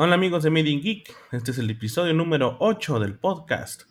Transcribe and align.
Hola 0.00 0.14
amigos 0.14 0.44
de 0.44 0.50
Made 0.50 0.70
in 0.70 0.80
Geek, 0.80 1.12
este 1.32 1.50
es 1.50 1.58
el 1.58 1.68
episodio 1.70 2.14
número 2.14 2.56
8 2.60 3.00
del 3.00 3.18
podcast. 3.18 3.82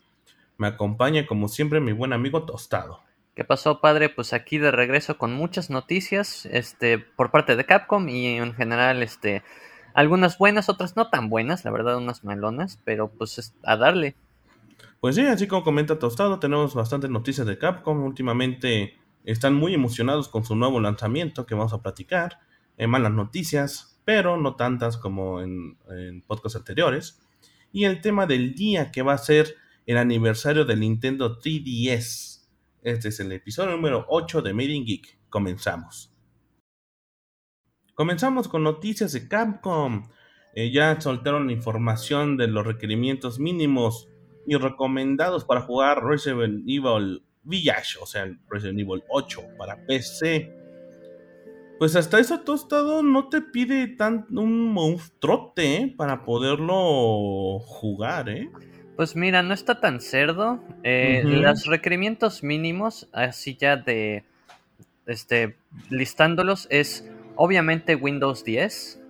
Me 0.57 0.67
acompaña 0.67 1.27
como 1.27 1.49
siempre 1.49 1.81
mi 1.81 1.91
buen 1.91 2.13
amigo 2.13 2.45
Tostado. 2.45 3.01
¿Qué 3.35 3.43
pasó, 3.43 3.81
padre? 3.81 4.07
Pues 4.07 4.31
aquí 4.31 4.57
de 4.57 4.71
regreso 4.71 5.17
con 5.17 5.33
muchas 5.33 5.69
noticias, 5.69 6.45
este, 6.45 6.97
por 6.97 7.29
parte 7.29 7.57
de 7.57 7.65
Capcom 7.65 8.07
y 8.07 8.37
en 8.37 8.53
general, 8.53 9.03
este, 9.03 9.43
algunas 9.93 10.37
buenas, 10.37 10.69
otras 10.69 10.95
no 10.95 11.09
tan 11.09 11.27
buenas, 11.27 11.65
la 11.65 11.71
verdad, 11.71 11.97
unas 11.97 12.23
melonas, 12.23 12.79
pero 12.85 13.09
pues 13.09 13.53
a 13.65 13.75
darle. 13.75 14.15
Pues 15.01 15.15
sí, 15.15 15.25
así 15.25 15.45
como 15.45 15.65
comenta 15.65 15.99
Tostado, 15.99 16.39
tenemos 16.39 16.73
bastantes 16.73 17.09
noticias 17.09 17.45
de 17.45 17.57
Capcom. 17.57 18.01
Últimamente 18.03 18.97
están 19.25 19.55
muy 19.55 19.73
emocionados 19.73 20.29
con 20.29 20.45
su 20.45 20.55
nuevo 20.55 20.79
lanzamiento 20.79 21.45
que 21.45 21.55
vamos 21.55 21.73
a 21.73 21.81
platicar. 21.81 22.39
En 22.77 22.91
malas 22.91 23.11
noticias, 23.11 23.96
pero 24.07 24.37
no 24.37 24.55
tantas 24.55 24.95
como 24.95 25.41
en, 25.41 25.77
en 25.89 26.21
podcasts 26.21 26.55
anteriores. 26.55 27.19
Y 27.73 27.83
el 27.83 27.99
tema 27.99 28.25
del 28.25 28.55
día 28.55 28.89
que 28.89 29.01
va 29.01 29.11
a 29.11 29.17
ser 29.17 29.55
el 29.85 29.97
aniversario 29.97 30.63
del 30.63 30.79
Nintendo 30.79 31.41
3DS. 31.41 32.47
Este 32.83 33.09
es 33.09 33.19
el 33.19 33.33
episodio 33.33 33.71
número 33.71 34.05
8 34.07 34.41
de 34.43 34.53
Made 34.53 34.71
in 34.71 34.85
Geek. 34.85 35.19
Comenzamos. 35.29 36.09
Comenzamos 37.95 38.47
con 38.47 38.63
noticias 38.63 39.11
de 39.11 39.27
Capcom. 39.27 40.09
Eh, 40.55 40.71
ya 40.71 41.01
soltaron 41.01 41.49
información 41.49 42.37
de 42.37 42.47
los 42.47 42.65
requerimientos 42.65 43.39
mínimos 43.39 44.07
y 44.45 44.55
recomendados 44.55 45.43
para 45.43 45.59
jugar 45.59 46.01
Resident 46.05 46.63
Evil 46.65 47.25
Village, 47.43 47.97
o 48.01 48.05
sea, 48.05 48.25
Resident 48.47 48.79
Evil 48.79 49.03
8 49.09 49.41
para 49.57 49.85
PC. 49.85 50.56
Pues 51.79 51.95
hasta 51.95 52.19
eso 52.19 52.39
tostado 52.39 53.03
no 53.03 53.29
te 53.29 53.41
pide 53.41 53.87
tan 53.87 54.25
un 54.31 54.73
monstruote 54.73 55.75
¿eh? 55.75 55.93
para 55.95 56.25
poderlo 56.25 57.59
jugar, 57.59 58.29
¿eh? 58.29 58.49
Pues 58.95 59.15
mira, 59.15 59.43
no 59.43 59.53
está 59.53 59.79
tan 59.79 60.01
cerdo. 60.01 60.59
Eh, 60.83 61.21
los 61.23 61.67
requerimientos 61.67 62.41
mínimos, 62.41 63.07
así 63.13 63.55
ya 63.55 63.77
de 63.77 64.23
este 65.05 65.55
listándolos, 65.91 66.67
es 66.71 67.07
obviamente 67.35 67.95
Windows 67.95 68.43
10. 68.43 69.03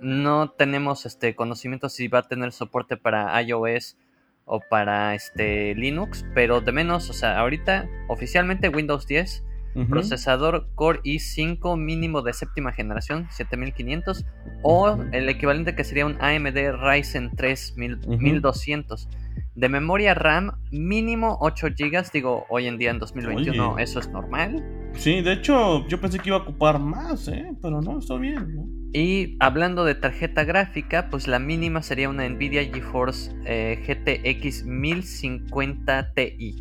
No 0.00 0.50
tenemos 0.50 1.06
este 1.06 1.34
conocimiento 1.34 1.88
si 1.88 2.06
va 2.06 2.20
a 2.20 2.28
tener 2.28 2.52
soporte 2.52 2.96
para 2.96 3.42
iOS 3.42 3.96
o 4.44 4.60
para 4.60 5.14
este 5.16 5.74
Linux, 5.74 6.24
pero 6.34 6.60
de 6.60 6.70
menos, 6.70 7.10
o 7.10 7.14
sea, 7.14 7.40
ahorita 7.40 7.88
oficialmente 8.08 8.68
Windows 8.68 9.08
10, 9.08 9.42
procesador 9.88 10.68
Core 10.74 11.00
i5 11.04 11.76
mínimo 11.78 12.22
de 12.22 12.32
séptima 12.32 12.72
generación, 12.72 13.26
7500, 13.30 14.24
o 14.62 14.98
el 15.12 15.28
equivalente 15.28 15.74
que 15.74 15.84
sería 15.84 16.06
un 16.06 16.16
AMD 16.20 16.56
Ryzen 16.80 17.32
3 17.36 17.74
1200. 17.76 19.08
De 19.56 19.68
memoria 19.68 20.14
RAM, 20.14 20.52
mínimo 20.72 21.38
8 21.40 21.68
GB. 21.78 22.10
Digo, 22.12 22.44
hoy 22.48 22.66
en 22.66 22.76
día 22.76 22.90
en 22.90 22.98
2021 22.98 23.78
eso 23.78 24.00
es 24.00 24.08
normal. 24.08 24.64
Sí, 24.94 25.22
de 25.22 25.32
hecho, 25.32 25.86
yo 25.88 26.00
pensé 26.00 26.18
que 26.18 26.30
iba 26.30 26.38
a 26.38 26.40
ocupar 26.40 26.78
más, 26.78 27.28
¿eh? 27.28 27.52
pero 27.62 27.80
no, 27.80 27.98
está 27.98 28.16
bien. 28.16 28.90
Y 28.92 29.36
hablando 29.40 29.84
de 29.84 29.96
tarjeta 29.96 30.44
gráfica, 30.44 31.08
pues 31.10 31.26
la 31.26 31.38
mínima 31.38 31.82
sería 31.82 32.08
una 32.08 32.28
Nvidia 32.28 32.64
GeForce 32.64 33.32
eh, 33.44 33.82
GTX 33.86 34.64
1050 34.64 36.14
Ti. 36.14 36.56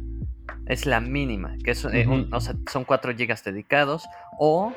Es 0.68 0.86
la 0.86 1.02
mínima, 1.02 1.58
que 1.64 1.72
es, 1.72 1.84
eh, 1.86 2.08
o 2.32 2.40
sea, 2.40 2.56
son 2.72 2.86
4 2.86 3.14
GB 3.14 3.44
dedicados. 3.44 4.06
O 4.40 4.74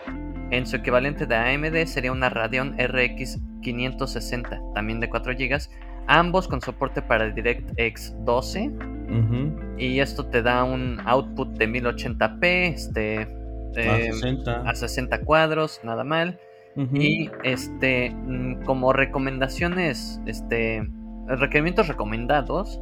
en 0.51 0.67
su 0.67 0.77
equivalente 0.77 1.27
de 1.27 1.37
AMD 1.37 1.87
sería 1.87 2.13
una 2.13 2.29
Radeon 2.29 2.77
RX 2.79 3.39
560, 3.63 4.61
también 4.75 5.01
de 5.01 5.09
4 5.09 5.35
GB 5.35 5.61
ambos 6.07 6.49
con 6.49 6.61
soporte 6.61 7.03
para 7.03 7.31
DirectX 7.31 8.15
12. 8.25 8.71
Y 9.79 10.01
esto 10.01 10.27
te 10.27 10.43
da 10.43 10.65
un 10.65 11.01
output 11.05 11.57
de 11.57 11.69
1080p, 11.69 12.45
este, 12.75 13.29
a, 14.65 14.75
60. 14.75 15.21
cuadros, 15.21 15.81
nada 15.85 16.05
mal. 16.05 16.39
Y 16.93 17.31
este, 17.43 18.11
mm, 18.11 18.65
como 18.65 18.93
recomendaciones, 18.93 20.21
este, 20.27 20.87
requerimientos 21.27 21.89
recomendados, 21.89 22.81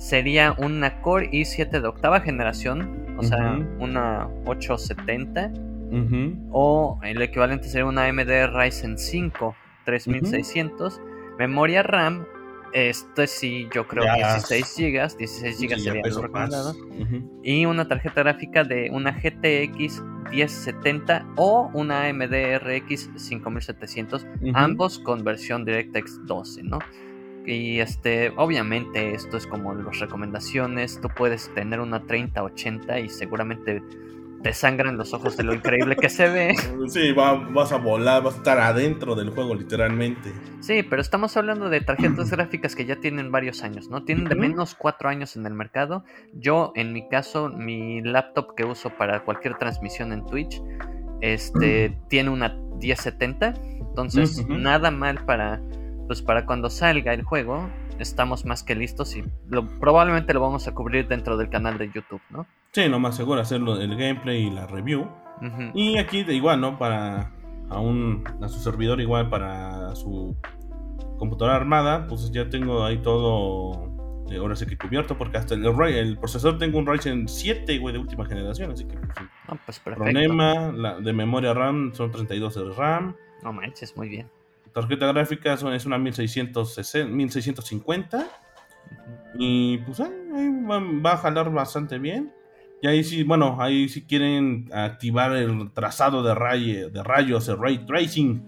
sería 0.00 0.52
una 0.58 1.00
Core 1.02 1.30
i7 1.30 1.80
de 1.80 1.86
octava 1.86 2.20
generación, 2.20 3.14
o 3.18 3.22
sea, 3.22 3.58
una 3.78 4.26
870. 4.46 5.52
O 6.50 6.98
el 7.02 7.20
equivalente 7.20 7.68
sería 7.68 7.84
una 7.84 8.06
AMD 8.06 8.54
Ryzen 8.54 8.96
5 8.98 9.54
3600. 9.84 11.00
Memoria 11.38 11.82
RAM 11.82 12.24
este 12.72 13.26
sí, 13.26 13.68
yo 13.74 13.86
creo 13.86 14.04
que 14.04 14.24
16 14.24 14.76
GB, 14.78 15.18
16 15.18 15.60
GB 15.60 15.78
sería 15.80 16.02
lo 16.08 16.22
recomendado. 16.22 16.74
Y 17.42 17.66
una 17.66 17.86
tarjeta 17.88 18.22
gráfica 18.22 18.64
de 18.64 18.90
una 18.90 19.10
GTX 19.12 20.02
1070 20.30 21.26
o 21.36 21.70
una 21.74 22.04
AMD 22.04 22.58
RX 22.58 23.10
5700, 23.16 24.26
ambos 24.54 24.98
con 25.00 25.24
versión 25.24 25.64
DirectX 25.64 26.24
12, 26.26 26.62
¿no? 26.62 26.78
Y 27.50 27.80
este, 27.80 28.32
obviamente 28.36 29.12
esto 29.12 29.36
es 29.36 29.44
como 29.44 29.74
las 29.74 29.98
recomendaciones, 29.98 31.00
tú 31.00 31.08
puedes 31.08 31.52
tener 31.52 31.80
una 31.80 32.06
3080 32.06 33.00
y 33.00 33.08
seguramente 33.08 33.82
te 34.40 34.52
sangran 34.52 34.96
los 34.96 35.12
ojos 35.12 35.36
de 35.36 35.42
lo 35.42 35.52
increíble 35.52 35.96
que 35.96 36.08
se 36.08 36.28
ve. 36.28 36.54
Sí, 36.88 37.12
vas 37.12 37.72
a 37.72 37.76
volar, 37.76 38.22
vas 38.22 38.34
a 38.34 38.36
estar 38.38 38.58
adentro 38.58 39.16
del 39.16 39.30
juego 39.30 39.56
literalmente. 39.56 40.32
Sí, 40.60 40.84
pero 40.84 41.02
estamos 41.02 41.36
hablando 41.36 41.68
de 41.70 41.80
tarjetas 41.80 42.30
gráficas 42.30 42.76
que 42.76 42.84
ya 42.84 42.96
tienen 42.96 43.32
varios 43.32 43.64
años, 43.64 43.88
¿no? 43.88 44.04
Tienen 44.04 44.26
de 44.26 44.36
menos 44.36 44.76
cuatro 44.76 45.08
años 45.08 45.34
en 45.34 45.44
el 45.44 45.54
mercado. 45.54 46.04
Yo, 46.32 46.72
en 46.76 46.92
mi 46.92 47.08
caso, 47.08 47.48
mi 47.48 48.00
laptop 48.00 48.54
que 48.54 48.64
uso 48.64 48.90
para 48.90 49.24
cualquier 49.24 49.58
transmisión 49.58 50.12
en 50.12 50.24
Twitch, 50.24 50.62
este, 51.20 51.98
tiene 52.08 52.30
una 52.30 52.56
1070. 52.80 53.54
Entonces, 53.80 54.46
nada 54.48 54.92
mal 54.92 55.24
para, 55.24 55.60
pues, 56.10 56.22
para 56.22 56.44
cuando 56.44 56.70
salga 56.70 57.14
el 57.14 57.22
juego 57.22 57.70
estamos 58.00 58.44
más 58.44 58.64
que 58.64 58.74
listos 58.74 59.14
y 59.14 59.22
probablemente 59.78 60.34
lo 60.34 60.40
vamos 60.40 60.66
a 60.66 60.74
cubrir 60.74 61.06
dentro 61.06 61.36
del 61.36 61.48
canal 61.50 61.78
de 61.78 61.88
YouTube, 61.88 62.20
¿no? 62.30 62.48
Sí, 62.72 62.88
lo 62.88 62.98
más 62.98 63.14
seguro 63.14 63.40
hacerlo 63.40 63.80
el 63.80 63.96
gameplay 63.96 64.48
y 64.48 64.50
la 64.50 64.66
review. 64.66 65.06
Y 65.72 65.98
aquí 65.98 66.18
igual, 66.28 66.60
¿no? 66.60 66.80
Para 66.80 67.30
a, 67.68 67.78
un, 67.78 68.24
a 68.42 68.48
su 68.48 68.58
servidor 68.58 69.00
igual 69.00 69.30
para 69.30 69.94
su 69.94 70.36
computadora 71.16 71.54
armada, 71.54 72.08
pues 72.08 72.32
ya 72.32 72.50
tengo 72.50 72.84
ahí 72.84 72.98
todo 72.98 74.24
eh, 74.32 74.36
ahora 74.38 74.56
sí 74.56 74.66
que 74.66 74.76
cubierto 74.76 75.16
porque 75.16 75.38
hasta 75.38 75.54
el, 75.54 75.64
el 75.64 76.18
procesador 76.18 76.58
tengo 76.58 76.80
un 76.80 76.88
Ryzen 76.88 77.28
7, 77.28 77.78
güey, 77.78 77.92
de 77.92 78.00
última 78.00 78.26
generación, 78.26 78.72
así 78.72 78.84
que 78.84 78.96
pues, 78.96 79.28
ah, 79.46 79.56
pues 79.64 79.78
problema, 79.78 80.72
la, 80.72 80.98
de 80.98 81.12
memoria 81.12 81.54
RAM 81.54 81.94
son 81.94 82.10
32 82.10 82.54
de 82.56 82.74
RAM. 82.74 83.14
No 83.44 83.52
manches, 83.52 83.96
muy 83.96 84.08
bien 84.08 84.28
tarjeta 84.72 85.06
gráfica 85.06 85.54
es 85.54 85.86
una 85.86 85.98
1660, 85.98 87.08
1650. 87.08 88.28
Y 89.38 89.78
pues 89.78 90.00
ahí, 90.00 90.10
va, 91.02 91.12
a 91.12 91.16
jalar 91.16 91.52
bastante 91.52 91.98
bien. 91.98 92.32
Y 92.82 92.86
ahí 92.86 93.04
sí, 93.04 93.22
bueno, 93.22 93.56
ahí 93.60 93.88
si 93.88 94.02
quieren 94.02 94.68
activar 94.72 95.36
el 95.36 95.70
trazado 95.72 96.22
de, 96.22 96.90
de 96.90 97.02
rayos, 97.02 97.48
el 97.48 97.58
ray 97.58 97.84
tracing, 97.84 98.42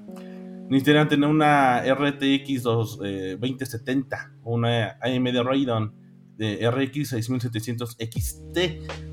necesitarían 0.69 1.09
tener 1.09 1.29
una 1.29 1.83
RTX 1.83 2.63
2070 2.63 4.33
o 4.43 4.55
una 4.55 4.99
AMD 5.03 5.43
Radeon 5.43 6.03
de 6.37 6.71
RX 6.71 7.11
6700 7.11 7.97
XT. 7.99 8.59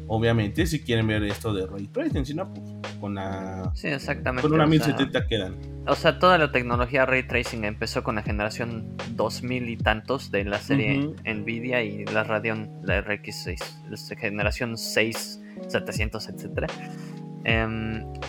Obviamente, 0.08 0.66
si 0.66 0.82
quieren 0.82 1.08
ver 1.08 1.24
esto 1.24 1.54
de 1.54 1.68
Ray 1.68 1.88
Tracing, 1.88 2.26
si 2.26 2.34
no, 2.34 2.52
pues 2.54 2.79
con 3.00 3.16
la. 3.16 3.72
Sí, 3.74 3.88
exactamente. 3.88 4.44
Con 4.44 4.54
una 4.54 4.66
1070 4.68 5.28
quedan. 5.28 5.56
O 5.88 5.96
sea, 5.96 6.20
toda 6.20 6.38
la 6.38 6.52
tecnología 6.52 7.06
Ray 7.06 7.24
Tracing 7.24 7.64
empezó 7.64 8.04
con 8.04 8.16
la 8.16 8.22
generación 8.22 8.96
2000 9.16 9.70
y 9.70 9.78
tantos 9.78 10.32
de 10.32 10.46
la 10.46 10.60
serie 10.60 11.14
Nvidia 11.26 11.82
y 11.84 12.06
la 12.06 12.24
Radeon, 12.24 12.70
la 12.84 13.02
RX 13.02 13.44
6, 13.44 13.84
la 13.90 14.18
generación 14.18 14.78
6, 14.78 15.42
700, 15.68 16.30
etc. 16.30 16.72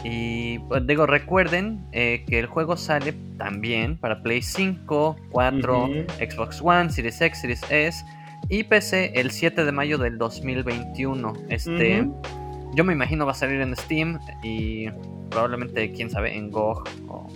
y 0.05 0.59
pues, 0.61 0.87
digo, 0.87 1.07
recuerden 1.07 1.87
eh, 1.93 2.25
que 2.27 2.39
el 2.39 2.47
juego 2.47 2.77
sale 2.77 3.15
también 3.37 3.99
para 3.99 4.23
Play 4.23 4.41
5, 4.41 5.17
4, 5.31 5.89
Xbox 6.19 6.61
One, 6.63 6.91
Series 6.91 7.21
X, 7.21 7.41
Series 7.41 7.63
S 7.71 8.05
y 8.49 8.65
PC 8.65 9.13
el 9.15 9.31
7 9.31 9.65
de 9.65 9.73
mayo 9.73 9.99
del 9.99 10.19
2021. 10.19 11.35
Este, 11.49 12.09
yo 12.75 12.85
me 12.85 12.93
imagino 12.93 13.27
va 13.27 13.33
a 13.33 13.35
salir 13.35 13.61
en 13.61 13.77
Steam 13.77 14.19
y 14.43 14.89
probablemente, 15.31 15.93
quién 15.93 16.11
sabe, 16.11 16.37
en 16.37 16.51
GOG 16.51 16.85
o 17.09 17.27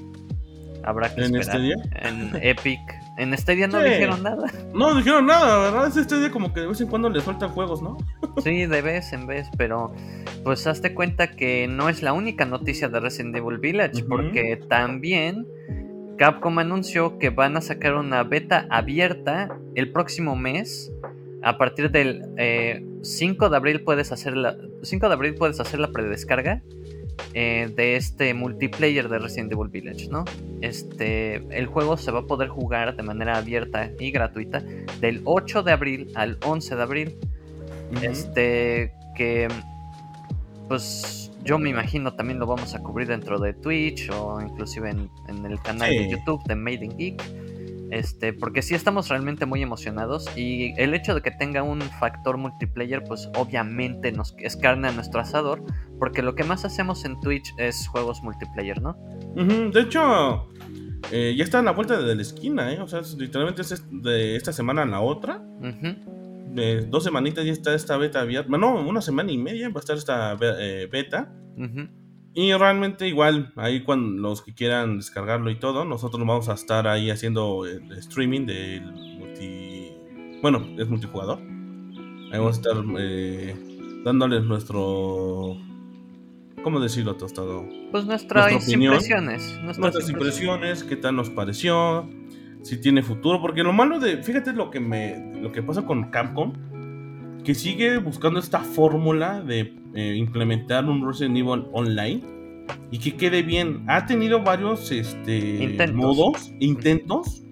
habrá 0.84 1.14
que 1.14 1.24
¿En 1.24 1.36
esperar. 1.36 1.60
En 2.02 2.30
Epic. 2.42 2.80
En 3.16 3.36
Stadia 3.38 3.68
no 3.68 3.80
dijeron 3.80 4.22
nada. 4.22 4.50
No 4.74 4.94
dijeron 4.94 5.26
nada, 5.26 5.70
¿verdad? 5.70 5.86
Es 5.86 6.04
Stadia 6.04 6.30
como 6.30 6.52
que 6.52 6.60
de 6.60 6.66
vez 6.66 6.80
en 6.80 6.88
cuando 6.88 7.08
le 7.08 7.20
sueltan 7.20 7.50
juegos, 7.50 7.80
¿no? 7.80 7.96
sí, 8.42 8.66
de 8.66 8.82
vez 8.82 9.12
en 9.12 9.26
vez, 9.26 9.48
pero 9.56 9.92
pues 10.42 10.66
hazte 10.66 10.94
cuenta 10.94 11.28
que 11.28 11.68
no 11.68 11.88
es 11.88 12.02
la 12.02 12.12
única 12.12 12.44
noticia 12.44 12.88
de 12.88 13.00
Resident 13.00 13.36
Evil 13.36 13.58
Village, 13.58 14.04
porque 14.04 14.60
también 14.68 15.46
Capcom 16.18 16.58
anunció 16.58 17.18
que 17.18 17.30
van 17.30 17.56
a 17.56 17.60
sacar 17.60 17.94
una 17.94 18.22
beta 18.24 18.66
abierta 18.70 19.56
el 19.74 19.90
próximo 19.92 20.36
mes. 20.36 20.92
A 21.44 21.58
partir 21.58 21.90
del 21.90 22.22
5 23.02 23.46
eh, 23.46 23.50
de 23.50 23.56
abril 23.56 23.82
puedes 23.82 24.12
hacer 24.12 24.36
la 24.36 24.56
5 24.82 25.08
de 25.08 25.12
abril 25.12 25.34
puedes 25.34 25.60
hacer 25.60 25.78
la 25.78 25.92
predescarga 25.92 26.62
eh, 27.32 27.70
de 27.74 27.96
este 27.96 28.34
multiplayer 28.34 29.08
de 29.08 29.18
Resident 29.18 29.52
Evil 29.52 29.68
Village, 29.68 30.08
¿no? 30.08 30.24
Este, 30.60 31.36
el 31.56 31.66
juego 31.66 31.96
se 31.96 32.10
va 32.10 32.20
a 32.20 32.26
poder 32.26 32.48
jugar 32.48 32.96
de 32.96 33.02
manera 33.02 33.36
abierta 33.36 33.90
y 33.98 34.10
gratuita 34.10 34.62
del 35.00 35.20
8 35.24 35.62
de 35.62 35.72
abril 35.72 36.12
al 36.14 36.38
11 36.44 36.76
de 36.76 36.82
abril. 36.82 37.18
Este, 38.02 38.92
que 39.14 39.48
pues 40.68 41.30
yo 41.44 41.58
me 41.58 41.68
imagino 41.70 42.14
también 42.14 42.38
lo 42.38 42.46
vamos 42.46 42.74
a 42.74 42.80
cubrir 42.80 43.08
dentro 43.08 43.38
de 43.38 43.52
Twitch 43.52 44.10
o 44.10 44.40
inclusive 44.40 44.90
en, 44.90 45.44
el 45.44 45.60
canal 45.60 45.90
de 45.90 46.10
YouTube 46.10 46.42
de 46.44 46.54
Made 46.54 46.84
in 46.84 46.96
Geek. 46.96 47.22
Este, 47.94 48.32
porque 48.32 48.60
sí 48.60 48.74
estamos 48.74 49.08
realmente 49.08 49.46
muy 49.46 49.62
emocionados 49.62 50.26
y 50.36 50.74
el 50.82 50.94
hecho 50.94 51.14
de 51.14 51.22
que 51.22 51.30
tenga 51.30 51.62
un 51.62 51.80
factor 51.80 52.36
multiplayer, 52.36 53.04
pues 53.04 53.30
obviamente 53.36 54.10
nos 54.10 54.34
es 54.38 54.56
carne 54.56 54.88
a 54.88 54.90
nuestro 54.90 55.20
asador, 55.20 55.62
porque 56.00 56.20
lo 56.20 56.34
que 56.34 56.42
más 56.42 56.64
hacemos 56.64 57.04
en 57.04 57.20
Twitch 57.20 57.54
es 57.56 57.86
juegos 57.86 58.20
multiplayer, 58.24 58.82
¿no? 58.82 58.96
De 59.36 59.80
hecho, 59.80 60.48
eh, 61.12 61.36
ya 61.36 61.44
está 61.44 61.60
en 61.60 61.66
la 61.66 61.70
vuelta 61.70 62.02
de 62.02 62.16
la 62.16 62.22
esquina, 62.22 62.72
¿eh? 62.72 62.80
O 62.80 62.88
sea, 62.88 63.00
literalmente 63.16 63.62
es 63.62 63.84
de 63.88 64.34
esta 64.34 64.52
semana 64.52 64.82
a 64.82 64.86
la 64.86 65.00
otra. 65.00 65.40
de 65.60 66.86
dos 66.86 67.04
semanitas 67.04 67.44
ya 67.44 67.52
está 67.52 67.74
esta 67.74 67.96
beta 67.96 68.22
abierta. 68.22 68.50
Bueno, 68.50 68.74
una 68.74 69.02
semana 69.02 69.30
y 69.30 69.38
media 69.38 69.68
va 69.68 69.76
a 69.76 69.80
estar 69.80 69.96
esta 69.96 70.36
eh, 70.40 70.88
beta. 70.90 71.32
Y 72.36 72.52
realmente 72.52 73.06
igual, 73.06 73.52
ahí 73.54 73.82
cuando 73.82 74.20
los 74.20 74.42
que 74.42 74.52
quieran 74.52 74.96
descargarlo 74.96 75.50
y 75.50 75.56
todo, 75.56 75.84
nosotros 75.84 76.26
vamos 76.26 76.48
a 76.48 76.54
estar 76.54 76.88
ahí 76.88 77.10
haciendo 77.10 77.64
el 77.64 77.92
streaming 77.92 78.44
del 78.46 78.92
multi... 79.18 79.92
Bueno, 80.42 80.66
es 80.76 80.88
multijugador. 80.88 81.38
Ahí 81.38 82.38
vamos 82.38 82.56
a 82.56 82.60
estar 82.60 82.84
eh, 82.98 83.54
dándoles 84.04 84.42
nuestro... 84.42 85.56
¿Cómo 86.64 86.80
decirlo, 86.80 87.14
Tostado? 87.14 87.68
Pues 87.92 88.04
nuestras 88.04 88.68
impresiones. 88.68 89.56
Nuestras, 89.62 90.10
impresiones, 90.10 90.82
qué 90.82 90.96
tal 90.96 91.14
nos 91.14 91.30
pareció, 91.30 92.08
si 92.62 92.80
tiene 92.80 93.02
futuro, 93.02 93.40
porque 93.40 93.62
lo 93.62 93.72
malo 93.72 94.00
de... 94.00 94.24
Fíjate 94.24 94.54
lo 94.54 94.72
que, 94.72 94.80
me, 94.80 95.40
lo 95.40 95.52
que 95.52 95.62
pasa 95.62 95.82
con 95.82 96.10
Capcom, 96.10 96.52
que 97.44 97.54
sigue 97.54 97.98
buscando 97.98 98.40
esta 98.40 98.60
fórmula 98.60 99.40
de 99.40 99.74
eh, 99.94 100.14
implementar 100.16 100.84
un 100.86 101.06
Resident 101.06 101.36
Evil 101.36 101.66
online 101.72 102.22
y 102.90 102.98
que 102.98 103.14
quede 103.16 103.42
bien. 103.42 103.84
Ha 103.86 104.06
tenido 104.06 104.42
varios 104.42 104.90
este, 104.90 105.76
modos, 105.92 106.52
intentos, 106.60 107.44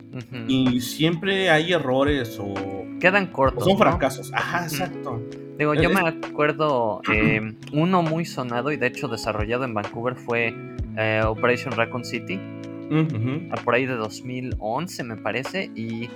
y 0.48 0.80
siempre 0.80 1.50
hay 1.50 1.72
errores 1.72 2.38
o. 2.40 2.54
Quedan 3.00 3.28
cortos. 3.28 3.64
son 3.64 3.78
fracasos. 3.78 4.30
Ajá, 4.34 4.64
exacto. 4.64 5.20
Digo, 5.58 5.74
yo 5.74 5.90
me 5.90 6.00
acuerdo, 6.00 7.02
eh, 7.12 7.54
uno 7.72 8.02
muy 8.02 8.24
sonado 8.24 8.72
y 8.72 8.76
de 8.76 8.86
hecho 8.86 9.08
desarrollado 9.08 9.64
en 9.64 9.74
Vancouver 9.74 10.16
fue 10.16 10.54
eh, 10.96 11.22
Operation 11.26 11.72
Raccoon 11.72 12.04
City. 12.04 12.38
Por 13.64 13.74
ahí 13.74 13.86
de 13.86 13.94
2011, 13.94 15.04
me 15.04 15.16
parece. 15.16 15.70
Y 15.74 16.08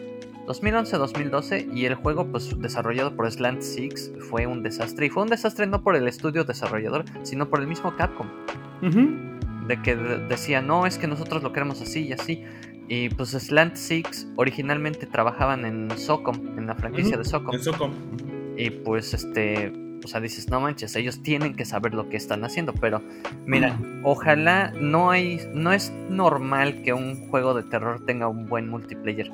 2011-2012 0.47 1.75
y 1.75 1.87
el 1.87 1.95
juego 1.95 2.27
pues 2.27 2.59
desarrollado 2.61 3.15
por 3.15 3.31
Slant 3.31 3.63
Six 3.63 4.13
fue 4.31 4.47
un 4.47 4.63
desastre. 4.63 5.07
Y 5.07 5.11
fue 5.11 5.23
un 5.23 5.29
desastre 5.29 5.67
no 5.67 5.83
por 5.83 5.97
el 5.97 6.09
estudio 6.09 6.45
desarrollador 6.45 7.05
sino 7.23 7.49
por 7.49 7.61
el 7.61 7.67
mismo 7.67 7.95
Capcom. 7.97 8.29
De 9.67 9.83
que 9.83 9.97
decía 9.97 10.63
no 10.63 10.87
es 10.87 10.99
que 10.99 11.07
nosotros 11.07 11.43
lo 11.43 11.53
queremos 11.53 11.81
así 11.83 12.07
y 12.07 12.13
así 12.13 12.45
y 12.89 13.09
pues 13.09 13.31
Slant 13.31 13.75
Six 13.77 14.29
originalmente 14.37 15.07
trabajaban 15.07 15.65
en 15.65 15.91
Socom 15.99 16.57
en 16.57 16.67
la 16.67 16.75
franquicia 16.75 17.17
de 17.17 17.25
Socom. 17.25 17.55
y 18.57 18.71
pues 18.71 19.13
este 19.13 19.73
o 20.05 20.09
sea 20.09 20.21
dices 20.21 20.49
no 20.51 20.61
manches 20.61 20.95
ellos 20.95 21.21
tienen 21.23 21.57
que 21.57 21.65
saber 21.65 21.95
lo 21.95 22.09
que 22.09 22.17
están 22.17 22.45
haciendo 22.45 22.73
pero 22.75 23.03
mira 23.45 23.77
ojalá 24.05 24.73
no 24.79 25.11
hay 25.11 25.41
no 25.53 25.73
es 25.73 25.91
normal 26.09 26.83
que 26.83 26.93
un 26.93 27.29
juego 27.29 27.55
de 27.55 27.65
terror 27.65 28.05
tenga 28.07 28.29
un 28.29 28.47
buen 28.47 28.69
multiplayer 28.69 29.33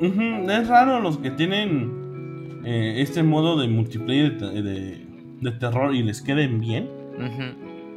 es 0.00 0.68
raro 0.68 1.00
los 1.00 1.18
que 1.18 1.30
tienen 1.30 2.60
eh, 2.64 2.96
este 2.98 3.22
modo 3.22 3.58
de 3.58 3.68
multiplayer 3.68 4.38
de, 4.38 5.06
terror 5.60 5.94
y 5.94 6.02
les 6.02 6.22
queden 6.22 6.60
bien. 6.60 6.88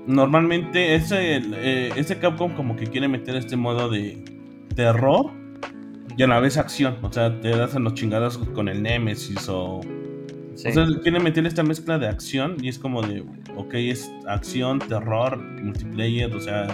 Normalmente 0.08 0.96
ese, 0.96 1.38
eh, 1.38 1.92
ese 1.96 2.20
Capcom 2.20 2.54
como 2.54 2.76
que 2.76 2.86
quiere 2.86 3.08
meter 3.08 3.36
este 3.36 3.58
modo 3.58 3.90
de 3.90 4.24
terror 4.76 5.32
y 6.16 6.24
a 6.24 6.28
la 6.28 6.40
vez 6.40 6.58
acción. 6.58 6.98
O 7.02 7.12
sea, 7.12 7.40
te 7.42 7.50
das 7.50 7.76
a 7.76 7.80
los 7.80 7.94
chingados 7.94 8.38
con 8.38 8.68
el 8.68 8.82
Nemesis 8.84 9.48
o... 9.50 9.82
O 9.82 10.72
sea, 10.72 10.86
quiere 11.02 11.22
meter 11.22 11.46
esta 11.46 11.64
mezcla 11.64 11.98
de 11.98 12.08
acción 12.08 12.58
y 12.62 12.68
es 12.68 12.78
como 12.78 13.02
de, 13.02 13.24
ok, 13.56 13.76
es 13.76 14.12
acción, 14.28 14.80
terror, 14.80 15.38
multiplayer, 15.64 16.36
o 16.36 16.40
sea, 16.42 16.68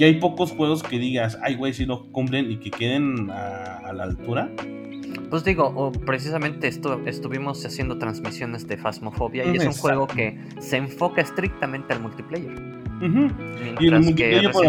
y 0.00 0.04
hay 0.04 0.14
pocos 0.14 0.50
juegos 0.52 0.82
que 0.82 0.98
digas, 0.98 1.38
ay, 1.42 1.56
güey, 1.56 1.74
si 1.74 1.84
lo 1.84 2.10
cumplen 2.10 2.50
y 2.50 2.56
que 2.56 2.70
queden 2.70 3.30
a, 3.30 3.79
la 3.92 4.04
altura. 4.04 4.50
Pues 5.28 5.44
digo, 5.44 5.92
precisamente 6.06 6.68
esto, 6.68 7.00
estuvimos 7.06 7.64
haciendo 7.64 7.98
transmisiones 7.98 8.66
de 8.66 8.76
Phasmophobia 8.76 9.44
y 9.44 9.56
es 9.56 9.64
un 9.64 9.72
juego 9.72 10.06
que 10.06 10.38
se 10.60 10.76
enfoca 10.76 11.20
estrictamente 11.20 11.92
al 11.92 12.00
multiplayer. 12.00 12.52
Y 13.80 13.86
el 13.86 14.00
multiplayer 14.00 14.50
por, 14.50 14.66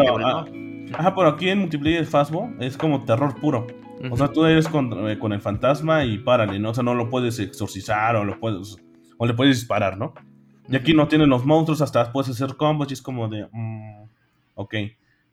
Ajá, 0.93 1.15
pero 1.15 1.29
aquí 1.29 1.49
en 1.49 1.59
multiplayer 1.59 2.01
de 2.01 2.05
Phasmo 2.05 2.53
es 2.59 2.77
como 2.77 3.03
terror 3.03 3.39
puro. 3.39 3.67
O 4.09 4.17
sea, 4.17 4.29
tú 4.29 4.45
eres 4.45 4.67
con, 4.67 5.09
eh, 5.09 5.19
con, 5.19 5.31
el 5.31 5.41
fantasma 5.41 6.03
y 6.05 6.17
párale, 6.17 6.57
¿no? 6.57 6.71
O 6.71 6.73
sea, 6.73 6.83
no 6.83 6.95
lo 6.95 7.09
puedes 7.09 7.37
exorcizar 7.39 8.15
o 8.15 8.23
lo 8.23 8.39
puedes 8.39 8.77
o 9.17 9.27
le 9.27 9.35
puedes 9.35 9.59
disparar, 9.59 9.97
¿no? 9.97 10.15
Y 10.67 10.75
aquí 10.75 10.93
no 10.93 11.07
tienen 11.07 11.29
los 11.29 11.45
monstruos, 11.45 11.81
hasta 11.81 12.11
puedes 12.11 12.31
hacer 12.31 12.55
combos 12.55 12.89
y 12.89 12.93
es 12.93 13.01
como 13.01 13.27
de... 13.27 13.47
Mm, 13.51 14.05
ok. 14.55 14.75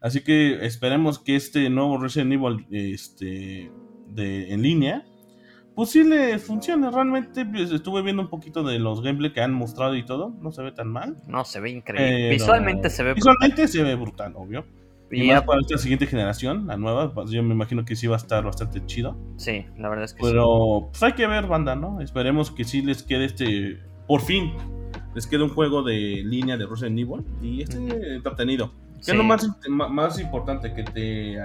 Así 0.00 0.20
que 0.20 0.66
esperemos 0.66 1.18
que 1.18 1.36
este 1.36 1.70
nuevo 1.70 1.96
Resident 1.96 2.32
Evil 2.34 2.66
este, 2.70 3.72
de, 4.10 4.52
en 4.52 4.62
línea, 4.62 5.04
pues 5.74 5.90
sí 5.90 6.02
le 6.02 6.38
funcione. 6.38 6.90
Realmente 6.90 7.46
pues, 7.46 7.70
estuve 7.70 8.02
viendo 8.02 8.22
un 8.22 8.28
poquito 8.28 8.62
de 8.62 8.78
los 8.78 9.02
gameplay 9.02 9.32
que 9.32 9.40
han 9.40 9.52
mostrado 9.52 9.94
y 9.94 10.04
todo. 10.04 10.34
No 10.40 10.50
se 10.50 10.62
ve 10.62 10.72
tan 10.72 10.88
mal. 10.88 11.16
No, 11.26 11.44
se 11.44 11.60
ve 11.60 11.70
increíble. 11.70 12.30
Visualmente 12.30 12.90
se 12.90 13.02
ve 13.02 13.14
Visualmente 13.14 13.68
se 13.68 13.82
ve 13.82 13.94
brutal, 13.94 14.34
obvio. 14.36 14.64
Y, 15.10 15.28
más 15.28 15.42
para 15.44 15.60
esta 15.60 15.78
siguiente 15.78 16.06
generación, 16.06 16.66
la 16.66 16.76
nueva, 16.76 17.14
pues, 17.14 17.30
yo 17.30 17.42
me 17.42 17.54
imagino 17.54 17.84
que 17.84 17.96
sí 17.96 18.06
va 18.06 18.16
a 18.16 18.18
estar 18.18 18.44
bastante 18.44 18.84
chido. 18.86 19.16
Sí, 19.36 19.64
la 19.78 19.88
verdad 19.88 20.04
es 20.04 20.14
que 20.14 20.20
Pero, 20.20 20.30
sí. 20.30 20.34
Pero 20.34 20.88
pues 20.90 21.02
hay 21.02 21.12
que 21.12 21.26
ver, 21.26 21.46
banda, 21.46 21.76
¿no? 21.76 22.00
Esperemos 22.00 22.50
que 22.50 22.64
sí 22.64 22.82
les 22.82 23.02
quede 23.02 23.24
este, 23.24 23.78
por 24.06 24.20
fin, 24.20 24.52
les 25.14 25.26
quede 25.26 25.44
un 25.44 25.50
juego 25.50 25.82
de 25.82 26.22
línea 26.24 26.56
de 26.56 26.66
Resident 26.66 26.98
Evil 26.98 27.24
y 27.40 27.62
esté 27.62 28.14
entretenido. 28.14 28.72
Que 29.04 29.12
es 29.12 29.16
lo 29.16 29.22
más, 29.22 29.48
más 29.68 30.18
importante, 30.18 30.74
que 30.74 30.82
te, 30.82 31.38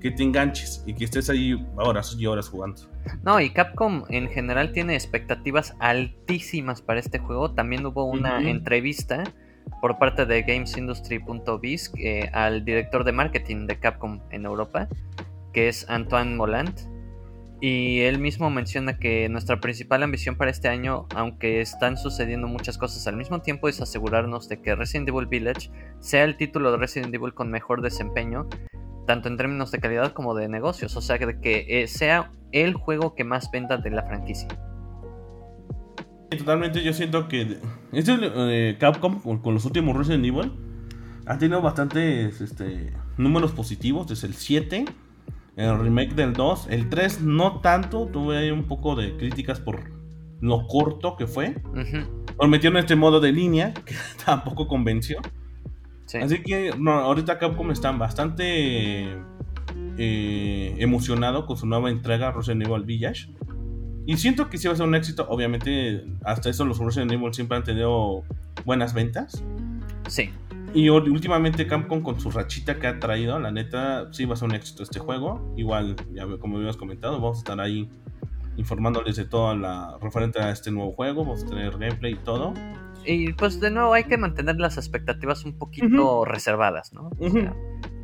que 0.00 0.10
te 0.10 0.22
enganches 0.22 0.82
y 0.86 0.94
que 0.94 1.04
estés 1.04 1.28
ahí 1.30 1.66
horas 1.76 2.16
y 2.18 2.26
horas 2.26 2.48
jugando. 2.48 2.82
No, 3.22 3.40
y 3.40 3.50
Capcom 3.50 4.04
en 4.08 4.28
general 4.28 4.72
tiene 4.72 4.94
expectativas 4.94 5.74
altísimas 5.78 6.82
para 6.82 7.00
este 7.00 7.18
juego. 7.18 7.52
También 7.52 7.84
hubo 7.86 8.04
una 8.04 8.40
entrevista 8.48 9.24
por 9.80 9.98
parte 9.98 10.26
de 10.26 10.42
GamesIndustry.biz 10.42 11.92
eh, 11.98 12.30
al 12.32 12.64
director 12.64 13.04
de 13.04 13.12
marketing 13.12 13.66
de 13.66 13.78
Capcom 13.78 14.20
en 14.30 14.44
Europa, 14.44 14.88
que 15.52 15.68
es 15.68 15.88
Antoine 15.88 16.36
Molant 16.36 16.80
y 17.60 18.00
él 18.00 18.18
mismo 18.18 18.48
menciona 18.48 18.98
que 18.98 19.28
nuestra 19.28 19.60
principal 19.60 20.02
ambición 20.02 20.36
para 20.36 20.50
este 20.50 20.68
año, 20.68 21.06
aunque 21.14 21.60
están 21.60 21.98
sucediendo 21.98 22.48
muchas 22.48 22.78
cosas 22.78 23.06
al 23.06 23.16
mismo 23.16 23.42
tiempo, 23.42 23.68
es 23.68 23.82
asegurarnos 23.82 24.48
de 24.48 24.62
que 24.62 24.74
Resident 24.74 25.10
Evil 25.10 25.26
Village 25.26 25.70
sea 26.00 26.24
el 26.24 26.38
título 26.38 26.72
de 26.72 26.78
Resident 26.78 27.14
Evil 27.14 27.34
con 27.34 27.50
mejor 27.50 27.82
desempeño, 27.82 28.48
tanto 29.10 29.26
en 29.26 29.36
términos 29.36 29.72
de 29.72 29.80
calidad 29.80 30.12
como 30.12 30.36
de 30.36 30.46
negocios, 30.46 30.96
o 30.96 31.00
sea, 31.00 31.18
que 31.18 31.66
eh, 31.68 31.88
sea 31.88 32.30
el 32.52 32.74
juego 32.74 33.16
que 33.16 33.24
más 33.24 33.50
venda 33.50 33.76
de 33.76 33.90
la 33.90 34.04
franquicia. 34.04 34.46
Totalmente, 36.30 36.80
yo 36.84 36.92
siento 36.92 37.26
que 37.26 37.58
este 37.90 38.16
eh, 38.20 38.76
Capcom 38.78 39.20
con, 39.20 39.52
los 39.52 39.64
últimos 39.64 39.96
Resident 39.96 40.24
Evil 40.26 40.52
ha 41.26 41.38
tenido 41.38 41.60
bastantes 41.60 42.40
este, 42.40 42.92
números 43.16 43.50
positivos, 43.50 44.06
desde 44.06 44.28
el 44.28 44.34
7 44.34 44.84
el 45.56 45.78
remake 45.80 46.14
del 46.14 46.32
2. 46.32 46.68
El 46.70 46.88
3 46.88 47.22
no 47.22 47.60
tanto, 47.62 48.06
tuve 48.06 48.38
ahí 48.38 48.52
un 48.52 48.68
poco 48.68 48.94
de 48.94 49.16
críticas 49.16 49.58
por 49.58 49.90
lo 50.40 50.68
corto 50.68 51.16
que 51.16 51.26
fue. 51.26 51.56
Uh 51.74 52.46
metieron 52.46 52.78
este 52.78 52.94
modo 52.94 53.18
de 53.18 53.32
línea 53.32 53.74
que 53.84 53.96
tampoco 54.24 54.68
convenció. 54.68 55.18
Así 56.14 56.42
que 56.42 56.70
ahorita 56.70 57.38
Capcom 57.38 57.70
están 57.70 57.98
bastante 57.98 59.16
eh, 59.98 60.74
emocionado 60.78 61.46
con 61.46 61.56
su 61.56 61.66
nueva 61.66 61.90
entrega 61.90 62.32
Resident 62.32 62.66
Evil 62.66 62.84
Village. 62.84 63.32
Y 64.06 64.16
siento 64.16 64.48
que 64.48 64.58
sí 64.58 64.66
va 64.66 64.74
a 64.74 64.76
ser 64.76 64.86
un 64.86 64.94
éxito. 64.94 65.26
Obviamente, 65.28 66.04
hasta 66.24 66.50
eso 66.50 66.64
los 66.64 66.78
Resident 66.78 67.12
Evil 67.12 67.32
siempre 67.32 67.56
han 67.56 67.64
tenido 67.64 68.24
buenas 68.64 68.94
ventas. 68.94 69.44
Sí. 70.08 70.30
Y 70.72 70.88
últimamente 70.88 71.66
Capcom 71.66 72.00
con 72.00 72.20
su 72.20 72.30
rachita 72.30 72.78
que 72.78 72.86
ha 72.86 72.98
traído, 72.98 73.38
la 73.40 73.50
neta, 73.50 74.12
sí 74.12 74.24
va 74.24 74.34
a 74.34 74.36
ser 74.36 74.48
un 74.48 74.54
éxito 74.54 74.82
este 74.82 75.00
juego. 75.00 75.52
Igual, 75.56 75.96
ya 76.12 76.26
como 76.38 76.56
habíamos 76.56 76.76
comentado, 76.76 77.20
vamos 77.20 77.38
a 77.38 77.40
estar 77.40 77.60
ahí 77.60 77.88
informándoles 78.56 79.16
de 79.16 79.24
todo 79.24 79.54
la 79.56 79.96
referente 80.00 80.38
a 80.40 80.50
este 80.50 80.70
nuevo 80.70 80.92
juego, 80.92 81.24
vamos 81.24 81.44
a 81.44 81.46
tener 81.46 81.72
gameplay 81.72 82.12
y 82.12 82.16
todo. 82.16 82.54
Y 83.12 83.32
pues 83.32 83.60
de 83.60 83.70
nuevo 83.70 83.92
hay 83.92 84.04
que 84.04 84.16
mantener 84.16 84.56
las 84.56 84.76
expectativas 84.76 85.44
un 85.44 85.58
poquito 85.58 86.24
reservadas, 86.24 86.92
¿no? 86.92 87.10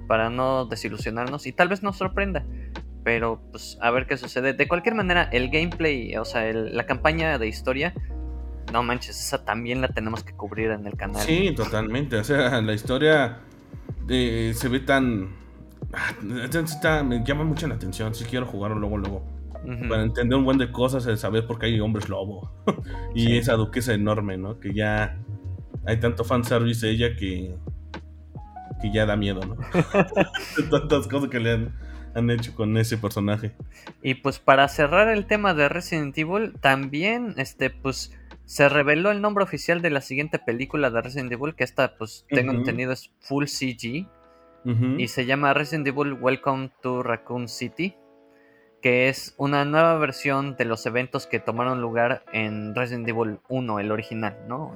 para 0.06 0.30
no 0.30 0.66
desilusionarnos 0.66 1.48
y 1.48 1.52
tal 1.52 1.68
vez 1.68 1.82
nos 1.82 1.96
sorprenda. 1.96 2.44
Pero 3.02 3.40
pues 3.50 3.78
a 3.80 3.90
ver 3.90 4.06
qué 4.06 4.16
sucede. 4.16 4.52
De 4.52 4.68
cualquier 4.68 4.94
manera, 4.94 5.24
el 5.32 5.50
gameplay, 5.50 6.16
o 6.16 6.24
sea, 6.24 6.52
la 6.52 6.86
campaña 6.86 7.38
de 7.38 7.48
historia 7.48 7.92
no 8.72 8.82
manches, 8.82 9.20
esa 9.20 9.44
también 9.44 9.80
la 9.80 9.88
tenemos 9.88 10.24
que 10.24 10.32
cubrir 10.32 10.70
en 10.70 10.86
el 10.86 10.96
canal. 10.96 11.22
Sí, 11.22 11.52
totalmente. 11.54 12.16
O 12.16 12.24
sea, 12.24 12.60
la 12.60 12.72
historia 12.72 13.38
eh, 14.08 14.52
se 14.54 14.68
ve 14.68 14.80
tan. 14.80 15.30
Ah, 15.92 17.02
me 17.02 17.24
llama 17.24 17.44
mucho 17.44 17.68
la 17.68 17.76
atención. 17.76 18.14
Si 18.14 18.24
quiero 18.24 18.46
jugarlo 18.46 18.78
luego, 18.78 18.98
luego. 18.98 19.35
Para 19.88 20.02
entender 20.02 20.38
un 20.38 20.44
buen 20.44 20.58
de 20.58 20.70
cosas, 20.70 21.06
el 21.06 21.18
saber 21.18 21.46
por 21.46 21.58
qué 21.58 21.66
hay 21.66 21.80
hombres 21.80 22.08
lobo. 22.08 22.50
y 23.14 23.36
esa 23.36 23.54
duquesa 23.54 23.94
enorme, 23.94 24.36
¿no? 24.38 24.60
Que 24.60 24.72
ya 24.72 25.18
hay 25.84 25.98
tanto 25.98 26.24
fanservice 26.24 26.86
de 26.86 26.92
ella 26.92 27.16
que. 27.16 27.56
que 28.80 28.92
ya 28.92 29.06
da 29.06 29.16
miedo, 29.16 29.40
¿no? 29.40 29.56
Tantas 30.70 31.08
cosas 31.08 31.28
que 31.30 31.40
le 31.40 31.52
han, 31.52 31.74
han 32.14 32.30
hecho 32.30 32.54
con 32.54 32.76
ese 32.76 32.96
personaje. 32.96 33.54
Y 34.02 34.14
pues 34.14 34.38
para 34.38 34.68
cerrar 34.68 35.08
el 35.08 35.26
tema 35.26 35.52
de 35.54 35.68
Resident 35.68 36.16
Evil, 36.16 36.54
también, 36.60 37.34
este, 37.36 37.70
pues 37.70 38.12
se 38.46 38.68
reveló 38.68 39.10
el 39.10 39.20
nombre 39.20 39.42
oficial 39.42 39.82
de 39.82 39.90
la 39.90 40.00
siguiente 40.00 40.38
película 40.38 40.90
de 40.90 41.02
Resident 41.02 41.32
Evil, 41.32 41.56
que 41.56 41.64
esta, 41.64 41.98
pues, 41.98 42.24
tengo 42.28 42.52
entendido, 42.52 42.92
es 42.92 43.12
Full 43.20 43.46
CG. 43.46 44.08
Y 44.98 45.06
se 45.06 45.26
llama 45.26 45.54
Resident 45.54 45.86
Evil 45.86 46.14
Welcome 46.14 46.72
to 46.82 47.04
Raccoon 47.04 47.46
City. 47.48 47.94
Que 48.82 49.08
es 49.08 49.34
una 49.36 49.64
nueva 49.64 49.96
versión 49.98 50.56
de 50.56 50.64
los 50.64 50.86
eventos 50.86 51.26
que 51.26 51.40
tomaron 51.40 51.80
lugar 51.80 52.22
en 52.32 52.74
Resident 52.74 53.08
Evil 53.08 53.38
1, 53.48 53.80
el 53.80 53.90
original, 53.90 54.36
¿no? 54.48 54.72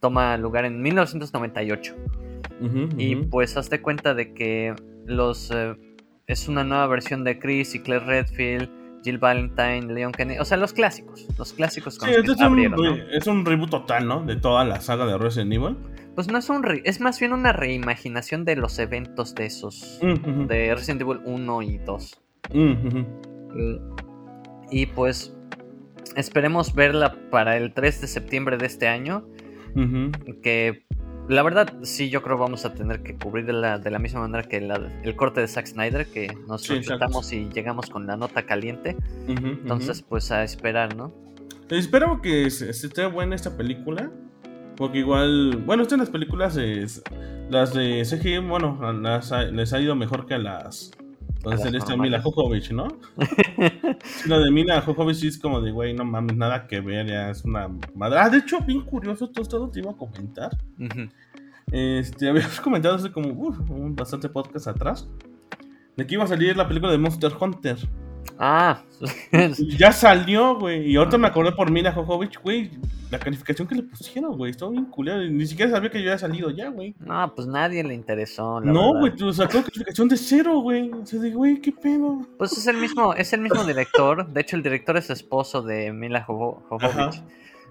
Toma 0.00 0.36
lugar 0.36 0.64
en 0.64 0.82
1998. 0.82 1.96
y 2.98 3.16
pues 3.16 3.56
hazte 3.56 3.80
cuenta 3.80 4.14
de 4.14 4.34
que 4.34 4.74
los. 5.06 5.50
Eh, 5.50 5.76
es 6.26 6.48
una 6.48 6.64
nueva 6.64 6.86
versión 6.86 7.24
de 7.24 7.38
Chris 7.38 7.74
y 7.74 7.80
Claire 7.80 8.04
Redfield 8.04 8.70
Jill 9.02 9.18
Valentine, 9.18 9.92
Leon 9.92 10.12
Kennedy, 10.12 10.38
o 10.38 10.44
sea, 10.44 10.56
los 10.56 10.72
clásicos, 10.72 11.26
los 11.36 11.52
clásicos 11.52 11.98
con 11.98 12.08
sí, 12.08 12.14
es, 12.14 12.40
un, 12.40 13.02
es 13.10 13.26
un 13.26 13.44
reboot 13.44 13.70
total, 13.70 14.06
¿no? 14.06 14.22
De 14.22 14.36
toda 14.36 14.64
la 14.64 14.80
saga 14.80 15.06
de 15.06 15.18
Resident 15.18 15.52
Evil. 15.52 15.76
Pues 16.14 16.28
no 16.28 16.38
es 16.38 16.48
un 16.50 16.64
es 16.84 17.00
más 17.00 17.18
bien 17.18 17.32
una 17.32 17.52
reimaginación 17.52 18.44
de 18.44 18.56
los 18.56 18.78
eventos 18.78 19.34
de 19.34 19.46
esos, 19.46 19.98
de 20.00 20.74
Resident 20.74 21.00
Evil 21.02 21.20
1 21.24 21.62
y 21.62 21.78
2. 21.78 22.21
Y 24.70 24.86
pues 24.86 25.36
esperemos 26.16 26.74
verla 26.74 27.16
para 27.30 27.56
el 27.56 27.72
3 27.72 28.00
de 28.00 28.06
septiembre 28.06 28.56
de 28.56 28.66
este 28.66 28.88
año, 28.88 29.26
que 30.42 30.84
la 31.28 31.42
verdad, 31.42 31.72
sí, 31.82 32.10
yo 32.10 32.22
creo 32.22 32.36
vamos 32.36 32.64
a 32.64 32.74
tener 32.74 33.02
que 33.02 33.16
cubrir 33.16 33.46
de 33.46 33.52
la, 33.52 33.98
misma 33.98 34.20
manera 34.20 34.42
que 34.48 34.56
el 34.56 35.16
corte 35.16 35.40
de 35.40 35.48
Zack 35.48 35.66
Snyder, 35.66 36.06
que 36.06 36.36
nos 36.48 36.62
sí, 36.62 36.80
y 37.36 37.48
llegamos 37.54 37.88
con 37.90 38.06
la 38.06 38.16
nota 38.16 38.44
caliente. 38.44 38.96
Entonces, 39.28 40.02
pues 40.02 40.30
a 40.32 40.42
esperar, 40.42 40.96
¿no? 40.96 41.14
Espero 41.70 42.20
que 42.20 42.46
esté 42.46 43.06
buena 43.06 43.36
esta 43.36 43.56
película. 43.56 44.10
Porque 44.76 44.98
igual, 44.98 45.62
bueno, 45.66 45.82
estas 45.82 45.98
las 45.98 46.10
películas, 46.10 46.56
es, 46.56 47.02
las 47.50 47.74
de 47.74 48.02
CGI, 48.04 48.38
bueno, 48.38 48.80
les 49.52 49.72
ha 49.72 49.80
ido 49.80 49.94
mejor 49.94 50.26
que 50.26 50.34
a 50.34 50.38
las 50.38 50.90
entonces 51.44 51.74
esta 51.74 51.96
Mila 51.96 52.22
Jojovic, 52.22 52.70
¿no? 52.70 52.86
Lo 54.26 54.40
de 54.40 54.50
Mila 54.52 54.80
Jojovic 54.80 55.24
es 55.24 55.38
como 55.38 55.60
de, 55.60 55.72
güey, 55.72 55.92
no 55.92 56.04
mames, 56.04 56.36
nada 56.36 56.68
que 56.68 56.80
ver, 56.80 57.08
ya 57.08 57.30
es 57.30 57.44
una 57.44 57.68
madre. 57.94 58.20
Ah, 58.20 58.30
de 58.30 58.38
hecho, 58.38 58.60
bien 58.60 58.82
curioso, 58.82 59.28
todo 59.28 59.42
esto 59.42 59.68
te 59.68 59.80
iba 59.80 59.90
a 59.90 59.96
comentar. 59.96 60.56
Este, 61.72 62.28
habíamos 62.30 62.60
comentado 62.60 62.94
hace 62.94 63.10
como 63.10 63.28
un 63.30 63.96
bastante 63.96 64.28
podcast 64.28 64.68
atrás 64.68 65.08
de 65.96 66.06
que 66.06 66.14
iba 66.14 66.22
a 66.22 66.28
salir 66.28 66.56
la 66.56 66.68
película 66.68 66.92
de 66.92 66.98
Monster 66.98 67.32
Hunter. 67.38 67.76
Ah, 68.44 68.82
ya 69.78 69.92
salió, 69.92 70.58
güey. 70.58 70.90
Y 70.90 70.96
ahorita 70.96 71.16
me 71.16 71.28
acordé 71.28 71.52
por 71.52 71.70
Mila 71.70 71.92
Jojovic, 71.92 72.42
güey. 72.42 72.72
La 73.08 73.20
calificación 73.20 73.68
que 73.68 73.76
le 73.76 73.84
pusieron, 73.84 74.36
güey. 74.36 74.50
Estaba 74.50 74.72
bien 74.72 74.86
culero. 74.86 75.22
Ni 75.30 75.46
siquiera 75.46 75.70
sabía 75.70 75.90
que 75.90 76.02
yo 76.02 76.10
había 76.10 76.18
salido 76.18 76.50
ya, 76.50 76.68
güey. 76.68 76.92
No, 76.98 77.32
pues 77.36 77.46
nadie 77.46 77.84
le 77.84 77.94
interesó. 77.94 78.60
no, 78.60 78.98
güey, 78.98 79.14
tú 79.14 79.32
sacó 79.32 79.62
calificación 79.62 80.08
de 80.08 80.16
cero, 80.16 80.58
güey. 80.58 80.90
O 80.90 81.06
sea, 81.06 81.20
güey, 81.32 81.60
qué 81.60 81.70
pedo. 81.70 82.26
Pues 82.36 82.50
es 82.58 82.66
el 82.66 82.78
mismo, 82.78 83.14
es 83.14 83.32
el 83.32 83.42
mismo 83.42 83.62
director. 83.62 84.26
De 84.26 84.40
hecho, 84.40 84.56
el 84.56 84.64
director 84.64 84.96
es 84.96 85.08
esposo 85.08 85.62
de 85.62 85.92
Mila 85.92 86.24
Jovovich. 86.24 87.22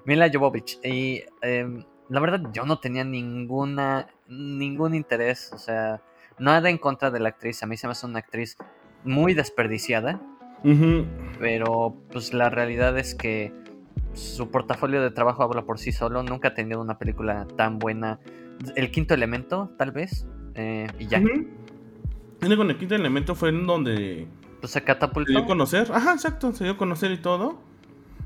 Mila 0.05 0.31
Jovovich. 0.33 0.79
Y 0.85 1.21
em, 1.41 1.83
la 2.07 2.21
verdad, 2.21 2.43
yo 2.53 2.63
no 2.63 2.79
tenía 2.79 3.03
ninguna, 3.03 4.07
ningún 4.29 4.95
interés. 4.95 5.51
O 5.53 5.57
sea, 5.57 6.01
nada 6.39 6.69
en 6.69 6.77
contra 6.77 7.11
de 7.11 7.19
la 7.19 7.27
actriz. 7.27 7.61
A 7.61 7.65
mí 7.65 7.75
se 7.75 7.87
me 7.87 7.91
hace 7.91 8.05
una 8.05 8.19
actriz 8.19 8.55
muy 9.03 9.33
desperdiciada. 9.33 10.21
Pero 11.39 11.95
pues 12.11 12.33
la 12.33 12.49
realidad 12.49 12.97
es 12.97 13.15
que 13.15 13.53
su 14.13 14.49
portafolio 14.51 15.01
de 15.01 15.11
trabajo 15.11 15.43
habla 15.43 15.63
por 15.63 15.79
sí 15.79 15.91
solo. 15.91 16.23
Nunca 16.23 16.49
ha 16.49 16.53
tenido 16.53 16.81
una 16.81 16.97
película 16.97 17.47
tan 17.57 17.79
buena. 17.79 18.19
El 18.75 18.91
quinto 18.91 19.13
elemento, 19.13 19.71
tal 19.77 19.91
vez. 19.91 20.27
Eh, 20.55 20.87
y 20.99 21.07
ya. 21.07 21.21
Con 21.21 22.69
el 22.69 22.77
quinto 22.77 22.95
elemento 22.95 23.35
fue 23.35 23.49
en 23.49 23.65
donde. 23.65 24.27
Pues 24.59 24.73
se 24.73 24.83
catapultó. 24.83 25.31
Se 25.31 25.37
dio 25.37 25.43
a 25.43 25.47
conocer. 25.47 25.91
Ajá, 25.91 26.13
exacto. 26.13 26.51
Se 26.53 26.63
dio 26.63 26.73
a 26.73 26.77
conocer 26.77 27.11
y 27.11 27.17
todo. 27.17 27.59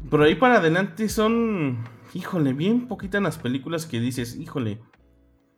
Pero 0.10 0.24
ahí 0.24 0.36
para 0.36 0.58
adelante 0.58 1.10
son. 1.10 1.84
Híjole, 2.14 2.54
bien 2.54 2.88
poquitas 2.88 3.22
las 3.22 3.38
películas 3.38 3.86
que 3.86 4.00
dices, 4.00 4.38
híjole. 4.38 4.80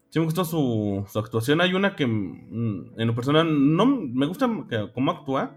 Sí 0.09 0.19
me 0.19 0.25
gustó 0.25 0.45
su, 0.45 1.05
su 1.07 1.19
actuación. 1.19 1.61
Hay 1.61 1.73
una 1.73 1.95
que 1.95 2.07
mm, 2.07 2.99
en 2.99 3.07
lo 3.07 3.13
personal 3.13 3.75
no 3.75 3.85
me 3.85 4.25
gusta 4.25 4.49
cómo 4.93 5.11
actúa. 5.11 5.55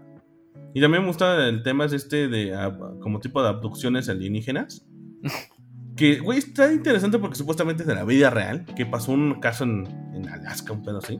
Y 0.73 0.81
también 0.81 1.03
me 1.03 1.07
gusta 1.07 1.47
el 1.47 1.63
tema 1.63 1.85
es 1.85 1.93
este 1.93 2.27
de 2.27 2.53
como 3.01 3.19
tipo 3.19 3.41
de 3.41 3.49
abducciones 3.49 4.09
alienígenas. 4.09 4.85
que, 5.97 6.19
güey, 6.19 6.39
está 6.39 6.71
interesante 6.71 7.19
porque 7.19 7.35
supuestamente 7.35 7.83
es 7.83 7.87
de 7.87 7.95
la 7.95 8.05
vida 8.05 8.29
real. 8.29 8.65
Que 8.75 8.85
pasó 8.85 9.11
un 9.11 9.39
caso 9.39 9.63
en, 9.63 9.87
en 10.13 10.27
Alaska, 10.29 10.73
un 10.73 10.83
pedo 10.83 10.99
así. 10.99 11.19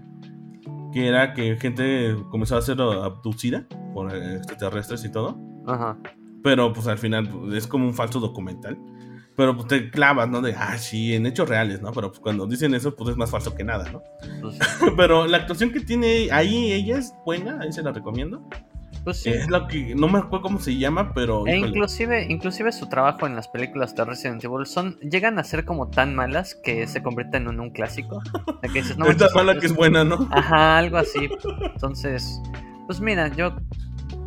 Que 0.93 1.07
era 1.07 1.33
que 1.33 1.57
gente 1.57 2.15
comenzó 2.29 2.57
a 2.57 2.61
ser 2.61 2.81
abducida 2.81 3.67
por 3.93 4.15
extraterrestres 4.15 5.03
y 5.05 5.11
todo. 5.11 5.39
Ajá. 5.67 5.97
Pero 6.43 6.73
pues 6.73 6.87
al 6.87 6.97
final 6.97 7.29
pues, 7.29 7.53
es 7.53 7.67
como 7.67 7.85
un 7.85 7.93
falso 7.93 8.19
documental. 8.19 8.77
Pero 9.35 9.55
pues 9.55 9.67
te 9.67 9.89
clavas, 9.89 10.29
¿no? 10.29 10.41
De, 10.41 10.53
ah, 10.57 10.77
sí, 10.77 11.13
en 11.13 11.25
hechos 11.25 11.47
reales, 11.47 11.81
¿no? 11.81 11.91
Pero 11.93 12.09
pues 12.09 12.19
cuando 12.19 12.45
dicen 12.45 12.73
eso, 12.73 12.95
pues 12.95 13.11
es 13.11 13.17
más 13.17 13.31
falso 13.31 13.55
que 13.55 13.63
nada, 13.63 13.89
¿no? 13.91 14.01
Pues 14.41 14.59
pero 14.97 15.25
la 15.25 15.37
actuación 15.37 15.71
que 15.71 15.79
tiene 15.79 16.29
ahí 16.31 16.71
ella 16.73 16.97
es 16.97 17.13
buena, 17.25 17.59
ahí 17.61 17.71
se 17.71 17.81
la 17.81 17.91
recomiendo. 17.91 18.47
Pues 19.03 19.25
Es 19.25 19.49
lo 19.49 19.67
que 19.67 19.95
no 19.95 20.07
me 20.07 20.19
acuerdo 20.19 20.43
cómo 20.43 20.59
se 20.59 20.77
llama, 20.77 21.13
pero. 21.13 21.47
E 21.47 21.57
inclusive, 21.57 22.27
inclusive 22.29 22.71
su 22.71 22.87
trabajo 22.87 23.25
en 23.25 23.35
las 23.35 23.47
películas 23.47 23.95
de 23.95 24.05
Resident 24.05 24.43
Evil 24.43 24.65
son, 24.65 24.99
llegan 24.99 25.39
a 25.39 25.43
ser 25.43 25.65
como 25.65 25.89
tan 25.89 26.13
malas 26.13 26.55
que 26.55 26.85
se 26.87 27.01
convierten 27.01 27.47
en 27.47 27.59
un 27.59 27.71
clásico. 27.71 28.21
que 28.71 28.79
es 28.79 28.95
tan 28.95 29.33
mala 29.33 29.57
que 29.59 29.65
es 29.65 29.75
buena, 29.75 30.03
¿no? 30.03 30.27
Ajá, 30.31 30.77
algo 30.77 30.97
así. 30.97 31.29
Entonces, 31.61 32.39
pues 32.85 33.01
mira, 33.01 33.29
yo, 33.29 33.55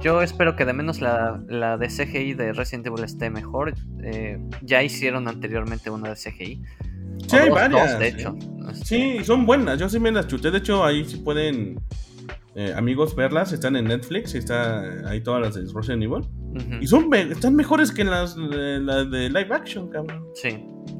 yo 0.00 0.22
espero 0.22 0.56
que 0.56 0.64
de 0.64 0.72
menos 0.72 1.00
la, 1.00 1.40
la 1.48 1.76
de 1.76 1.86
CGI 1.86 2.34
de 2.34 2.52
Resident 2.52 2.86
Evil 2.86 3.04
esté 3.04 3.30
mejor. 3.30 3.74
Eh, 4.02 4.40
ya 4.62 4.82
hicieron 4.82 5.28
anteriormente 5.28 5.88
una 5.90 6.10
de 6.10 6.16
CGI. 6.16 6.62
Sí, 7.28 7.36
hay 7.36 7.50
varias. 7.50 7.98
de 7.98 8.08
hecho. 8.08 8.36
Sí, 8.72 9.12
este, 9.12 9.24
son 9.24 9.46
buenas. 9.46 9.78
Yo 9.78 9.88
sí 9.88 10.00
me 10.00 10.10
las 10.10 10.26
chuté. 10.26 10.50
De 10.50 10.58
hecho, 10.58 10.84
ahí 10.84 11.04
sí 11.04 11.18
pueden 11.18 11.78
eh, 12.54 12.72
amigos, 12.76 13.16
verlas. 13.16 13.52
Están 13.52 13.76
en 13.76 13.86
Netflix. 13.86 14.34
Está 14.34 15.08
ahí 15.08 15.20
todas 15.20 15.40
las 15.42 15.54
de 15.54 15.72
Resident 15.72 16.02
Evil. 16.02 16.24
Y 16.80 16.86
son 16.86 17.12
están 17.12 17.56
mejores 17.56 17.90
que 17.90 18.04
las, 18.04 18.36
las 18.36 19.10
de 19.10 19.28
live 19.28 19.48
action, 19.50 19.88
cabrón. 19.88 20.24
Sí, 20.34 20.50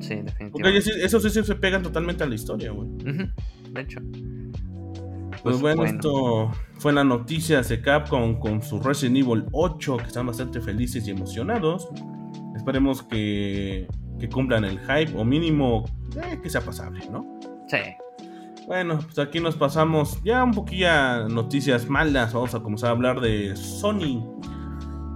sí, 0.00 0.16
definitivamente. 0.16 0.50
Porque 0.50 0.78
esos 0.78 1.22
sí 1.22 1.30
se 1.30 1.54
pegan 1.54 1.82
totalmente 1.82 2.24
a 2.24 2.26
la 2.26 2.34
historia, 2.34 2.72
güey. 2.72 2.88
De 3.70 3.80
hecho. 3.80 4.00
Pues, 5.44 5.60
pues 5.60 5.60
bueno, 5.60 5.84
esto 5.84 6.50
fue 6.78 6.92
la 6.92 7.04
noticia 7.04 7.60
de 7.60 7.80
Capcom 7.80 8.38
con 8.38 8.62
su 8.62 8.80
Resident 8.80 9.18
Evil 9.18 9.44
8, 9.52 9.98
que 9.98 10.04
están 10.04 10.26
bastante 10.26 10.60
felices 10.60 11.06
y 11.06 11.10
emocionados. 11.10 11.88
Esperemos 12.56 13.02
que, 13.02 13.86
que 14.18 14.28
cumplan 14.28 14.64
el 14.64 14.80
hype, 14.80 15.12
o 15.16 15.24
mínimo 15.24 15.84
eh, 16.16 16.38
que 16.42 16.48
sea 16.48 16.62
pasable, 16.62 17.00
¿no? 17.10 17.38
Sí. 17.68 17.78
Bueno, 18.66 18.98
pues 18.98 19.18
aquí 19.18 19.40
nos 19.40 19.56
pasamos 19.56 20.22
ya 20.24 20.42
un 20.42 20.52
poquillo 20.52 20.90
a 20.90 21.28
noticias 21.28 21.88
malas. 21.88 22.32
Vamos 22.32 22.54
a 22.54 22.60
comenzar 22.60 22.88
a 22.88 22.92
hablar 22.92 23.20
de 23.20 23.54
Sony. 23.56 24.24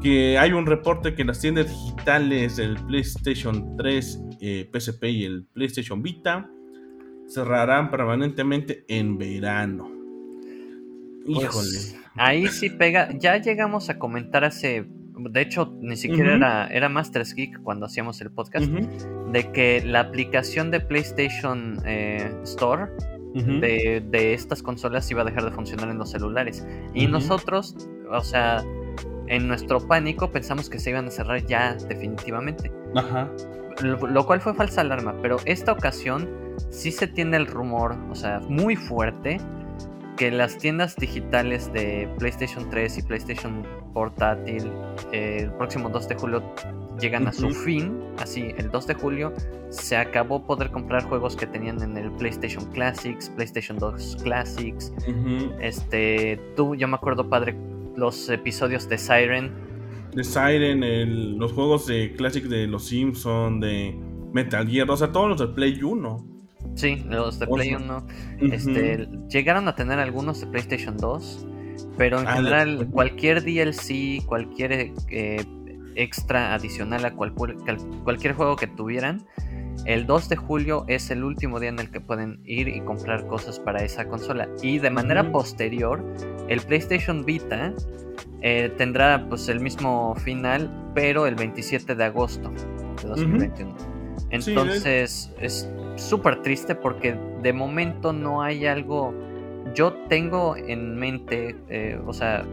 Que 0.03 0.39
hay 0.39 0.53
un 0.53 0.67
reporte 0.67 1.15
que 1.15 1.25
las 1.25 1.41
tiendas 1.41 1.69
digitales 1.69 2.57
del 2.57 2.77
PlayStation 2.77 3.77
3, 3.77 4.21
eh, 4.41 4.71
PSP 4.73 5.05
y 5.05 5.25
el 5.25 5.47
PlayStation 5.47 6.03
Vita 6.03 6.49
cerrarán 7.27 7.91
permanentemente 7.91 8.85
en 8.87 9.17
verano. 9.17 9.91
Pues, 11.27 11.45
Híjole. 11.45 12.03
ahí 12.17 12.47
sí 12.49 12.71
pega. 12.71 13.17
Ya 13.19 13.39
llegamos 13.39 13.89
a 13.89 13.99
comentar 13.99 14.45
hace. 14.45 14.87
De 15.31 15.41
hecho, 15.41 15.75
ni 15.81 15.97
siquiera 15.97 16.37
era, 16.37 16.69
era 16.69 16.89
Masters 16.89 17.35
Geek 17.35 17.63
cuando 17.63 17.87
hacíamos 17.87 18.21
el 18.21 18.31
podcast. 18.31 18.67
De 18.67 19.53
que 19.53 19.83
la 19.85 20.01
aplicación 20.01 20.71
de 20.71 20.81
PlayStation 20.81 21.81
eh, 21.85 22.31
Store 22.45 22.89
de, 23.45 24.03
de, 24.05 24.35
estas 24.35 24.63
consolas 24.63 25.11
iba 25.11 25.23
a 25.23 25.25
dejar 25.25 25.45
de 25.45 25.51
funcionar 25.51 25.89
en 25.91 25.99
los 25.99 26.11
celulares. 26.11 26.67
Y 26.95 27.07
nosotros, 27.07 27.77
o 28.11 28.21
sea, 28.23 28.65
en 29.29 29.47
nuestro 29.47 29.81
pánico 29.87 30.31
pensamos 30.31 30.69
que 30.69 30.79
se 30.79 30.91
iban 30.91 31.07
a 31.07 31.11
cerrar 31.11 31.45
ya 31.47 31.75
definitivamente. 31.75 32.73
Ajá. 32.95 33.31
Lo, 33.83 34.27
cual 34.27 34.41
fue 34.41 34.55
falsa 34.55 34.81
alarma, 34.81 35.15
pero 35.23 35.37
esta 35.45 35.71
ocasión 35.73 36.29
sí 36.71 36.91
se 36.91 37.07
tiene 37.07 37.37
el 37.37 37.47
rumor, 37.47 37.97
o 38.11 38.15
sea, 38.15 38.41
muy 38.41 38.75
fuerte, 38.75 39.39
que 40.17 40.33
las 40.33 40.59
tiendas 40.59 40.97
digitales 40.97 41.73
de 41.73 42.13
PlayStation 42.19 42.69
3 42.69 42.99
y 42.99 43.03
PlayStation 43.03 43.63
Portátil 43.93 44.71
eh, 45.13 45.39
el 45.43 45.53
próximo 45.53 45.89
2 45.89 46.09
de 46.09 46.15
julio 46.15 46.43
llegan 47.01 47.27
a 47.29 47.33
su 47.33 47.51
fin. 47.51 48.03
Así, 48.19 48.53
el 48.57 48.71
2 48.71 48.87
de 48.87 48.95
julio 48.95 49.33
se 49.71 49.97
acabó 49.97 50.45
poder 50.45 50.71
comprar 50.71 51.05
juegos 51.05 51.37
que 51.37 51.47
tenían 51.47 51.83
en 51.83 51.97
el 51.97 52.11
PlayStation 52.13 52.65
Classics, 52.73 53.29
PlayStation 53.31 53.79
2 53.79 54.19
Classics. 54.23 54.93
Este, 55.61 56.41
tú, 56.57 56.75
yo 56.75 56.89
me 56.89 56.97
acuerdo, 56.97 57.29
padre, 57.29 57.57
los 57.97 58.29
episodios 58.29 58.89
de 58.89 58.99
Siren. 58.99 59.53
De 60.15 60.25
Siren, 60.25 61.39
los 61.39 61.53
juegos 61.53 61.87
de 61.87 62.15
Classic 62.15 62.45
de 62.45 62.67
Los 62.67 62.87
Simpsons, 62.87 63.61
de 63.61 63.95
Metal 64.33 64.67
Gear, 64.69 64.91
o 64.91 64.97
sea, 64.97 65.13
todos 65.13 65.29
los 65.29 65.39
de 65.41 65.49
Play 65.49 65.83
1. 65.83 66.27
Sí, 66.75 67.05
los 67.09 67.39
de 67.39 67.47
Play 67.47 67.75
1. 67.75 68.07
este, 68.53 69.09
llegaron 69.29 69.69
a 69.69 69.75
tener 69.75 69.99
algunos 69.99 70.41
de 70.41 70.47
PlayStation 70.47 70.97
2, 70.97 71.48
pero 71.97 72.21
en 72.21 72.29
ah, 72.29 72.37
general 72.37 72.89
cualquier 72.91 73.43
DLC, 73.43 74.25
cualquier 74.25 74.93
eh, 75.11 75.45
extra 75.95 76.55
adicional 76.55 77.05
a 77.05 77.15
cualquier 77.15 78.35
juego 78.35 78.57
que 78.57 78.67
tuvieran, 78.67 79.27
el 79.85 80.07
2 80.07 80.29
de 80.29 80.37
julio 80.37 80.85
es 80.89 81.11
el 81.11 81.25
último 81.25 81.61
día 81.61 81.71
en 81.71 81.79
el 81.79 81.91
que 81.91 82.01
pueden 82.01 82.41
ir 82.45 82.69
y 82.69 82.81
comprar 82.81 83.27
cosas 83.27 83.59
para 83.61 83.83
esa 83.83 84.09
consola. 84.09 84.49
Y 84.63 84.79
de 84.79 84.91
manera 84.91 85.31
posterior, 85.31 86.05
el 86.49 86.61
PlayStation 86.61 87.25
Vita 87.25 87.73
eh, 88.43 88.73
tendrá 88.77 89.27
pues 89.29 89.49
el 89.49 89.61
mismo 89.61 90.15
final, 90.17 90.91
pero 90.95 91.27
el 91.27 91.37
27 91.37 91.95
de 91.95 92.05
agosto 92.05 92.51
de 93.03 93.09
2021. 93.09 93.77
Entonces 94.31 95.33
es 95.41 95.71
súper 95.97 96.43
triste 96.43 96.75
porque 96.75 97.19
de 97.43 97.53
momento 97.53 98.13
no 98.13 98.43
hay 98.43 98.67
algo... 98.67 99.15
Yo 99.75 99.93
tengo 100.09 100.57
en 100.57 100.97
mente, 100.97 101.57
eh, 101.69 102.01
o 102.07 102.13
sea, 102.13 102.45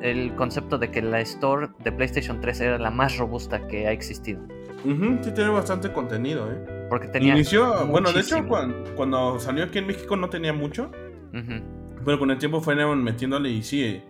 el 0.00 0.34
concepto 0.34 0.78
de 0.78 0.90
que 0.90 1.02
la 1.02 1.20
store 1.20 1.68
de 1.82 1.92
PlayStation 1.92 2.40
3 2.40 2.60
era 2.60 2.78
la 2.78 2.90
más 2.90 3.16
robusta 3.16 3.66
que 3.68 3.86
ha 3.86 3.92
existido 3.92 4.40
sí, 5.22 5.32
tiene 5.32 5.50
bastante 5.50 5.92
contenido, 5.92 6.50
¿eh? 6.50 6.86
Porque 6.88 7.08
tenía. 7.08 7.34
Inició, 7.34 7.86
bueno, 7.86 8.12
de 8.12 8.20
hecho, 8.20 8.46
cuando, 8.46 9.40
salió 9.40 9.64
aquí 9.64 9.78
en 9.78 9.86
México 9.86 10.16
no 10.16 10.28
tenía 10.28 10.52
mucho. 10.52 10.90
Pero 12.04 12.18
con 12.18 12.30
el 12.30 12.38
tiempo 12.38 12.60
fueron 12.60 13.02
metiéndole 13.02 13.50
y 13.50 13.62
sí. 13.62 14.02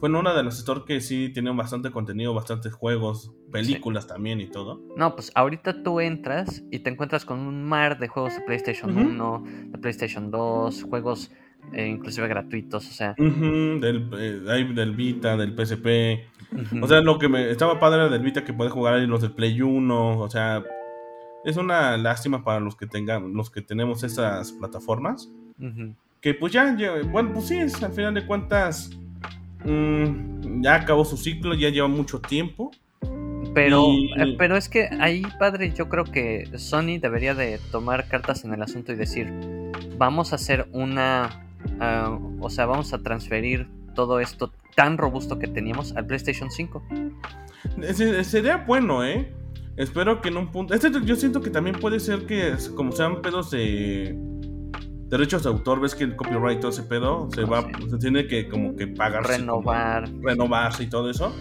Fue 0.00 0.10
una 0.10 0.34
de 0.34 0.42
las 0.42 0.58
stores 0.58 0.82
que 0.84 1.00
sí 1.00 1.28
tienen 1.32 1.56
bastante 1.56 1.92
contenido, 1.92 2.34
bastantes 2.34 2.72
juegos, 2.72 3.32
películas 3.52 4.08
también 4.08 4.40
y 4.40 4.48
todo. 4.48 4.82
No, 4.96 5.14
pues 5.14 5.30
ahorita 5.36 5.84
tú 5.84 6.00
entras 6.00 6.64
y 6.72 6.80
te 6.80 6.90
encuentras 6.90 7.24
con 7.24 7.38
un 7.38 7.62
mar 7.62 8.00
de 8.00 8.08
juegos 8.08 8.34
de 8.34 8.40
PlayStation 8.40 8.98
1, 8.98 9.44
de 9.68 9.78
PlayStation 9.78 10.32
2, 10.32 10.82
juegos 10.90 11.30
eh, 11.72 11.86
inclusive 11.86 12.28
gratuitos, 12.28 12.88
o 12.88 12.92
sea. 12.92 13.14
del, 13.16 14.08
eh, 14.18 14.72
del 14.74 14.94
Vita, 14.94 15.36
del 15.36 15.54
PSP. 15.54 16.28
O 16.82 16.86
sea, 16.86 17.00
lo 17.00 17.18
que 17.18 17.28
me 17.28 17.50
estaba 17.50 17.80
padre 17.80 18.10
del 18.10 18.22
Vita 18.22 18.44
que 18.44 18.52
puede 18.52 18.70
jugar 18.70 18.94
ahí 18.94 19.06
los 19.06 19.22
del 19.22 19.32
Play 19.32 19.62
1, 19.62 20.18
o 20.18 20.28
sea, 20.28 20.62
es 21.44 21.56
una 21.56 21.96
lástima 21.96 22.44
para 22.44 22.60
los 22.60 22.76
que 22.76 22.86
tengan, 22.86 23.32
los 23.32 23.50
que 23.50 23.62
tenemos 23.62 24.02
esas 24.04 24.52
plataformas. 24.52 25.30
Que 26.20 26.34
pues 26.34 26.52
ya, 26.52 26.76
bueno, 27.10 27.32
pues 27.32 27.46
sí, 27.48 27.58
es, 27.58 27.82
al 27.82 27.92
final 27.92 28.14
de 28.14 28.26
cuentas, 28.26 28.90
mm, 29.64 30.62
ya 30.62 30.76
acabó 30.76 31.04
su 31.04 31.16
ciclo, 31.16 31.54
ya 31.54 31.70
lleva 31.70 31.88
mucho 31.88 32.20
tiempo. 32.20 32.70
Pero, 33.54 33.86
eh, 34.16 34.34
pero 34.38 34.56
es 34.56 34.68
que 34.68 34.88
ahí, 35.00 35.22
padre, 35.38 35.72
yo 35.72 35.88
creo 35.88 36.04
que 36.04 36.48
Sony 36.56 36.98
debería 37.00 37.34
de 37.34 37.58
tomar 37.70 38.08
cartas 38.08 38.44
en 38.44 38.52
el 38.54 38.62
asunto 38.62 38.92
y 38.92 38.96
decir, 38.96 39.32
vamos 39.98 40.32
a 40.32 40.36
hacer 40.36 40.68
una 40.72 41.42
Ah, 41.80 42.18
o 42.40 42.50
sea, 42.50 42.66
vamos 42.66 42.92
a 42.92 43.02
transferir 43.02 43.68
todo 43.94 44.20
esto 44.20 44.52
tan 44.74 44.98
robusto 44.98 45.38
que 45.38 45.48
teníamos 45.48 45.94
al 45.96 46.06
PlayStation 46.06 46.50
5. 46.50 46.82
sería 48.24 48.58
bueno, 48.58 49.04
¿eh? 49.04 49.34
Espero 49.76 50.20
que 50.20 50.28
en 50.28 50.36
un 50.36 50.52
punto... 50.52 50.74
Este, 50.74 50.90
yo 51.04 51.16
siento 51.16 51.40
que 51.40 51.50
también 51.50 51.78
puede 51.78 51.98
ser 51.98 52.26
que, 52.26 52.54
como 52.76 52.92
sean 52.92 53.22
pedos 53.22 53.50
de 53.50 54.16
derechos 55.08 55.42
de 55.42 55.50
autor, 55.50 55.80
ves 55.80 55.94
que 55.94 56.04
el 56.04 56.16
copyright 56.16 56.60
todo 56.60 56.70
ese 56.70 56.82
pedo 56.82 57.28
se 57.34 57.44
va, 57.44 57.66
se 57.90 57.98
tiene 57.98 58.26
que 58.26 58.48
como 58.48 58.74
que 58.76 58.86
pagar. 58.86 59.26
Renovar. 59.26 60.08
renovarse 60.22 60.84
y 60.84 60.86
todo 60.88 61.10
eso. 61.10 61.34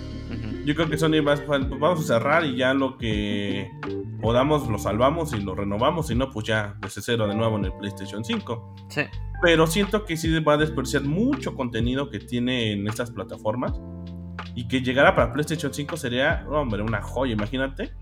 Yo 0.65 0.75
creo 0.75 0.89
que 0.89 0.97
Sony 0.97 1.21
va, 1.25 1.35
pues 1.35 1.69
vamos 1.69 1.99
a 1.99 2.03
cerrar 2.03 2.45
y 2.45 2.55
ya 2.55 2.73
lo 2.73 2.97
que 2.97 3.71
podamos 4.21 4.67
lo 4.69 4.77
salvamos 4.77 5.33
y 5.33 5.41
lo 5.41 5.55
renovamos, 5.55 6.11
y 6.11 6.15
no, 6.15 6.29
pues 6.29 6.47
ya 6.47 6.75
desde 6.81 7.01
cero 7.01 7.27
de 7.27 7.35
nuevo 7.35 7.57
en 7.57 7.65
el 7.65 7.73
PlayStation 7.73 8.23
5. 8.23 8.75
Sí. 8.89 9.01
Pero 9.41 9.65
siento 9.65 10.05
que 10.05 10.17
sí 10.17 10.39
va 10.39 10.53
a 10.53 10.57
desperdiciar 10.57 11.03
mucho 11.03 11.55
contenido 11.55 12.09
que 12.09 12.19
tiene 12.19 12.73
en 12.73 12.87
estas 12.87 13.11
plataformas. 13.11 13.73
Y 14.53 14.67
que 14.67 14.81
llegara 14.81 15.15
para 15.15 15.31
PlayStation 15.31 15.73
5 15.73 15.95
sería, 15.95 16.45
hombre, 16.49 16.81
una 16.81 17.01
joya, 17.01 17.33
imagínate. 17.33 17.93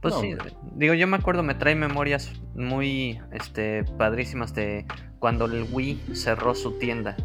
Pues 0.00 0.14
sí, 0.16 0.34
digo, 0.74 0.94
yo 0.94 1.06
me 1.06 1.16
acuerdo, 1.16 1.44
me 1.44 1.54
trae 1.54 1.76
memorias 1.76 2.32
muy 2.56 3.20
este, 3.32 3.84
padrísimas 3.84 4.52
de 4.52 4.84
cuando 5.20 5.44
el 5.44 5.64
Wii 5.70 6.00
cerró 6.14 6.56
su 6.56 6.72
tienda, 6.78 7.16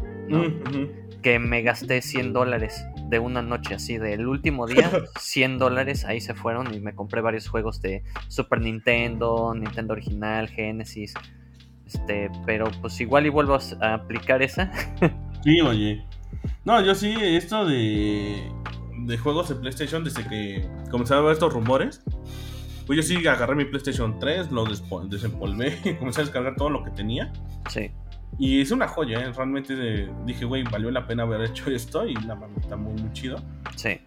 Que 1.22 1.38
me 1.38 1.62
gasté 1.62 2.00
100 2.02 2.32
dólares 2.32 2.84
de 3.08 3.18
una 3.18 3.42
noche 3.42 3.74
así, 3.74 3.98
del 3.98 4.26
último 4.26 4.66
día, 4.66 4.90
100 5.18 5.58
dólares, 5.58 6.04
ahí 6.04 6.20
se 6.20 6.34
fueron 6.34 6.72
y 6.74 6.80
me 6.80 6.94
compré 6.94 7.20
varios 7.20 7.48
juegos 7.48 7.80
de 7.80 8.02
Super 8.28 8.60
Nintendo, 8.60 9.54
Nintendo 9.54 9.94
original, 9.94 10.48
Genesis, 10.48 11.14
este, 11.86 12.30
pero 12.44 12.70
pues 12.80 13.00
igual 13.00 13.26
y 13.26 13.30
vuelvo 13.30 13.58
a 13.80 13.94
aplicar 13.94 14.42
esa. 14.42 14.70
sí, 15.42 15.60
oye. 15.60 16.04
No, 16.64 16.80
yo 16.82 16.94
sí, 16.94 17.14
esto 17.20 17.64
de, 17.66 18.42
de 18.98 19.18
juegos 19.18 19.48
de 19.48 19.54
PlayStation, 19.54 20.04
desde 20.04 20.26
que 20.28 20.68
comenzaron 20.90 21.24
a 21.24 21.26
ver 21.28 21.34
estos 21.34 21.52
rumores, 21.52 22.02
pues 22.86 22.96
yo 22.96 23.02
sí 23.02 23.26
agarré 23.26 23.54
mi 23.54 23.64
PlayStation 23.64 24.18
3, 24.18 24.50
lo 24.50 24.64
desempolvé, 24.64 25.96
comencé 25.98 26.22
a 26.22 26.24
descargar 26.24 26.56
todo 26.56 26.70
lo 26.70 26.82
que 26.82 26.90
tenía. 26.90 27.32
Sí. 27.68 27.90
Y 28.38 28.60
es 28.60 28.70
una 28.70 28.86
joya, 28.86 29.20
¿eh? 29.20 29.32
realmente 29.32 30.08
dije, 30.24 30.44
güey, 30.44 30.62
valió 30.62 30.90
la 30.92 31.06
pena 31.06 31.24
haber 31.24 31.42
hecho 31.42 31.70
esto 31.70 32.06
y 32.06 32.14
la 32.14 32.36
mano 32.36 32.54
está 32.60 32.76
muy, 32.76 32.94
muy 33.00 33.12
chido. 33.12 33.42
Sí. 33.74 34.00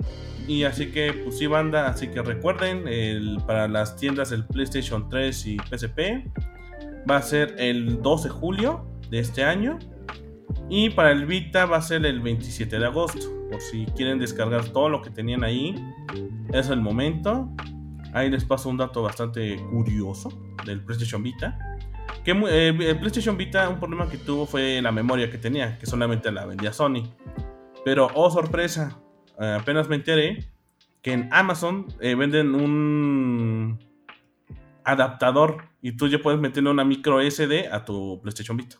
Y 0.48 0.64
así 0.64 0.88
que, 0.92 1.14
pues 1.14 1.38
sí, 1.38 1.48
banda, 1.48 1.88
así 1.88 2.08
que 2.08 2.22
recuerden, 2.22 2.88
el, 2.88 3.40
para 3.46 3.68
las 3.68 3.98
tiendas 3.98 4.30
del 4.30 4.46
PlayStation 4.46 5.10
3 5.10 5.46
y 5.48 5.58
PSP, 5.58 6.00
va 7.10 7.18
a 7.18 7.22
ser 7.22 7.56
el 7.58 8.02
12 8.02 8.30
de 8.30 8.34
julio 8.34 8.86
de 9.10 9.20
este 9.20 9.44
año. 9.44 9.78
Y 10.70 10.90
para 10.92 11.12
el 11.12 11.26
Vita 11.26 11.66
va 11.66 11.78
a 11.78 11.82
ser 11.82 12.06
el 12.06 12.22
27 12.22 12.80
de 12.80 12.86
agosto. 12.86 13.28
Por 13.50 13.62
si 13.62 13.86
quieren 13.98 14.20
descargar 14.20 14.66
todo 14.70 14.88
lo 14.88 15.02
que 15.02 15.10
tenían 15.10 15.44
ahí, 15.44 15.76
es 16.54 16.70
el 16.70 16.80
momento. 16.80 17.50
Ahí 18.14 18.30
les 18.30 18.46
paso 18.46 18.70
un 18.70 18.78
dato 18.78 19.02
bastante 19.02 19.58
curioso 19.72 20.32
del 20.66 20.82
PlayStation 20.84 21.22
Vita. 21.22 21.58
Que 22.24 22.32
eh, 22.32 22.68
el 22.70 23.00
PlayStation 23.00 23.36
Vita, 23.38 23.68
un 23.70 23.80
problema 23.80 24.08
que 24.10 24.18
tuvo 24.18 24.46
fue 24.46 24.82
la 24.82 24.92
memoria 24.92 25.32
que 25.32 25.38
tenía, 25.38 25.78
que 25.80 25.86
solamente 25.86 26.32
la 26.32 26.46
vendía 26.46 26.72
Sony. 26.72 27.04
Pero, 27.84 28.10
oh 28.14 28.30
sorpresa, 28.30 29.00
eh, 29.40 29.58
apenas 29.60 29.90
me 29.90 29.96
enteré 29.96 30.46
que 31.02 31.14
en 31.14 31.30
Amazon 31.32 31.88
eh, 32.00 32.14
venden 32.14 32.54
un 32.54 33.80
adaptador 34.84 35.64
y 35.82 35.94
tú 35.94 36.08
ya 36.08 36.20
puedes 36.20 36.40
meterle 36.40 36.70
una 36.70 36.84
micro 36.84 37.20
SD 37.20 37.70
a 37.72 37.84
tu 37.86 38.20
PlayStation 38.22 38.56
Vita. 38.56 38.78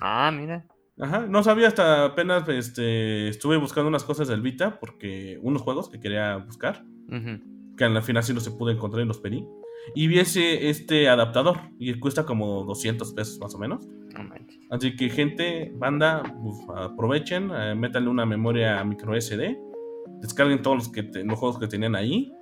Ah, 0.00 0.32
mira. 0.34 0.64
Ajá, 1.00 1.26
no 1.28 1.42
sabía 1.42 1.68
hasta 1.68 2.04
apenas 2.04 2.48
este, 2.48 3.28
estuve 3.28 3.56
buscando 3.56 3.88
unas 3.88 4.04
cosas 4.04 4.28
del 4.28 4.42
Vita, 4.42 4.78
porque 4.78 5.38
unos 5.42 5.62
juegos 5.62 5.88
que 5.88 6.00
quería 6.00 6.36
buscar, 6.36 6.84
que 7.76 7.84
al 7.84 8.02
final 8.02 8.22
sí 8.22 8.34
no 8.34 8.40
se 8.40 8.50
pudo 8.50 8.70
encontrar 8.70 9.02
y 9.02 9.06
los 9.06 9.18
pedí. 9.18 9.46
Y 9.94 10.06
vi 10.06 10.20
ese, 10.20 10.68
este 10.68 11.08
adaptador 11.08 11.58
y 11.78 11.94
cuesta 11.94 12.24
como 12.24 12.64
200 12.64 13.12
pesos 13.12 13.38
más 13.40 13.54
o 13.54 13.58
menos. 13.58 13.88
Así 14.70 14.96
que 14.96 15.08
gente, 15.08 15.72
banda, 15.76 16.22
pues, 16.42 16.56
aprovechen, 16.76 17.50
eh, 17.54 17.74
métanle 17.74 18.08
una 18.08 18.24
memoria 18.24 18.82
micro 18.84 19.14
SD, 19.14 19.58
descarguen 20.20 20.62
todos 20.62 20.76
los, 20.76 20.88
que 20.88 21.02
los 21.24 21.38
juegos 21.38 21.58
que 21.58 21.66
tenían 21.66 21.94
ahí 21.94 22.32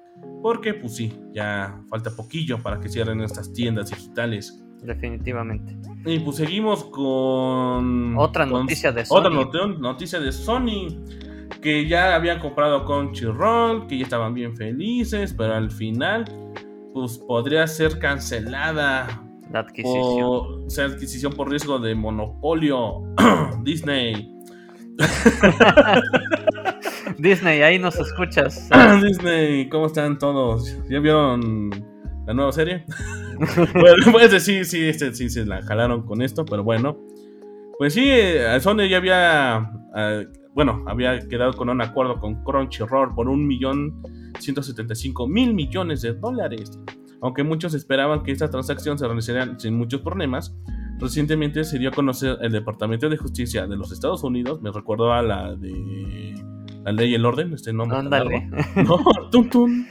porque 0.42 0.74
pues 0.74 0.96
sí, 0.96 1.12
ya 1.33 1.83
falta 1.88 2.11
poquillo 2.14 2.62
para 2.62 2.79
que 2.81 2.88
cierren 2.88 3.20
estas 3.22 3.53
tiendas 3.53 3.90
digitales 3.90 4.62
Definitivamente. 4.83 5.76
Y 6.07 6.20
pues 6.20 6.37
seguimos 6.37 6.85
con. 6.85 8.16
Otra 8.16 8.46
noticia 8.46 8.92
de 8.92 9.05
Sony. 9.05 9.16
Otra 9.18 9.66
noticia 9.79 10.18
de 10.20 10.33
Sony. 10.33 11.05
Que 11.61 11.87
ya 11.87 12.14
habían 12.14 12.40
comprado 12.40 12.87
Crunchyroll, 12.87 13.87
que 13.87 13.98
ya 13.98 14.05
estaban 14.05 14.33
bien 14.33 14.57
felices, 14.57 15.35
pero 15.37 15.55
al 15.55 15.70
final, 15.70 16.24
pues 16.92 17.18
podría 17.18 17.66
ser 17.66 17.98
cancelada. 17.98 19.22
La 19.53 19.61
adquisición. 19.61 20.66
O 20.66 20.70
sea, 20.70 20.87
adquisición 20.87 21.33
por 21.33 21.50
riesgo 21.50 21.79
de 21.79 21.94
monopolio. 21.94 23.03
Disney. 23.62 24.37
Disney, 27.18 27.62
ahí 27.62 27.79
nos 27.79 27.96
escuchas. 27.96 28.68
Disney, 29.03 29.68
¿cómo 29.68 29.87
están 29.87 30.18
todos? 30.18 30.76
¿Ya 30.88 31.00
vieron 31.00 31.70
la 32.26 32.35
nueva 32.35 32.53
serie? 32.53 32.85
bueno, 33.74 34.12
pues 34.12 34.42
sí, 34.42 34.64
sí, 34.64 34.88
este, 34.88 35.14
sí, 35.14 35.31
se 35.31 35.46
la 35.46 35.62
jalaron 35.62 36.03
con 36.03 36.22
esto, 36.22 36.44
pero 36.44 36.62
bueno. 36.62 36.98
Pues 37.79 37.94
sí, 37.94 38.05
eh, 38.07 38.59
Sony 38.61 38.87
ya 38.88 38.98
había, 38.98 39.70
eh, 39.96 40.26
bueno, 40.54 40.84
había 40.86 41.18
quedado 41.28 41.52
con 41.52 41.68
un 41.68 41.80
acuerdo 41.80 42.18
con 42.18 42.42
Crunchyroll 42.44 43.14
por 43.14 43.28
un 43.28 43.46
millón 43.46 44.02
ciento 44.38 44.62
mil 45.28 45.54
millones 45.54 46.02
de 46.02 46.14
dólares. 46.14 46.78
Aunque 47.22 47.42
muchos 47.42 47.74
esperaban 47.74 48.22
que 48.22 48.32
esta 48.32 48.50
transacción 48.50 48.98
se 48.98 49.06
realizaría 49.06 49.58
sin 49.58 49.76
muchos 49.76 50.00
problemas, 50.00 50.56
recientemente 50.98 51.64
se 51.64 51.78
dio 51.78 51.90
a 51.90 51.92
conocer 51.92 52.38
el 52.40 52.52
Departamento 52.52 53.08
de 53.08 53.16
Justicia 53.16 53.66
de 53.66 53.76
los 53.76 53.92
Estados 53.92 54.24
Unidos, 54.24 54.62
me 54.62 54.70
recuerdo 54.72 55.12
a 55.12 55.22
la 55.22 55.54
de 55.54 56.34
la 56.84 56.92
ley 56.92 57.10
y 57.10 57.14
el 57.14 57.26
orden, 57.26 57.52
este 57.52 57.72
nombre. 57.72 57.98
Ándale. 57.98 58.50
No, 58.76 58.98
tum 59.30 59.50
tum. 59.50 59.86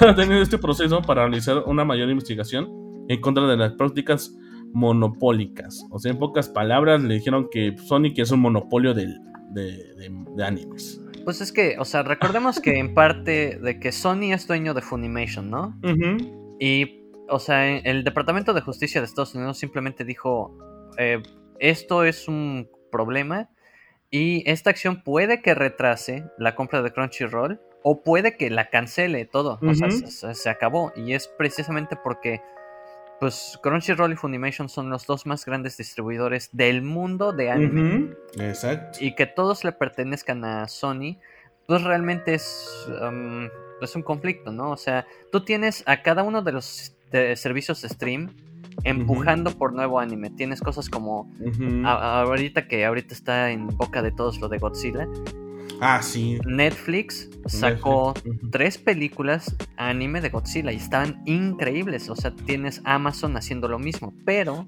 ha 0.00 0.14
tenido 0.14 0.42
este 0.42 0.58
proceso 0.58 1.00
para 1.02 1.22
realizar 1.22 1.62
una 1.66 1.84
mayor 1.84 2.10
investigación 2.10 2.68
en 3.08 3.20
contra 3.20 3.46
de 3.46 3.56
las 3.56 3.72
prácticas 3.74 4.36
monopólicas. 4.72 5.84
O 5.90 5.98
sea, 5.98 6.12
en 6.12 6.18
pocas 6.18 6.48
palabras, 6.48 7.02
le 7.02 7.14
dijeron 7.14 7.48
que 7.50 7.76
Sonic 7.78 8.18
es 8.18 8.30
un 8.30 8.40
monopolio 8.40 8.94
de, 9.50 9.94
de, 9.94 10.44
animes. 10.44 11.00
Pues 11.24 11.40
es 11.40 11.52
que, 11.52 11.76
o 11.78 11.84
sea, 11.84 12.02
recordemos 12.02 12.60
que 12.60 12.78
en 12.78 12.94
parte 12.94 13.58
de 13.58 13.78
que 13.78 13.92
Sony 13.92 14.32
es 14.32 14.46
dueño 14.46 14.74
de 14.74 14.82
Funimation, 14.82 15.50
¿no? 15.50 15.78
Y, 16.58 17.02
o 17.28 17.38
sea, 17.38 17.78
el 17.78 18.04
Departamento 18.04 18.52
de 18.54 18.60
Justicia 18.60 19.00
de 19.00 19.06
Estados 19.06 19.34
Unidos 19.34 19.58
simplemente 19.58 20.04
dijo, 20.04 20.56
eh, 20.98 21.22
esto 21.58 22.04
es 22.04 22.26
un 22.26 22.68
problema 22.90 23.50
y 24.10 24.42
esta 24.50 24.70
acción 24.70 25.02
puede 25.02 25.40
que 25.40 25.54
retrase 25.54 26.24
la 26.38 26.54
compra 26.54 26.82
de 26.82 26.92
Crunchyroll 26.92 27.60
o 27.82 28.02
puede 28.02 28.36
que 28.36 28.50
la 28.50 28.68
cancele 28.68 29.24
todo. 29.24 29.58
O 29.62 29.74
sea, 29.74 30.34
se, 30.34 30.50
acabó. 30.50 30.92
Y 30.96 31.14
es 31.14 31.28
precisamente 31.28 31.96
porque 31.96 32.40
pues 33.20 33.58
Crunchyroll 33.62 34.12
y 34.12 34.16
Funimation 34.16 34.68
son 34.68 34.88
los 34.88 35.06
dos 35.06 35.26
más 35.26 35.44
grandes 35.44 35.76
distribuidores 35.76 36.48
del 36.52 36.82
mundo 36.82 37.32
de 37.32 37.50
anime. 37.50 38.14
Exacto. 38.38 38.98
Y 39.00 39.14
que 39.14 39.26
todos 39.26 39.62
le 39.62 39.72
pertenezcan 39.72 40.44
a 40.44 40.66
Sony, 40.66 41.18
pues 41.66 41.82
realmente 41.82 42.34
es, 42.34 42.88
um, 43.02 43.48
es 43.82 43.94
un 43.94 44.02
conflicto, 44.02 44.50
¿no? 44.50 44.70
O 44.70 44.76
sea, 44.76 45.06
tú 45.30 45.44
tienes 45.44 45.84
a 45.86 46.02
cada 46.02 46.22
uno 46.22 46.42
de 46.42 46.52
los 46.52 46.96
servicios 47.34 47.82
de 47.82 47.88
stream 47.88 48.30
empujando 48.84 49.50
por 49.56 49.72
nuevo 49.72 50.00
anime. 50.00 50.30
Tienes 50.30 50.60
cosas 50.60 50.88
como 50.88 51.30
ahorita 51.84 52.68
que 52.68 52.84
ahorita 52.84 53.14
está 53.14 53.50
en 53.50 53.66
boca 53.66 54.02
de 54.02 54.12
todos 54.12 54.40
lo 54.40 54.48
de 54.48 54.58
Godzilla. 54.58 55.06
Ah, 55.80 56.02
sí. 56.02 56.38
Netflix 56.46 57.28
sacó 57.46 58.14
tres 58.50 58.78
películas 58.78 59.56
anime 59.76 60.20
de 60.20 60.28
Godzilla 60.28 60.72
y 60.72 60.76
estaban 60.76 61.22
increíbles. 61.26 62.08
O 62.10 62.16
sea, 62.16 62.32
tienes 62.32 62.80
Amazon 62.84 63.36
haciendo 63.36 63.68
lo 63.68 63.78
mismo, 63.78 64.12
pero, 64.24 64.66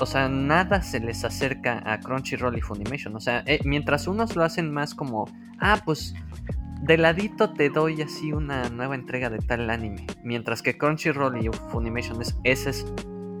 o 0.00 0.06
sea, 0.06 0.28
nada 0.28 0.82
se 0.82 1.00
les 1.00 1.24
acerca 1.24 1.82
a 1.84 2.00
Crunchyroll 2.00 2.56
y 2.56 2.60
Funimation. 2.60 3.16
O 3.16 3.20
sea, 3.20 3.42
eh, 3.46 3.60
mientras 3.64 4.06
unos 4.06 4.36
lo 4.36 4.44
hacen 4.44 4.72
más 4.72 4.94
como, 4.94 5.26
ah, 5.60 5.82
pues 5.84 6.14
de 6.82 6.96
ladito 6.96 7.50
te 7.50 7.70
doy 7.70 8.02
así 8.02 8.32
una 8.32 8.68
nueva 8.70 8.94
entrega 8.94 9.30
de 9.30 9.38
tal 9.38 9.68
anime. 9.70 10.06
Mientras 10.22 10.62
que 10.62 10.78
Crunchyroll 10.78 11.44
y 11.44 11.50
Funimation 11.70 12.22
es, 12.22 12.36
ese 12.44 12.70
es 12.70 12.86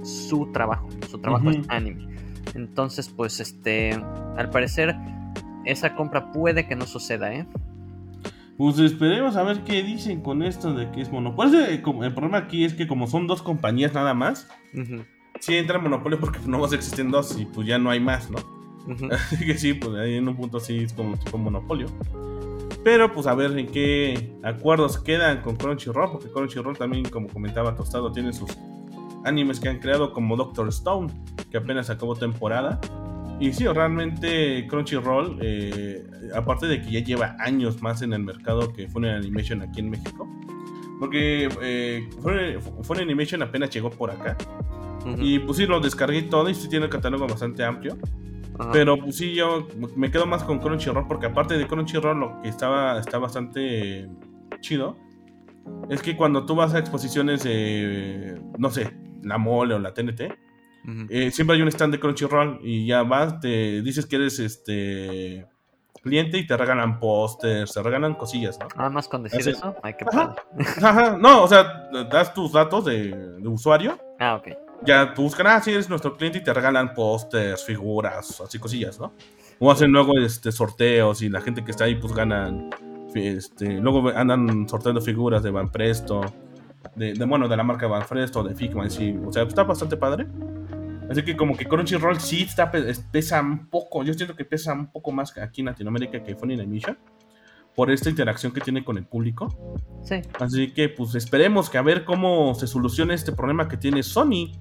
su 0.02 0.50
trabajo. 0.52 0.88
Su 1.08 1.18
trabajo 1.18 1.50
es 1.50 1.58
anime. 1.68 2.08
Entonces, 2.54 3.08
pues, 3.08 3.40
este, 3.40 3.92
al 4.36 4.50
parecer 4.50 4.96
esa 5.64 5.94
compra 5.94 6.32
puede 6.32 6.66
que 6.66 6.76
no 6.76 6.86
suceda, 6.86 7.32
¿eh? 7.32 7.46
Pues 8.56 8.78
esperemos 8.80 9.36
a 9.36 9.44
ver 9.44 9.62
qué 9.62 9.84
dicen 9.84 10.20
con 10.20 10.42
esto 10.42 10.74
de 10.74 10.90
que 10.90 11.00
es 11.00 11.12
monopolio. 11.12 11.64
El 11.64 11.80
problema 11.80 12.38
aquí 12.38 12.64
es 12.64 12.74
que 12.74 12.88
como 12.88 13.06
son 13.06 13.28
dos 13.28 13.40
compañías 13.40 13.94
nada 13.94 14.14
más, 14.14 14.48
sí 15.40 15.56
entra 15.56 15.78
monopolio 15.78 16.18
porque 16.18 16.40
no 16.44 16.58
más 16.58 16.72
existen 16.72 17.10
dos 17.10 17.38
y 17.38 17.44
pues 17.44 17.68
ya 17.68 17.78
no 17.78 17.90
hay 17.90 18.00
más, 18.00 18.28
¿no? 18.30 18.38
Así 19.12 19.46
que 19.46 19.56
sí, 19.56 19.74
pues 19.74 19.94
ahí 19.96 20.16
en 20.16 20.28
un 20.28 20.36
punto 20.36 20.58
sí 20.58 20.78
es 20.78 20.92
como 20.92 21.16
tipo 21.16 21.38
monopolio. 21.38 21.86
Pero 22.82 23.12
pues 23.12 23.26
a 23.26 23.34
ver 23.34 23.56
en 23.56 23.66
qué 23.68 24.32
acuerdos 24.42 24.98
quedan 24.98 25.42
con 25.42 25.56
Crunchyroll, 25.56 26.10
porque 26.10 26.28
Crunchyroll 26.30 26.76
también, 26.76 27.08
como 27.08 27.28
comentaba 27.28 27.76
Tostado, 27.76 28.10
tiene 28.10 28.32
sus 28.32 28.50
animes 29.24 29.60
que 29.60 29.68
han 29.68 29.78
creado 29.78 30.12
como 30.12 30.36
Doctor 30.36 30.68
Stone, 30.68 31.12
que 31.50 31.58
apenas 31.58 31.90
acabó 31.90 32.16
temporada. 32.16 32.80
Y 33.40 33.52
sí, 33.52 33.66
realmente 33.68 34.66
Crunchyroll, 34.66 35.38
eh, 35.40 36.04
aparte 36.34 36.66
de 36.66 36.82
que 36.82 36.90
ya 36.90 37.00
lleva 37.00 37.36
años 37.38 37.80
más 37.80 38.02
en 38.02 38.12
el 38.12 38.24
mercado 38.24 38.72
que 38.72 38.88
Funny 38.88 39.08
Animation 39.08 39.62
aquí 39.62 39.80
en 39.80 39.90
México, 39.90 40.28
porque 40.98 41.48
eh, 41.62 42.08
Animation 43.00 43.42
apenas 43.42 43.70
llegó 43.70 43.90
por 43.90 44.10
acá. 44.10 44.36
Y 45.16 45.38
pues 45.38 45.56
sí, 45.56 45.66
lo 45.66 45.80
descargué 45.80 46.22
todo 46.22 46.50
y 46.50 46.54
sí 46.54 46.68
tiene 46.68 46.86
un 46.86 46.90
catálogo 46.90 47.26
bastante 47.26 47.64
amplio. 47.64 47.96
Pero 48.72 48.98
pues 48.98 49.16
sí, 49.16 49.32
yo 49.34 49.68
me 49.94 50.10
quedo 50.10 50.26
más 50.26 50.42
con 50.42 50.58
Crunchyroll 50.58 51.06
porque 51.06 51.26
aparte 51.26 51.56
de 51.56 51.66
Crunchyroll 51.66 52.18
lo 52.18 52.42
que 52.42 52.48
estaba 52.48 52.98
está 52.98 53.18
bastante 53.18 54.08
chido 54.60 54.98
es 55.88 56.02
que 56.02 56.16
cuando 56.16 56.44
tú 56.44 56.56
vas 56.56 56.74
a 56.74 56.78
exposiciones 56.80 57.44
no 58.58 58.70
sé, 58.70 58.92
la 59.22 59.38
mole 59.38 59.74
o 59.74 59.78
la 59.78 59.94
TNT, 59.94 60.22
eh, 61.10 61.30
siempre 61.30 61.56
hay 61.56 61.62
un 61.62 61.68
stand 61.68 61.94
de 61.94 62.00
Crunchyroll 62.00 62.60
y 62.62 62.86
ya 62.86 63.02
vas, 63.02 63.40
te 63.40 63.82
dices 63.82 64.06
que 64.06 64.16
eres 64.16 64.38
este 64.38 65.46
cliente 66.02 66.38
y 66.38 66.46
te 66.46 66.56
regalan 66.56 66.98
pósters, 66.98 67.72
te 67.72 67.82
regalan 67.82 68.14
cosillas, 68.14 68.58
¿no? 68.58 68.68
Nada 68.76 68.90
más 68.90 69.08
con 69.08 69.22
decir 69.22 69.48
eso, 69.48 69.76
hay 69.82 69.94
que 69.94 70.04
No, 71.18 71.42
o 71.42 71.48
sea, 71.48 71.88
das 72.10 72.32
tus 72.32 72.52
datos 72.52 72.84
de, 72.86 73.38
usuario. 73.44 73.98
Ah, 74.18 74.36
ok. 74.36 74.56
Ya 74.82 75.12
tú 75.12 75.22
buscan, 75.22 75.46
ah, 75.48 75.60
sí, 75.60 75.72
eres 75.72 75.88
nuestro 75.88 76.16
cliente 76.16 76.38
y 76.38 76.44
te 76.44 76.54
regalan 76.54 76.94
pósters, 76.94 77.64
figuras, 77.64 78.40
así 78.40 78.58
cosillas, 78.58 78.98
¿no? 78.98 79.12
O 79.58 79.70
hacen 79.70 79.90
luego 79.90 80.16
este, 80.18 80.52
sorteos 80.52 81.20
y 81.22 81.28
la 81.28 81.40
gente 81.40 81.64
que 81.64 81.72
está 81.72 81.84
ahí 81.84 81.96
pues 81.96 82.12
ganan, 82.12 82.70
este, 83.14 83.78
luego 83.78 84.08
andan 84.10 84.68
sorteando 84.68 85.00
figuras 85.00 85.42
de 85.42 85.50
Van 85.50 85.70
Presto, 85.70 86.20
de, 86.94 87.12
bueno, 87.24 87.48
de 87.48 87.56
la 87.56 87.64
marca 87.64 87.88
Van 87.88 88.06
Presto, 88.08 88.44
de 88.44 88.54
Figma, 88.54 88.88
sí, 88.88 89.16
o 89.26 89.32
sea, 89.32 89.42
está 89.42 89.64
bastante 89.64 89.96
padre. 89.96 90.26
Así 91.08 91.22
que 91.22 91.36
como 91.36 91.56
que 91.56 91.64
Crunchyroll 91.64 92.20
sí 92.20 92.42
está, 92.42 92.70
pesa 92.70 93.40
un 93.40 93.68
poco, 93.68 94.04
yo 94.04 94.12
siento 94.14 94.36
que 94.36 94.44
pesa 94.44 94.74
un 94.74 94.90
poco 94.90 95.10
más 95.10 95.36
aquí 95.38 95.62
en 95.62 95.66
Latinoamérica 95.66 96.22
que 96.22 96.34
Funny 96.34 96.54
Animation 96.54 96.98
por 97.74 97.92
esta 97.92 98.10
interacción 98.10 98.52
que 98.52 98.60
tiene 98.60 98.84
con 98.84 98.98
el 98.98 99.06
público. 99.06 99.48
Sí. 100.02 100.16
Así 100.40 100.72
que 100.72 100.88
pues 100.88 101.14
esperemos 101.14 101.70
que 101.70 101.78
a 101.78 101.82
ver 101.82 102.04
cómo 102.04 102.52
se 102.54 102.66
soluciona 102.66 103.14
este 103.14 103.30
problema 103.30 103.68
que 103.68 103.76
tiene 103.76 104.02
Sony, 104.02 104.52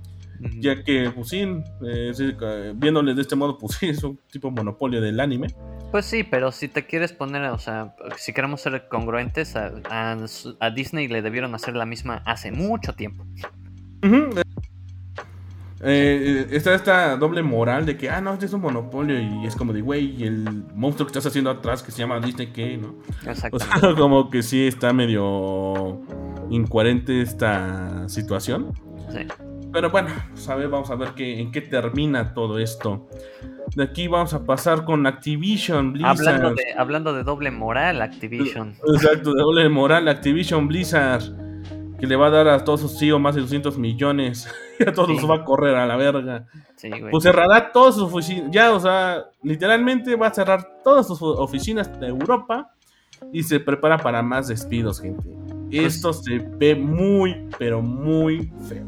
ya 0.60 0.84
que 0.84 1.10
pues 1.10 1.30
sí, 1.30 1.44
eh, 1.86 2.74
viéndole 2.76 3.16
de 3.16 3.22
este 3.22 3.36
modo 3.36 3.58
pues 3.58 3.76
sí, 3.80 3.88
es 3.88 4.04
un 4.04 4.20
tipo 4.32 4.50
de 4.50 4.56
monopolio 4.56 5.02
del 5.02 5.20
anime. 5.20 5.48
Pues 5.92 6.06
sí, 6.06 6.24
pero 6.24 6.52
si 6.52 6.68
te 6.68 6.86
quieres 6.86 7.12
poner, 7.12 7.44
o 7.46 7.58
sea, 7.58 7.96
si 8.18 8.34
queremos 8.34 8.62
ser 8.62 8.88
congruentes, 8.88 9.56
a, 9.56 9.74
a 10.60 10.70
Disney 10.70 11.08
le 11.08 11.22
debieron 11.22 11.56
hacer 11.56 11.76
la 11.76 11.86
misma 11.86 12.22
hace 12.26 12.52
mucho 12.52 12.94
tiempo. 12.94 13.26
Eh, 15.82 16.48
está 16.52 16.74
esta 16.74 17.18
doble 17.18 17.44
moral 17.44 17.86
de 17.86 17.98
que, 17.98 18.10
ah, 18.10 18.20
no, 18.20 18.34
este 18.34 18.48
es 18.48 18.54
un 18.54 18.62
monopolio 18.62 19.20
y 19.20 19.46
es 19.46 19.56
como 19.56 19.74
de, 19.74 19.82
güey, 19.82 20.24
el 20.24 20.44
monstruo 20.74 21.06
que 21.06 21.12
estás 21.12 21.28
haciendo 21.28 21.52
atrás 21.52 21.84
que 21.84 21.92
se 21.92 22.00
llama 22.00 22.20
Disney, 22.20 22.48
¿qué? 22.48 22.78
¿no? 22.78 22.96
Exacto. 23.26 23.58
como 23.98 24.30
que 24.30 24.42
sí 24.42 24.66
está 24.66 24.92
medio 24.94 26.02
incoherente 26.50 27.22
esta 27.22 28.10
situación. 28.10 28.74
Sí. 29.12 29.28
Pero 29.72 29.92
bueno, 29.92 30.10
pues 30.32 30.50
a 30.50 30.56
ver, 30.56 30.70
vamos 30.70 30.90
a 30.90 30.96
ver 30.96 31.10
qué, 31.10 31.40
en 31.40 31.52
qué 31.52 31.62
termina 31.62 32.34
todo 32.34 32.58
esto. 32.58 33.08
De 33.76 33.84
aquí 33.84 34.08
vamos 34.08 34.34
a 34.34 34.46
pasar 34.46 34.86
con 34.86 35.06
Activision 35.06 35.94
Blizzard. 35.94 36.28
Hablando 36.28 36.56
de, 36.56 36.64
hablando 36.76 37.14
de 37.14 37.24
doble 37.24 37.52
moral, 37.52 38.02
Activision. 38.02 38.76
Exacto, 38.94 39.34
de 39.34 39.42
doble 39.42 39.70
moral, 39.70 40.08
Activision 40.08 40.68
Blizzard 40.68 41.47
que 42.00 42.08
le 42.08 42.16
va 42.16 42.28
a 42.28 42.30
dar 42.30 42.48
a 42.48 42.64
todos 42.64 42.82
sus 42.82 43.00
CEO 43.00 43.20
más 43.20 43.36
de 43.36 43.42
200 43.42 43.78
millones. 43.78 44.48
y 44.80 44.88
a 44.88 44.94
todos 44.94 45.10
los 45.10 45.30
va 45.30 45.38
a 45.38 45.44
correr 45.46 45.76
a 45.76 45.86
la 45.86 45.96
verga. 45.96 46.48
Sí, 46.76 46.90
güey. 46.90 47.12
Pues 47.12 47.24
cerrará 47.24 47.72
todas 47.72 47.96
sus 47.96 48.04
oficinas. 48.04 48.52
Ya, 48.52 48.72
o 48.72 48.80
sea, 48.80 49.26
literalmente 49.42 50.16
va 50.16 50.28
a 50.28 50.34
cerrar 50.34 50.82
todas 50.84 51.08
sus 51.08 51.22
oficinas 51.22 52.00
de 52.00 52.08
Europa. 52.08 52.74
Y 53.34 53.42
se 53.42 53.60
prepara 53.60 53.98
para 53.98 54.22
más 54.22 54.48
despidos, 54.48 55.02
gente. 55.02 55.24
Pues 55.72 55.96
Esto 55.96 56.14
se 56.14 56.38
ve 56.38 56.76
muy, 56.76 57.50
pero 57.58 57.82
muy 57.82 58.52
feo. 58.70 58.86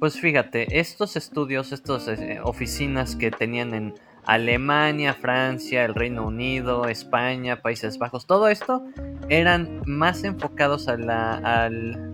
Pues 0.00 0.18
fíjate, 0.18 0.78
estos 0.78 1.16
estudios, 1.16 1.72
estas 1.72 2.08
eh, 2.08 2.40
oficinas 2.42 3.14
que 3.14 3.30
tenían 3.30 3.74
en 3.74 3.94
Alemania, 4.24 5.14
Francia, 5.14 5.84
el 5.84 5.94
Reino 5.94 6.26
Unido, 6.26 6.86
España, 6.86 7.62
Países 7.62 7.98
Bajos, 7.98 8.26
todo 8.26 8.48
esto 8.48 8.84
eran 9.28 9.82
más 9.86 10.22
enfocados 10.22 10.86
a 10.88 10.96
la, 10.96 11.34
al, 11.38 12.12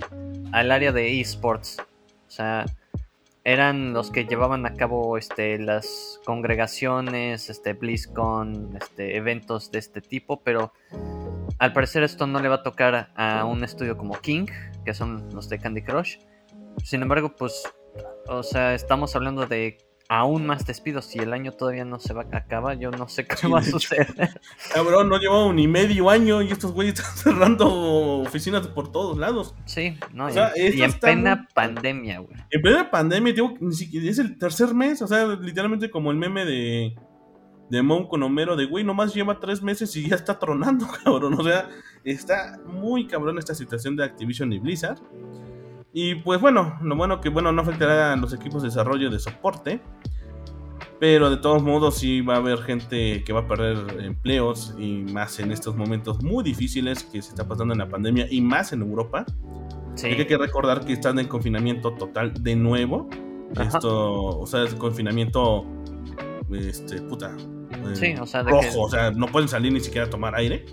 al 0.54 0.70
área 0.70 0.92
de 0.92 1.20
esports. 1.20 1.78
O 2.28 2.30
sea, 2.30 2.64
eran 3.42 3.92
los 3.92 4.12
que 4.12 4.24
llevaban 4.24 4.64
a 4.66 4.74
cabo 4.74 5.18
este, 5.18 5.58
las 5.58 6.20
congregaciones, 6.24 7.50
este, 7.50 7.72
BlizzCon, 7.72 8.78
este, 8.80 9.16
eventos 9.16 9.72
de 9.72 9.80
este 9.80 10.00
tipo, 10.00 10.40
pero 10.42 10.72
al 11.58 11.72
parecer 11.72 12.04
esto 12.04 12.28
no 12.28 12.40
le 12.40 12.48
va 12.48 12.56
a 12.56 12.62
tocar 12.62 13.10
a 13.16 13.44
un 13.44 13.64
estudio 13.64 13.96
como 13.98 14.14
King, 14.20 14.46
que 14.84 14.94
son 14.94 15.28
los 15.34 15.48
de 15.48 15.58
Candy 15.58 15.82
Crush. 15.82 16.18
Sin 16.84 17.02
embargo, 17.02 17.34
pues, 17.36 17.64
o 18.28 18.44
sea, 18.44 18.74
estamos 18.74 19.16
hablando 19.16 19.46
de 19.46 19.78
aún 20.08 20.46
más 20.46 20.66
despidos. 20.66 21.06
Si 21.06 21.18
el 21.18 21.32
año 21.32 21.52
todavía 21.52 21.84
no 21.84 21.98
se 21.98 22.12
va 22.12 22.26
a 22.32 22.36
acabar, 22.36 22.78
yo 22.78 22.90
no 22.90 23.08
sé 23.08 23.26
qué 23.26 23.48
va 23.48 23.60
a 23.60 23.62
suceder. 23.62 24.40
Cabrón, 24.72 25.08
no 25.08 25.18
llevamos 25.18 25.54
ni 25.54 25.68
medio 25.68 26.10
año 26.10 26.42
y 26.42 26.50
estos 26.50 26.72
güeyes 26.72 26.94
están 26.98 27.16
cerrando 27.16 28.20
oficinas 28.20 28.66
por 28.68 28.90
todos 28.92 29.18
lados. 29.18 29.54
Sí, 29.64 29.98
no, 30.12 30.28
y, 30.30 30.82
en 30.82 30.92
plena 30.92 31.48
pandemia, 31.54 32.18
güey. 32.20 32.36
En 32.50 32.62
plena 32.62 32.90
pandemia, 32.90 33.32
digo, 33.32 33.54
ni 33.60 33.74
siquiera 33.74 34.10
es 34.10 34.18
el 34.18 34.38
tercer 34.38 34.74
mes, 34.74 35.02
o 35.02 35.06
sea, 35.06 35.26
literalmente 35.26 35.90
como 35.90 36.10
el 36.10 36.16
meme 36.16 36.44
de 36.44 36.94
de 37.70 37.82
Mon 37.82 38.06
con 38.06 38.22
Homero 38.22 38.56
de 38.56 38.66
güey, 38.66 38.84
nomás 38.84 39.14
lleva 39.14 39.40
tres 39.40 39.62
meses 39.62 39.94
y 39.96 40.08
ya 40.08 40.16
está 40.16 40.38
tronando, 40.38 40.86
cabrón. 41.04 41.34
O 41.34 41.42
sea, 41.42 41.68
está 42.04 42.58
muy 42.66 43.06
cabrón 43.06 43.38
esta 43.38 43.54
situación 43.54 43.96
de 43.96 44.04
Activision 44.04 44.52
y 44.52 44.58
Blizzard. 44.58 44.98
Y 45.96 46.16
pues 46.16 46.40
bueno, 46.40 46.76
lo 46.82 46.96
bueno 46.96 47.20
que 47.20 47.28
bueno 47.28 47.52
no 47.52 47.62
afectará 47.62 48.12
a 48.12 48.16
los 48.16 48.34
equipos 48.34 48.62
de 48.62 48.68
desarrollo 48.68 49.10
de 49.10 49.20
soporte. 49.20 49.80
Pero 50.98 51.30
de 51.30 51.36
todos 51.36 51.62
modos 51.62 51.96
sí 51.96 52.20
va 52.20 52.34
a 52.34 52.36
haber 52.38 52.58
gente 52.58 53.22
que 53.24 53.32
va 53.32 53.40
a 53.40 53.48
perder 53.48 54.00
empleos 54.02 54.74
y 54.76 55.02
más 55.02 55.38
en 55.38 55.52
estos 55.52 55.76
momentos 55.76 56.22
muy 56.22 56.42
difíciles 56.42 57.04
que 57.04 57.22
se 57.22 57.30
está 57.30 57.46
pasando 57.46 57.74
en 57.74 57.78
la 57.78 57.88
pandemia 57.88 58.26
y 58.28 58.40
más 58.40 58.72
en 58.72 58.82
Europa. 58.82 59.24
Sí. 59.94 60.08
Hay 60.08 60.26
que 60.26 60.36
recordar 60.36 60.84
que 60.84 60.94
están 60.94 61.18
en 61.20 61.28
confinamiento 61.28 61.92
total 61.92 62.42
de 62.42 62.56
nuevo. 62.56 63.08
Esto, 63.60 64.40
o 64.40 64.46
sea, 64.46 64.64
es 64.64 64.74
confinamiento 64.74 65.64
este, 66.52 67.02
puta. 67.02 67.36
Eh, 67.70 67.94
sí, 67.94 68.14
o 68.20 68.26
sea, 68.26 68.42
rojo, 68.42 68.82
o 68.82 68.88
sea, 68.88 69.12
no 69.12 69.26
pueden 69.28 69.48
salir 69.48 69.72
ni 69.72 69.80
siquiera 69.80 70.06
a 70.08 70.10
tomar 70.10 70.34
aire. 70.34 70.64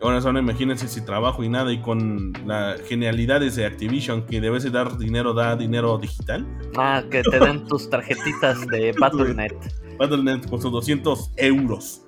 Ahora 0.00 0.20
solo 0.22 0.38
imagínense 0.38 0.88
si 0.88 1.02
trabajo 1.02 1.44
y 1.44 1.48
nada 1.48 1.72
y 1.72 1.80
con 1.82 2.32
las 2.46 2.80
genialidades 2.82 3.56
de 3.56 3.66
Activision 3.66 4.24
que 4.24 4.40
debes 4.40 4.62
de 4.62 4.70
dar 4.70 4.96
dinero, 4.96 5.34
da 5.34 5.56
dinero 5.56 5.98
digital. 5.98 6.46
Ah, 6.76 7.02
que 7.10 7.22
te 7.22 7.38
den 7.38 7.66
tus 7.66 7.90
tarjetitas 7.90 8.66
de 8.68 8.92
Battle.net. 8.98 9.52
Battle.net 9.98 10.48
con 10.48 10.62
sus 10.62 10.72
200 10.72 11.32
euros 11.36 12.02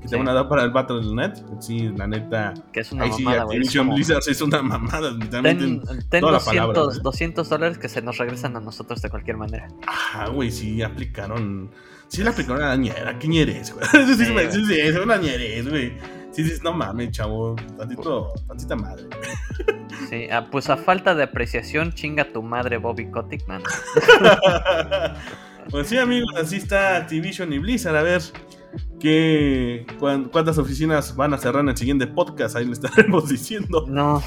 que 0.00 0.08
te 0.08 0.16
van 0.16 0.28
a 0.28 0.32
dar 0.32 0.48
para 0.48 0.62
el 0.62 0.70
Battle.net. 0.70 1.34
Sí, 1.60 1.90
la 1.96 2.06
neta. 2.06 2.54
Que 2.72 2.80
es 2.80 2.92
una 2.92 3.06
mamada, 3.06 3.42
Activision 3.42 3.94
Blizzard 3.94 4.22
es 4.28 4.40
una 4.40 4.62
mamada. 4.62 5.10
Ten, 5.30 5.82
ten 6.08 6.20
200, 6.20 7.02
200 7.02 7.48
dólares 7.48 7.78
que 7.78 7.88
se 7.88 8.00
nos 8.02 8.18
regresan 8.18 8.56
a 8.56 8.60
nosotros 8.60 9.02
de 9.02 9.10
cualquier 9.10 9.36
manera. 9.38 9.68
Ah, 9.86 10.28
güey, 10.28 10.50
sí, 10.50 10.82
aplicaron. 10.82 11.70
Sí, 12.06 12.22
le 12.22 12.30
aplicaron 12.30 12.62
a 12.62 12.68
la 12.68 12.76
ñera. 12.76 13.18
¿Qué 13.18 13.26
ñeres, 13.26 13.74
güey? 13.74 13.86
Sí, 14.06 14.14
sí, 14.14 14.24
sí, 14.24 14.66
sí, 14.66 14.80
es 14.80 14.96
una 14.96 15.16
ñeres, 15.16 15.68
güey. 15.68 15.92
Sí, 16.38 16.44
sí, 16.44 16.60
no 16.62 16.72
mames, 16.72 17.10
chavo. 17.10 17.56
Tantito, 17.76 18.32
tantita 18.46 18.76
madre. 18.76 19.08
Sí, 20.08 20.28
ah, 20.30 20.46
pues 20.48 20.70
a 20.70 20.76
falta 20.76 21.12
de 21.16 21.24
apreciación, 21.24 21.92
chinga 21.92 22.32
tu 22.32 22.44
madre 22.44 22.76
Bobby 22.76 23.10
Kotick, 23.10 23.48
man. 23.48 23.60
pues 25.70 25.88
sí, 25.88 25.98
amigos, 25.98 26.32
así 26.36 26.58
está 26.58 26.96
Activision 26.98 27.52
y 27.52 27.58
Blizzard. 27.58 27.96
A 27.96 28.02
ver, 28.02 28.22
¿Qué, 29.00 29.86
¿Cuántas 29.98 30.58
oficinas 30.58 31.14
van 31.14 31.32
a 31.32 31.38
cerrar 31.38 31.62
en 31.62 31.70
el 31.70 31.76
siguiente 31.76 32.06
podcast? 32.06 32.56
Ahí 32.56 32.64
le 32.64 32.72
estaremos 32.72 33.28
diciendo. 33.28 33.84
No. 33.86 34.22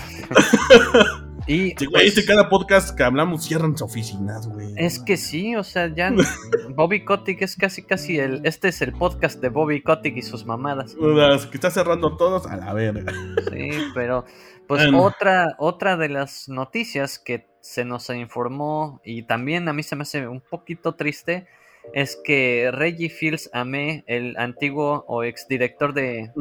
y 1.48 1.74
pues, 1.74 2.06
este 2.06 2.26
cada 2.26 2.50
podcast 2.50 2.96
que 2.96 3.04
hablamos 3.04 3.44
cierran 3.44 3.78
sus 3.78 3.90
oficinas, 3.90 4.48
güey. 4.48 4.74
Es 4.78 5.00
que 5.00 5.18
sí, 5.18 5.56
o 5.56 5.64
sea, 5.64 5.94
ya 5.94 6.14
Bobby 6.76 7.04
Kotick 7.04 7.42
es 7.42 7.56
casi 7.56 7.84
casi 7.84 8.18
el 8.18 8.42
este 8.44 8.70
es 8.70 8.82
el 8.82 8.94
podcast 8.94 9.42
de 9.42 9.50
Bobby 9.50 9.82
Kotick 9.82 10.16
y 10.18 10.22
sus 10.22 10.46
mamadas. 10.46 10.96
que 10.96 11.58
está 11.58 11.70
cerrando 11.70 12.16
todos 12.16 12.48
a 12.48 12.56
la 12.56 12.74
verga. 12.74 13.12
Sí, 13.52 13.72
pero 13.94 14.26
pues 14.68 14.88
otra 14.94 15.56
otra 15.60 15.98
de 15.98 16.10
las 16.10 16.48
noticias 16.48 17.20
que 17.20 17.48
se 17.60 17.86
nos 17.86 18.10
informó 18.10 19.02
y 19.04 19.24
también 19.24 19.68
a 19.68 19.74
mí 19.74 19.84
se 19.84 19.96
me 19.96 20.04
hace 20.04 20.28
un 20.28 20.42
poquito 20.42 20.96
triste 20.96 21.48
es 21.94 22.16
que 22.16 22.70
Reggie 22.74 23.10
Fields 23.10 23.50
Ame, 23.54 24.04
el 24.08 24.38
antiguo 24.38 25.04
o 25.08 25.24
exdirector 25.24 25.94
de, 25.94 26.32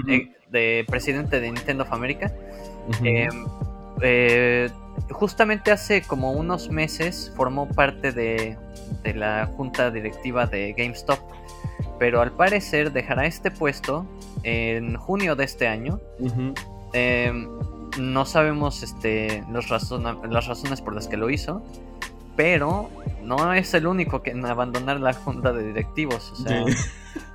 de, 0.51 0.85
presidente 0.89 1.41
de 1.41 1.51
Nintendo 1.51 1.85
of 1.85 1.93
America, 1.93 2.33
em, 3.03 3.47
eh, 4.03 4.71
justamente 5.11 5.71
hace 5.71 6.03
como 6.03 6.33
unos 6.33 6.71
meses 6.71 7.33
formó 7.37 7.69
parte 7.69 8.13
de, 8.13 8.57
de, 9.03 9.15
la 9.15 9.47
junta 9.57 9.91
directiva 9.91 10.47
de 10.47 10.73
GameStop, 10.73 11.19
pero 11.99 12.21
al 12.21 12.33
parecer 12.33 12.93
dejará 12.93 13.27
este 13.27 13.51
puesto 13.51 14.07
en 14.43 14.97
junio 14.97 15.37
de 15.37 15.45
este 15.45 15.67
año. 15.67 16.01
Em, 16.93 17.49
no 17.99 18.25
sabemos 18.25 18.83
este, 18.83 19.43
los 19.51 19.69
las 19.69 20.47
razones 20.47 20.81
por 20.81 20.95
las 20.95 21.09
que 21.09 21.17
lo 21.17 21.29
hizo 21.29 21.63
pero 22.41 22.89
no 23.23 23.53
es 23.53 23.75
el 23.75 23.87
único 23.87 24.23
que 24.23 24.31
en 24.31 24.47
abandonar 24.47 24.99
la 24.99 25.13
junta 25.13 25.53
de 25.53 25.63
directivos. 25.63 26.33
O 26.33 26.37
sea, 26.37 26.65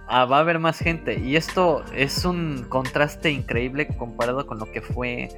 ah, 0.07 0.25
va 0.25 0.37
a 0.37 0.39
haber 0.39 0.57
más 0.57 0.79
gente. 0.79 1.19
Y 1.19 1.35
esto 1.35 1.83
es 1.93 2.25
un 2.25 2.65
contraste 2.69 3.29
increíble 3.29 3.87
comparado 3.99 4.47
con 4.47 4.57
lo 4.57 4.65
que 4.71 4.81
fue 4.81 5.29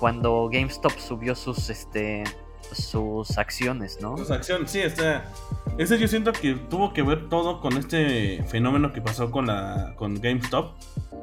cuando 0.00 0.50
GameStop 0.52 0.92
subió 0.98 1.34
sus 1.34 1.70
este 1.70 2.24
sus 2.72 3.38
acciones, 3.38 3.98
¿no? 4.02 4.18
Sus 4.18 4.30
acciones, 4.30 4.70
sí, 4.70 4.80
está. 4.80 5.24
Ese 5.78 5.98
yo 5.98 6.06
siento 6.06 6.32
que 6.32 6.56
tuvo 6.68 6.92
que 6.92 7.00
ver 7.00 7.30
todo 7.30 7.58
con 7.62 7.78
este 7.78 8.44
fenómeno 8.48 8.92
que 8.92 9.00
pasó 9.00 9.30
con 9.30 9.46
la 9.46 9.94
con 9.96 10.20
GameStop. 10.20 10.74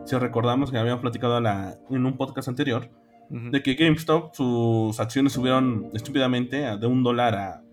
Si 0.08 0.18
recordamos 0.18 0.72
que 0.72 0.80
habíamos 0.80 1.02
platicado 1.02 1.38
en 1.38 2.06
un 2.08 2.18
podcast 2.18 2.48
anterior, 2.48 2.90
de 3.30 3.62
que 3.62 3.76
GameStop 3.76 4.34
sus 4.34 5.00
acciones 5.00 5.34
subieron 5.34 5.92
estúpidamente 5.94 6.76
de 6.76 6.88
un 6.88 7.04
dólar 7.04 7.36
a 7.36 7.67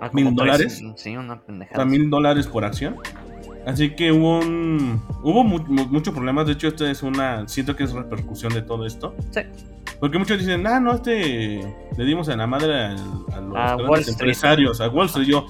Ah, 0.00 0.10
mil 0.12 0.34
dólares. 0.34 0.82
Sí, 0.96 1.16
una 1.16 1.40
pendejada. 1.40 1.84
mil 1.84 2.10
dólares 2.10 2.46
por 2.46 2.64
acción. 2.64 2.96
Así 3.66 3.90
que 3.90 4.12
hubo 4.12 4.40
un, 4.40 5.00
hubo 5.22 5.42
muchos 5.42 6.12
problemas. 6.12 6.46
De 6.46 6.52
hecho, 6.52 6.68
esto 6.68 6.86
es 6.86 7.02
una. 7.02 7.48
Siento 7.48 7.74
que 7.76 7.84
es 7.84 7.92
repercusión 7.92 8.52
de 8.52 8.62
todo 8.62 8.86
esto. 8.86 9.14
Sí. 9.30 9.40
Porque 10.00 10.18
muchos 10.18 10.38
dicen, 10.38 10.66
ah, 10.66 10.80
no, 10.80 10.94
este. 10.94 11.60
Le 11.96 12.04
dimos 12.04 12.28
en 12.28 12.38
la 12.38 12.46
madre 12.46 12.94
a, 13.54 13.76
los 13.76 14.08
empresarios, 14.08 14.80
a 14.80 14.88
Wall 14.88 15.06
Street. 15.06 15.28
Yo, 15.28 15.46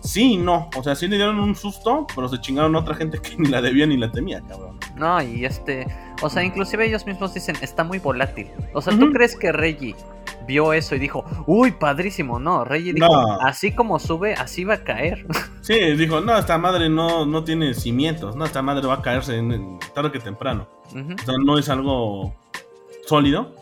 sí, 0.00 0.36
no. 0.36 0.70
O 0.76 0.82
sea, 0.82 0.94
sí 0.94 1.08
le 1.08 1.16
dieron 1.16 1.38
un 1.38 1.54
susto, 1.54 2.06
pero 2.14 2.28
se 2.28 2.40
chingaron 2.40 2.74
a 2.76 2.80
otra 2.80 2.94
gente 2.94 3.18
que 3.18 3.36
ni 3.36 3.48
la 3.48 3.60
debía 3.60 3.86
ni 3.86 3.96
la 3.96 4.10
temía, 4.10 4.40
cabrón. 4.48 4.78
No, 4.96 5.22
y 5.22 5.44
este. 5.44 5.86
O 6.22 6.30
sea, 6.30 6.42
inclusive 6.42 6.86
ellos 6.86 7.06
mismos 7.06 7.34
dicen, 7.34 7.56
está 7.60 7.84
muy 7.84 7.98
volátil. 7.98 8.48
O 8.74 8.82
sea, 8.82 8.96
¿tú 8.98 9.10
crees 9.12 9.36
que 9.36 9.52
Reggie 9.52 9.94
vio 10.48 10.72
eso 10.72 10.96
y 10.96 10.98
dijo, 10.98 11.24
uy, 11.46 11.72
padrísimo. 11.72 12.40
No, 12.40 12.64
Reggie 12.64 12.94
dijo, 12.94 13.14
así 13.42 13.72
como 13.72 14.00
sube, 14.00 14.32
así 14.34 14.64
va 14.64 14.74
a 14.74 14.84
caer. 14.84 15.24
Sí, 15.60 15.74
dijo, 15.96 16.22
no, 16.22 16.34
esta 16.38 16.56
madre 16.56 16.88
no, 16.88 17.26
no 17.26 17.44
tiene 17.44 17.74
cimientos, 17.74 18.34
no, 18.34 18.46
esta 18.46 18.62
madre 18.62 18.86
va 18.86 18.94
a 18.94 19.02
caerse 19.02 19.36
en, 19.36 19.78
tarde 19.94 20.10
que 20.10 20.18
temprano. 20.18 20.66
O 20.86 21.22
sea, 21.22 21.34
no 21.44 21.58
es 21.58 21.68
algo 21.68 22.34
sólido. 23.06 23.54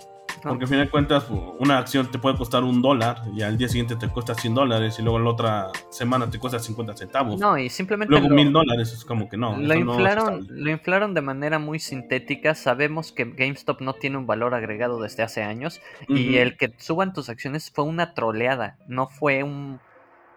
Porque 0.51 0.65
al 0.65 0.69
final 0.69 0.85
de 0.87 0.91
cuentas, 0.91 1.27
una 1.59 1.79
acción 1.79 2.11
te 2.11 2.19
puede 2.19 2.37
costar 2.37 2.65
un 2.65 2.83
dólar 2.83 3.23
y 3.35 3.43
al 3.43 3.57
día 3.57 3.69
siguiente 3.69 3.97
te 3.97 4.09
cuesta 4.09 4.35
100 4.35 4.55
dólares 4.55 4.99
y 4.99 5.03
luego 5.03 5.19
la 5.19 5.31
otra 5.31 5.71
semana 5.91 6.31
te 6.31 6.39
cuesta 6.39 6.59
50 6.59 6.97
centavos. 6.97 7.41
No, 7.41 7.59
y 7.59 7.69
simplemente. 7.69 8.11
Luego 8.11 8.29
mil 8.29 8.53
dólares, 8.53 8.93
es 8.93 9.05
como 9.05 9.29
que 9.29 9.37
no. 9.37 9.57
Lo 9.57 9.75
inflaron, 9.75 10.47
lo 10.49 10.71
inflaron 10.71 11.15
de 11.15 11.23
manera 11.23 11.59
muy 11.59 11.79
sintética. 11.79 12.55
Sabemos 12.55 13.13
que 13.13 13.25
GameStop 13.25 13.81
no 13.81 13.95
tiene 13.95 14.17
un 14.17 14.27
valor 14.27 14.55
agregado 14.55 15.01
desde 15.01 15.23
hace 15.23 15.43
años 15.43 15.81
y 16.09 16.37
el 16.37 16.57
que 16.57 16.73
suban 16.79 17.13
tus 17.13 17.29
acciones 17.29 17.71
fue 17.71 17.85
una 17.85 18.15
troleada, 18.15 18.77
no 18.87 19.09
fue 19.09 19.43
un, 19.43 19.81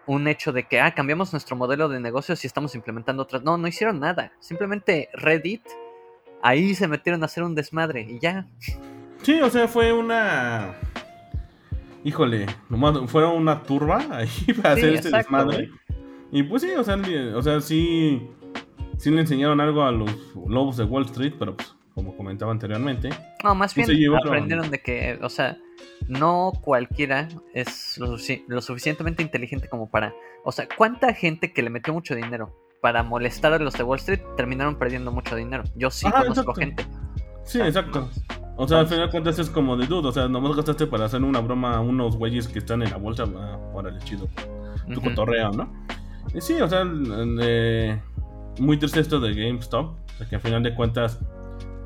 un 0.06 0.28
hecho 0.28 0.52
de 0.52 0.64
que, 0.64 0.80
ah, 0.80 0.94
cambiamos 0.94 1.32
nuestro 1.32 1.56
modelo 1.56 1.88
de 1.88 2.00
negocios 2.00 2.42
y 2.44 2.46
estamos 2.46 2.74
implementando 2.74 3.22
otras. 3.22 3.42
No, 3.42 3.56
no 3.58 3.68
hicieron 3.68 4.00
nada. 4.00 4.32
Simplemente 4.40 5.08
Reddit, 5.12 5.62
ahí 6.42 6.74
se 6.74 6.88
metieron 6.88 7.22
a 7.22 7.26
hacer 7.26 7.42
un 7.42 7.54
desmadre 7.54 8.02
y 8.02 8.18
ya. 8.18 8.46
Sí, 9.22 9.40
o 9.40 9.50
sea, 9.50 9.68
fue 9.68 9.92
una. 9.92 10.74
Híjole, 12.04 12.46
nomás 12.68 12.98
fueron 13.10 13.36
una 13.36 13.62
turba 13.62 14.04
ahí 14.10 14.52
para 14.54 14.72
hacer 14.74 14.94
este 14.94 15.10
desmadre. 15.10 15.70
Y 16.32 16.42
pues 16.44 16.62
sí, 16.62 16.70
o 16.70 16.84
sea, 16.84 16.98
o 17.34 17.42
sea, 17.42 17.60
sí. 17.60 18.28
Sí 18.98 19.10
le 19.10 19.22
enseñaron 19.22 19.62
algo 19.62 19.82
a 19.82 19.92
los 19.92 20.10
lobos 20.46 20.76
de 20.76 20.84
Wall 20.84 21.06
Street, 21.06 21.32
pero 21.38 21.56
pues, 21.56 21.74
como 21.94 22.14
comentaba 22.16 22.52
anteriormente. 22.52 23.08
No, 23.42 23.54
más 23.54 23.74
bien 23.74 23.88
aprendieron 24.14 24.70
de 24.70 24.80
que, 24.82 25.18
o 25.22 25.28
sea, 25.30 25.56
no 26.08 26.52
cualquiera 26.60 27.28
es 27.54 27.98
lo, 27.98 28.60
suficientemente 28.60 29.22
inteligente 29.22 29.68
como 29.68 29.90
para... 29.90 30.14
O 30.44 30.52
sea, 30.52 30.68
¿cuánta 30.76 31.14
gente 31.14 31.52
que 31.52 31.62
le 31.62 31.70
metió 31.70 31.92
mucho 31.92 32.14
dinero 32.14 32.54
para 32.82 33.02
molestar 33.02 33.52
a 33.52 33.58
los 33.58 33.74
de 33.74 33.82
Wall 33.82 33.98
Street 33.98 34.20
terminaron 34.36 34.76
perdiendo 34.76 35.12
mucho 35.12 35.34
dinero? 35.36 35.64
Yo 35.76 35.90
sí 35.90 36.10
conozco 36.10 36.54
gente. 36.54 36.84
Sí, 37.44 37.60
exacto. 37.60 38.08
O 38.62 38.68
sea, 38.68 38.80
al 38.80 38.86
final 38.86 39.06
de 39.06 39.10
cuentas 39.10 39.38
es 39.38 39.48
como 39.48 39.74
de 39.74 39.86
duda. 39.86 40.10
O 40.10 40.12
sea, 40.12 40.28
nomás 40.28 40.54
gastaste 40.54 40.86
para 40.86 41.06
hacer 41.06 41.24
una 41.24 41.40
broma 41.40 41.76
a 41.76 41.80
unos 41.80 42.18
güeyes 42.18 42.46
que 42.46 42.58
están 42.58 42.82
en 42.82 42.90
la 42.90 42.98
bolsa. 42.98 43.24
para 43.74 43.88
el 43.88 43.98
chido. 44.00 44.28
Tu 44.92 45.00
cotorreo, 45.00 45.50
¿no? 45.50 45.72
Y 46.34 46.42
sí, 46.42 46.60
o 46.60 46.68
sea, 46.68 46.84
muy 46.84 48.76
triste 48.78 49.00
esto 49.00 49.18
de 49.18 49.34
GameStop. 49.34 49.86
O 49.86 50.18
sea, 50.18 50.28
que 50.28 50.34
al 50.36 50.42
final 50.42 50.62
de 50.62 50.74
cuentas 50.74 51.18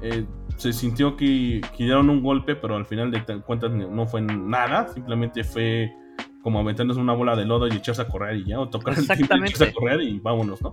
eh, 0.02 0.26
se 0.56 0.72
sintió 0.72 1.16
que, 1.16 1.60
dieron 1.78 2.10
un 2.10 2.24
golpe, 2.24 2.56
pero 2.56 2.74
al 2.74 2.87
final 2.87 3.12
de 3.12 3.22
cuentas 3.42 3.70
no 3.70 4.06
fue 4.08 4.20
nada. 4.22 4.88
Simplemente 4.88 5.44
fue 5.44 5.94
como 6.44 6.61
aventándose 6.61 7.00
una 7.00 7.14
bola 7.14 7.35
de 7.35 7.46
lodo 7.46 7.66
y 7.66 7.72
echarse 7.72 8.02
a 8.02 8.07
correr 8.07 8.37
y 8.37 8.44
ya. 8.44 8.61
O 8.61 8.68
tocar 8.68 8.96
el 8.96 9.09
timbre 9.09 9.38
y 9.40 9.48
echarse 9.48 9.64
a 9.64 9.72
correr 9.72 10.02
y 10.02 10.20
vámonos, 10.20 10.61
¿no? 10.62 10.70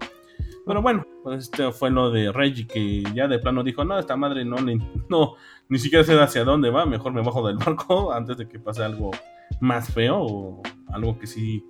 Pero 0.67 0.81
bueno, 0.81 1.07
pues 1.23 1.45
este 1.45 1.71
fue 1.71 1.89
lo 1.89 2.11
de 2.11 2.31
Reggie 2.31 2.67
que 2.67 3.03
ya 3.15 3.27
de 3.27 3.39
plano 3.39 3.63
dijo, 3.63 3.83
no, 3.85 3.97
esta 3.97 4.15
madre 4.15 4.43
no, 4.45 4.57
ni, 4.57 4.75
no, 5.09 5.35
ni 5.69 5.79
siquiera 5.79 6.03
sé 6.03 6.19
hacia 6.19 6.43
dónde 6.43 6.69
va, 6.69 6.85
mejor 6.85 7.13
me 7.13 7.21
bajo 7.21 7.47
del 7.47 7.57
barco 7.57 8.11
antes 8.13 8.37
de 8.37 8.47
que 8.47 8.59
pase 8.59 8.83
algo 8.83 9.11
más 9.61 9.91
feo 9.91 10.17
o 10.19 10.61
algo 10.89 11.17
que 11.17 11.25
sí 11.25 11.65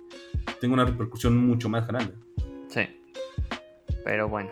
tenga 0.60 0.74
una 0.74 0.84
repercusión 0.84 1.36
mucho 1.38 1.68
más 1.68 1.86
grande. 1.86 2.12
Sí. 2.68 2.82
Pero 4.04 4.28
bueno. 4.28 4.50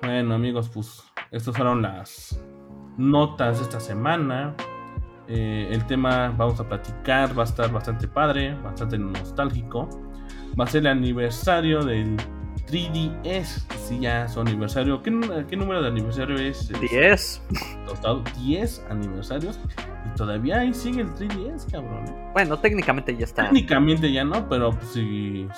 Bueno 0.00 0.34
amigos, 0.34 0.70
pues 0.72 1.02
estas 1.32 1.56
fueron 1.56 1.82
las 1.82 2.40
notas 2.96 3.58
de 3.58 3.64
esta 3.64 3.80
semana. 3.80 4.54
Eh, 5.28 5.68
el 5.70 5.86
tema 5.86 6.34
vamos 6.36 6.60
a 6.60 6.68
platicar, 6.68 7.36
va 7.36 7.42
a 7.42 7.46
estar 7.46 7.70
bastante 7.72 8.08
padre, 8.08 8.54
bastante 8.62 8.98
nostálgico. 8.98 9.88
Va 10.58 10.64
a 10.64 10.66
ser 10.66 10.82
el 10.82 10.88
aniversario 10.88 11.82
del 11.84 12.16
3DS. 12.66 13.66
Sí, 13.76 13.98
ya 14.00 14.28
su 14.28 14.40
aniversario. 14.40 15.02
¿Qué, 15.02 15.10
número 15.10 15.82
de 15.82 15.88
aniversario 15.88 16.36
es? 16.36 16.72
10. 16.80 17.42
10 18.44 18.86
aniversarios. 18.90 19.60
Y 20.06 20.16
todavía 20.16 20.60
ahí 20.60 20.74
sigue 20.74 21.02
el 21.02 21.08
3DS, 21.14 21.70
cabrón. 21.70 22.04
Bueno, 22.32 22.58
técnicamente 22.58 23.16
ya 23.16 23.24
está. 23.24 23.44
Técnicamente 23.44 24.12
ya 24.12 24.24
no, 24.24 24.48
pero 24.48 24.70
pues 24.70 24.98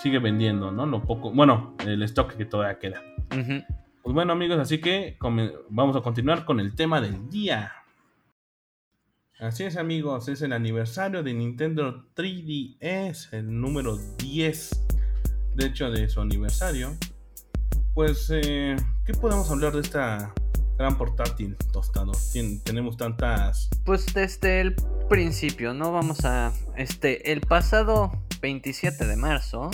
sigue, 0.01 0.19
vendiendo, 0.19 0.71
¿no? 0.71 0.87
Lo 0.87 1.03
poco. 1.03 1.31
Bueno, 1.33 1.75
el 1.87 2.03
stock 2.03 2.35
que 2.35 2.45
todavía 2.45 2.79
queda. 2.79 3.03
Pues 3.31 4.13
bueno, 4.15 4.33
amigos, 4.33 4.59
así 4.59 4.81
que 4.81 5.17
vamos 5.71 5.97
a 5.97 6.01
continuar 6.03 6.45
con 6.45 6.61
el 6.61 6.75
tema 6.75 7.01
del 7.01 7.31
día. 7.31 7.73
Así 9.41 9.65
es, 9.65 9.77
amigos, 9.77 10.29
es 10.29 10.43
el 10.43 10.53
aniversario 10.53 11.23
de 11.23 11.35
Nintendo 11.35 12.05
3DS, 12.15 13.33
el 13.33 13.61
número 13.61 13.97
10 14.19 14.85
de 15.55 15.67
hecho 15.67 15.91
de 15.91 16.09
su 16.09 16.21
aniversario, 16.21 16.97
pues, 17.95 18.29
eh, 18.31 18.77
¿qué 19.05 19.13
podemos 19.15 19.51
hablar 19.51 19.73
de 19.73 19.81
esta 19.81 20.35
gran 20.77 20.99
portátil 20.99 21.57
tostado? 21.73 22.13
tenemos 22.65 22.97
tantas... 22.97 23.71
Pues 23.85 24.13
desde 24.13 24.61
el 24.61 24.75
principio, 25.09 25.75
¿no? 25.75 25.93
Vamos 25.93 26.25
a... 26.25 26.53
Este, 26.77 27.33
el 27.33 27.41
pasado 27.41 28.11
27 28.41 29.07
de 29.07 29.17
marzo, 29.17 29.71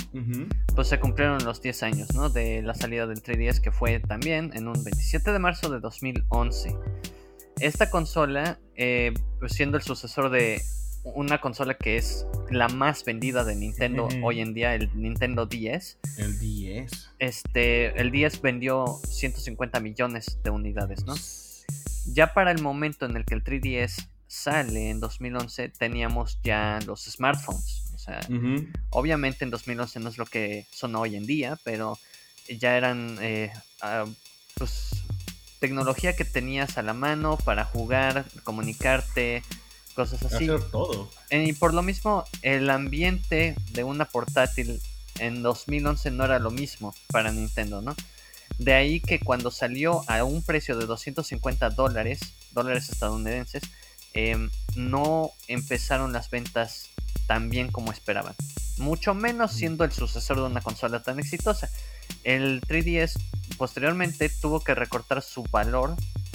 pues 0.74 0.88
se 0.88 1.00
cumplieron 1.00 1.42
los 1.44 1.62
10 1.62 1.82
años, 1.82 2.14
¿no? 2.14 2.28
De 2.28 2.62
la 2.62 2.74
salida 2.74 3.06
del 3.06 3.22
3DS, 3.22 3.60
que 3.60 3.72
fue 3.72 4.00
también 4.00 4.50
en 4.54 4.68
un 4.68 4.84
27 4.84 5.32
de 5.32 5.38
marzo 5.38 5.70
de 5.70 5.80
2011. 5.80 6.76
Esta 7.60 7.90
consola, 7.90 8.58
eh, 8.74 9.12
pues 9.38 9.52
siendo 9.52 9.76
el 9.76 9.82
sucesor 9.82 10.30
de 10.30 10.62
una 11.04 11.40
consola 11.40 11.74
que 11.74 11.96
es 11.96 12.26
la 12.50 12.68
más 12.68 13.04
vendida 13.04 13.44
de 13.44 13.54
Nintendo 13.54 14.08
hoy 14.22 14.40
en 14.40 14.54
día, 14.54 14.74
el 14.74 14.90
Nintendo 14.94 15.46
10. 15.46 15.98
El 16.18 16.38
10. 16.38 17.10
Este, 17.18 18.00
el 18.00 18.10
10 18.10 18.40
vendió 18.40 19.00
150 19.08 19.80
millones 19.80 20.38
de 20.42 20.50
unidades, 20.50 21.04
¿no? 21.04 21.14
Ya 22.06 22.32
para 22.32 22.50
el 22.50 22.62
momento 22.62 23.06
en 23.06 23.16
el 23.16 23.24
que 23.24 23.34
el 23.34 23.44
3DS 23.44 24.08
sale 24.26 24.90
en 24.90 25.00
2011, 25.00 25.68
teníamos 25.70 26.38
ya 26.42 26.78
los 26.86 27.04
smartphones. 27.04 27.92
O 27.94 27.98
sea, 27.98 28.20
obviamente 28.90 29.44
en 29.44 29.50
2011 29.50 30.00
no 30.00 30.08
es 30.08 30.16
lo 30.16 30.24
que 30.24 30.66
son 30.70 30.94
hoy 30.96 31.16
en 31.16 31.26
día, 31.26 31.58
pero 31.64 31.98
ya 32.48 32.76
eran, 32.76 33.18
eh, 33.20 33.52
ah, 33.82 34.06
pues, 34.56 34.99
tecnología 35.60 36.16
que 36.16 36.24
tenías 36.24 36.78
a 36.78 36.82
la 36.82 36.94
mano 36.94 37.36
para 37.36 37.64
jugar, 37.64 38.24
comunicarte, 38.42 39.44
cosas 39.94 40.22
así. 40.22 40.48
todo. 40.70 41.08
Eh, 41.28 41.44
y 41.46 41.52
por 41.52 41.74
lo 41.74 41.82
mismo, 41.82 42.24
el 42.42 42.68
ambiente 42.70 43.54
de 43.72 43.84
una 43.84 44.06
portátil 44.06 44.80
en 45.18 45.42
2011 45.42 46.10
no 46.10 46.24
era 46.24 46.38
lo 46.38 46.50
mismo 46.50 46.94
para 47.12 47.30
Nintendo, 47.30 47.82
¿no? 47.82 47.94
De 48.58 48.74
ahí 48.74 49.00
que 49.00 49.20
cuando 49.20 49.50
salió 49.50 50.02
a 50.08 50.24
un 50.24 50.42
precio 50.42 50.76
de 50.76 50.86
250 50.86 51.70
dólares, 51.70 52.20
dólares 52.52 52.88
estadounidenses, 52.88 53.62
em, 54.12 54.50
no 54.74 55.30
empezaron 55.46 56.12
las 56.12 56.30
ventas 56.30 56.88
tan 57.26 57.48
bien 57.48 57.70
como 57.70 57.92
esperaban. 57.92 58.34
Mucho 58.78 59.14
menos 59.14 59.52
siendo 59.52 59.84
el 59.84 59.92
sucesor 59.92 60.38
de 60.38 60.42
una 60.44 60.62
consola 60.62 61.02
tan 61.02 61.20
exitosa. 61.20 61.70
El 62.24 62.60
3DS 62.62 63.18
posteriormente 63.60 64.30
tuvo 64.40 64.60
que 64.60 64.74
recortar 64.74 65.20
su 65.20 65.44
valor 65.52 65.90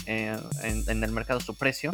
eh, 0.06 0.38
en, 0.62 1.04
el 1.04 1.12
mercado, 1.12 1.40
su 1.40 1.58
precio, 1.58 1.92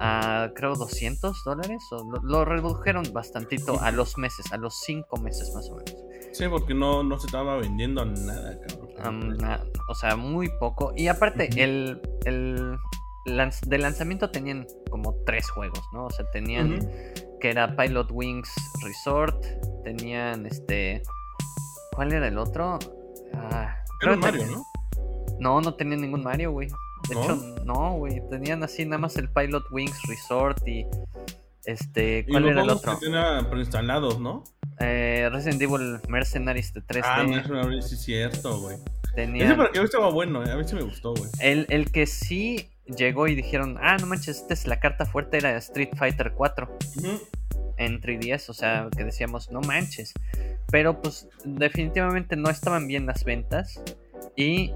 a 0.00 0.50
creo 0.56 0.74
200 0.74 1.44
dólares. 1.44 1.84
lo, 2.24 2.44
redujeron 2.44 3.04
bastantito 3.12 3.80
a 3.80 3.92
los 3.92 4.18
meses, 4.18 4.52
a 4.52 4.56
los 4.56 4.80
5 4.80 5.18
meses 5.18 5.52
más 5.54 5.70
o 5.70 5.76
menos. 5.76 5.94
Sí, 6.32 6.48
porque 6.48 6.74
no, 6.74 7.04
no 7.04 7.16
se 7.20 7.26
estaba 7.26 7.56
vendiendo 7.58 8.04
nada, 8.04 9.64
o 9.88 9.94
sea, 9.94 10.16
muy 10.16 10.48
poco. 10.58 10.92
Y 10.96 11.06
aparte, 11.06 11.48
el, 11.62 12.00
el 12.24 12.76
de 13.66 13.78
lanzamiento 13.78 14.32
tenían 14.32 14.66
como 14.90 15.14
tres 15.24 15.48
juegos, 15.48 15.82
¿no? 15.92 16.06
O 16.06 16.10
sea, 16.10 16.28
tenían 16.32 16.90
que 17.40 17.50
era 17.50 17.76
Pilot 17.76 18.10
Wings 18.10 18.50
Resort, 18.82 19.46
tenían 19.84 20.44
este... 20.44 21.02
¿Cuál 21.92 22.12
era 22.12 22.26
el 22.26 22.36
otro? 22.36 22.80
Ah, 23.32 23.76
era 24.02 24.16
Mario, 24.16 24.46
¿no? 24.46 24.64
No, 25.38 25.60
no 25.60 25.74
tenía 25.74 25.96
ningún 25.96 26.22
Mario, 26.22 26.52
güey. 26.52 26.68
De 27.08 27.14
hecho, 27.14 27.36
no, 27.64 27.92
güey. 27.92 28.22
Tenían 28.30 28.62
así 28.62 28.84
nada 28.84 28.98
más 28.98 29.16
el 29.16 29.28
Pilot 29.30 29.64
Wings 29.70 30.00
Resort 30.08 30.66
y. 30.66 30.86
Este. 31.64 32.24
¿Cuál 32.28 32.46
era 32.46 32.62
el 32.62 32.70
otro? 32.70 32.98
Que 32.98 33.08
preinstalados, 33.48 34.20
¿no? 34.20 34.44
Eh, 34.80 35.28
Resident 35.32 35.62
Evil 35.62 36.00
Mercenaries 36.08 36.72
de 36.72 36.82
3D. 36.82 37.02
Ah, 37.04 37.24
Mercenaries, 37.24 37.88
sí, 37.88 37.94
es 37.94 38.02
cierto, 38.02 38.60
güey. 38.60 38.76
Tenía... 39.14 39.46
Ese 39.46 39.54
para 39.54 39.70
que 39.70 39.80
estaba 39.80 40.10
bueno, 40.10 40.44
eh. 40.44 40.52
a 40.52 40.56
mí 40.56 40.64
sí 40.64 40.74
me 40.74 40.82
gustó, 40.82 41.14
güey. 41.14 41.30
El, 41.40 41.66
el 41.70 41.90
que 41.90 42.06
sí 42.06 42.68
llegó 42.84 43.26
y 43.26 43.34
dijeron, 43.34 43.78
ah, 43.80 43.96
no 43.98 44.06
manches, 44.06 44.36
esta 44.38 44.54
es 44.54 44.66
la 44.66 44.78
carta 44.78 45.06
fuerte, 45.06 45.38
era 45.38 45.56
Street 45.56 45.90
Fighter 45.96 46.32
4. 46.34 46.78
En 47.78 48.00
3DS, 48.00 48.48
o 48.48 48.54
sea, 48.54 48.88
que 48.94 49.04
decíamos, 49.04 49.50
no 49.50 49.60
manches. 49.60 50.12
Pero 50.70 51.00
pues 51.00 51.28
definitivamente 51.44 52.36
no 52.36 52.50
estaban 52.50 52.86
bien 52.86 53.06
las 53.06 53.24
ventas 53.24 53.80
y 54.34 54.72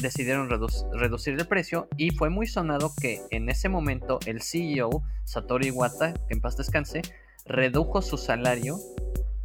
decidieron 0.00 0.48
reducir 0.48 1.34
el 1.34 1.46
precio 1.46 1.88
y 1.96 2.10
fue 2.10 2.30
muy 2.30 2.46
sonado 2.46 2.92
que 3.00 3.20
en 3.30 3.48
ese 3.48 3.68
momento 3.68 4.18
el 4.26 4.42
CEO 4.42 5.02
Satoru 5.24 5.66
Iwata, 5.66 6.14
que 6.14 6.34
en 6.34 6.40
paz 6.40 6.56
descanse, 6.56 7.02
redujo 7.44 8.02
su 8.02 8.16
salario 8.16 8.78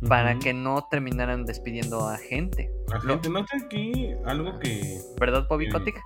para 0.07 0.39
que 0.39 0.53
no 0.53 0.87
terminaran 0.89 1.45
despidiendo 1.45 2.07
a 2.07 2.17
gente. 2.17 2.71
A 2.91 2.99
gente, 2.99 3.29
no 3.29 3.45
aquí 3.63 4.13
algo 4.25 4.57
que... 4.59 4.99
¿Verdad, 5.19 5.45
Bobby 5.47 5.69
Kotick? 5.69 6.01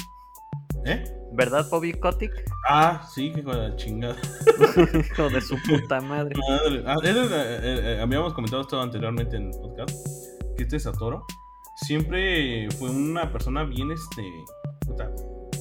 ¿Eh? 0.85 1.03
¿Verdad, 1.35 1.67
Bobby 1.69 1.93
Kotick? 1.93 2.31
Ah, 2.67 3.05
sí, 3.13 3.31
que 3.31 3.43
con 3.43 3.57
la 3.57 3.75
chingada. 3.75 4.15
Hijo 4.93 5.29
de 5.29 5.41
su 5.41 5.55
puta 5.63 5.99
madre. 6.01 6.33
Ah, 6.85 6.95
eh, 7.03 7.59
eh, 7.63 7.99
habíamos 8.01 8.33
comentado 8.33 8.61
esto 8.61 8.81
anteriormente 8.81 9.35
en 9.35 9.47
el 9.47 9.59
podcast, 9.59 9.91
que 10.55 10.63
este 10.63 10.79
Satoru 10.79 11.23
siempre 11.75 12.69
fue 12.71 12.89
una 12.89 13.31
persona 13.31 13.63
bien, 13.63 13.91
este, 13.91 14.23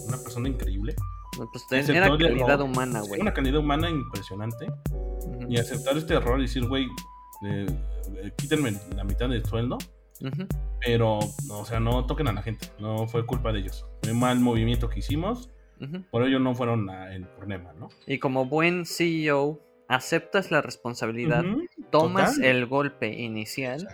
una 0.06 0.16
persona 0.22 0.48
increíble. 0.48 0.94
Pues 1.36 1.88
era 1.88 2.16
calidad 2.16 2.60
humana, 2.60 3.00
güey. 3.00 3.20
Una 3.20 3.34
calidad 3.34 3.58
humana 3.58 3.90
impresionante. 3.90 4.66
Y 5.48 5.58
aceptar 5.58 5.96
este 5.96 6.14
error 6.14 6.38
y 6.38 6.42
decir, 6.42 6.66
güey, 6.68 6.86
eh, 7.46 7.66
quítenme 8.36 8.78
la 8.94 9.04
mitad 9.04 9.28
del 9.28 9.44
sueldo. 9.44 9.78
Pero, 10.80 11.18
o 11.18 11.64
sea, 11.64 11.80
no 11.80 12.06
toquen 12.06 12.28
a 12.28 12.32
la 12.32 12.42
gente. 12.42 12.68
No 12.78 13.08
fue 13.08 13.26
culpa 13.26 13.52
de 13.52 13.60
ellos. 13.60 13.84
Fue 14.02 14.14
mal 14.14 14.38
movimiento 14.38 14.88
que 14.88 15.00
hicimos. 15.00 15.50
Por 16.10 16.26
ello 16.26 16.38
no 16.38 16.54
fueron 16.54 16.88
el 16.90 17.26
problema, 17.26 17.72
¿no? 17.72 17.88
Y 18.06 18.18
como 18.18 18.46
buen 18.46 18.86
CEO, 18.86 19.60
aceptas 19.88 20.50
la 20.50 20.62
responsabilidad, 20.62 21.44
tomas 21.90 22.38
el 22.38 22.66
golpe 22.66 23.12
inicial 23.12 23.86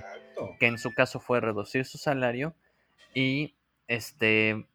que 0.58 0.66
en 0.66 0.78
su 0.78 0.94
caso 0.94 1.20
fue 1.20 1.40
reducir 1.40 1.84
su 1.84 1.98
salario 1.98 2.54
y 3.14 3.54
este 3.88 4.66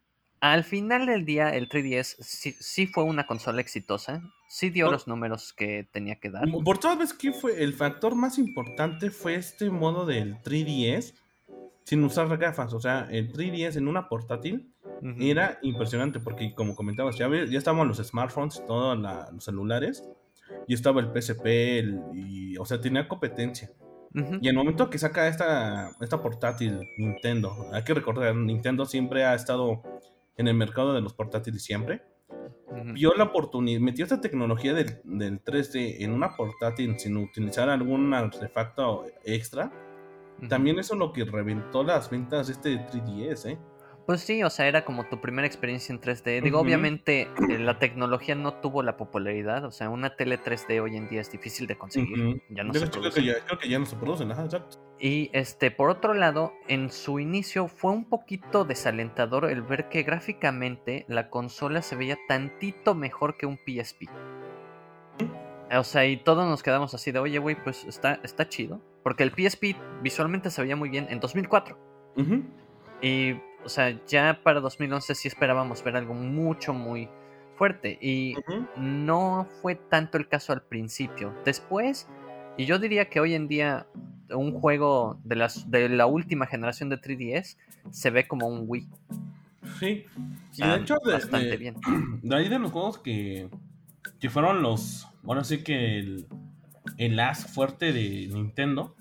al 0.42 0.64
final 0.64 1.08
del 1.08 1.26
día 1.26 1.50
el 1.56 1.70
3DS 1.70 2.18
sí, 2.20 2.88
fue 2.88 3.04
una 3.04 3.26
consola 3.26 3.62
exitosa, 3.62 4.22
sí 4.48 4.70
dio 4.70 4.92
los 4.92 5.08
números 5.08 5.54
que 5.54 5.88
tenía 5.92 6.20
que 6.20 6.30
dar. 6.30 6.44
Por 6.64 6.78
todas 6.78 7.00
veces 7.00 7.18
que 7.18 7.32
fue 7.32 7.64
el 7.64 7.74
factor 7.74 8.14
más 8.14 8.38
importante 8.38 9.10
fue 9.10 9.36
este 9.36 9.72
modo 9.72 10.06
del 10.06 10.36
3DS 10.44 11.16
sin 11.84 12.04
usar 12.04 12.36
gafas, 12.38 12.74
o 12.74 12.80
sea, 12.80 13.08
el 13.10 13.32
3DS 13.32 13.78
en 13.78 13.88
una 13.88 14.08
portátil 14.08 14.72
era 15.20 15.60
impresionante 15.62 16.20
porque 16.20 16.54
como 16.56 16.76
comentabas, 16.76 17.18
ya, 17.18 17.30
ya 17.30 17.58
estaban 17.58 17.88
los 17.88 17.98
smartphones, 17.98 18.64
todos 18.66 18.98
los 18.98 19.44
celulares 19.44 20.04
y 20.68 20.74
estaba 20.74 21.02
el 21.02 21.12
PSP, 21.14 21.46
y, 22.14 22.58
o 22.58 22.66
sea, 22.66 22.80
tenía 22.80 23.08
competencia. 23.08 23.72
Y 24.40 24.48
el 24.48 24.56
momento 24.56 24.90
que 24.90 24.98
saca 24.98 25.28
esta, 25.28 25.92
esta 26.00 26.22
portátil 26.22 26.80
Nintendo, 26.98 27.68
hay 27.74 27.84
que 27.84 27.94
recordar, 27.94 28.34
Nintendo 28.34 28.86
siempre 28.86 29.26
ha 29.26 29.36
estado 29.36 29.84
en 30.38 30.48
el 30.48 30.56
mercado 30.56 30.94
de 30.94 31.02
los 31.02 31.14
portátiles 31.14 31.62
siempre. 31.64 32.02
Vio 32.94 33.14
la 33.14 33.26
oportunidad, 33.26 33.82
metió 33.82 34.06
esta 34.06 34.22
tecnología 34.22 34.74
del, 34.74 35.04
3D 35.04 35.98
en 36.00 36.14
una 36.14 36.36
portátil 36.36 36.98
sin 36.98 37.18
utilizar 37.18 37.68
algún 37.70 38.14
artefacto 38.14 39.06
extra. 39.26 39.72
También 40.48 40.80
eso 40.80 40.94
es 40.94 41.00
lo 41.00 41.12
que 41.12 41.26
reventó 41.26 41.84
las 41.84 42.10
ventas 42.10 42.48
de 42.48 42.54
este 42.54 42.88
3DS, 42.88 43.52
¿eh? 43.52 43.58
Pues 44.06 44.22
sí, 44.22 44.44
o 44.44 44.50
sea, 44.52 44.68
era 44.68 44.86
como 44.86 45.06
tu 45.06 45.20
primera 45.20 45.48
experiencia 45.48 45.92
en 45.92 46.00
3D. 46.00 46.44
Digo, 46.44 46.60
obviamente 46.60 47.28
eh, 47.50 47.58
la 47.58 47.80
tecnología 47.80 48.36
no 48.36 48.54
tuvo 48.54 48.84
la 48.84 48.98
popularidad, 48.98 49.66
o 49.66 49.72
sea, 49.72 49.90
una 49.90 50.16
tele 50.16 50.40
3D 50.40 50.80
hoy 50.80 50.96
en 50.96 51.10
día 51.10 51.22
es 51.22 51.32
difícil 51.32 51.66
de 51.66 51.76
conseguir. 51.76 52.44
Ya 52.50 52.64
no 52.64 52.74
se 52.74 52.90
creo, 52.90 53.12
que 53.12 53.24
ya, 53.24 53.44
creo 53.46 53.58
que 53.58 53.68
ya 53.68 53.80
no 53.80 53.86
se 53.88 53.96
producen, 53.96 54.32
ajá, 54.32 54.46
exacto. 54.46 54.78
Y 55.00 55.32
este, 55.34 55.72
por 55.72 55.90
otro 55.90 56.14
lado, 56.14 56.54
en 56.68 56.92
su 56.92 57.20
inicio 57.20 57.68
fue 57.68 57.92
un 57.92 58.06
poquito 58.06 58.64
desalentador 58.64 59.50
el 59.50 59.64
ver 59.64 59.90
que 59.90 60.04
gráficamente 60.04 61.06
la 61.08 61.30
consola 61.32 61.82
se 61.82 61.96
veía 61.96 62.18
tantito 62.28 62.94
mejor 62.94 63.38
que 63.38 63.48
un 63.48 63.58
PSP. 63.58 64.08
O 65.72 65.84
sea, 65.84 66.06
y 66.06 66.18
todos 66.18 66.48
nos 66.48 66.62
quedamos 66.62 66.94
así 66.94 67.12
de, 67.12 67.20
oye, 67.20 67.40
güey, 67.40 67.56
pues 67.62 67.86
está, 67.86 68.20
está 68.24 68.48
chido. 68.48 68.82
Porque 69.04 69.24
el 69.24 69.32
PSP 69.32 69.76
visualmente 70.02 70.50
se 70.50 70.62
veía 70.62 70.76
muy 70.76 70.90
bien 70.90 71.08
en 71.10 71.20
2004. 71.20 71.78
Y 73.02 73.34
o 73.66 73.70
sea, 73.70 74.00
ya 74.08 74.40
para 74.44 74.60
2011 74.60 75.16
sí 75.16 75.28
esperábamos 75.28 75.84
ver 75.84 75.96
algo 75.96 76.14
mucho, 76.14 76.74
muy 76.74 77.10
fuerte. 77.58 77.98
Y 78.02 78.36
no 78.78 79.48
fue 79.62 79.76
tanto 79.76 80.18
el 80.18 80.28
caso 80.28 80.54
al 80.54 80.62
principio. 80.62 81.34
Después, 81.44 82.08
y 82.58 82.66
yo 82.66 82.80
diría 82.80 83.10
que 83.10 83.20
hoy 83.20 83.34
en 83.34 83.48
día 83.48 83.88
un 84.30 84.54
juego 84.60 85.20
de, 85.24 85.36
las, 85.36 85.70
de 85.70 85.90
la 85.90 86.06
última 86.06 86.46
generación 86.48 86.90
de 86.90 87.02
3DS 87.02 87.58
se 87.90 88.10
ve 88.12 88.28
como 88.28 88.48
un 88.48 88.66
Wii. 88.68 88.88
Sí, 89.80 90.06
y 90.56 90.62
de 90.62 90.76
hecho, 90.76 90.98
de, 91.04 91.14
bastante 91.14 91.58
bien. 91.58 91.76
De 92.22 92.36
ahí 92.36 92.50
de 92.50 92.60
los 92.60 92.72
juegos 92.72 93.00
que, 93.00 93.50
que 94.20 94.30
fueron 94.30 94.62
los. 94.62 95.08
Bueno, 95.24 95.44
sí 95.44 95.64
que 95.64 95.98
el, 95.98 96.28
el 96.98 97.20
as 97.20 97.52
fuerte 97.52 97.92
de 97.92 98.28
Nintendo 98.32 98.96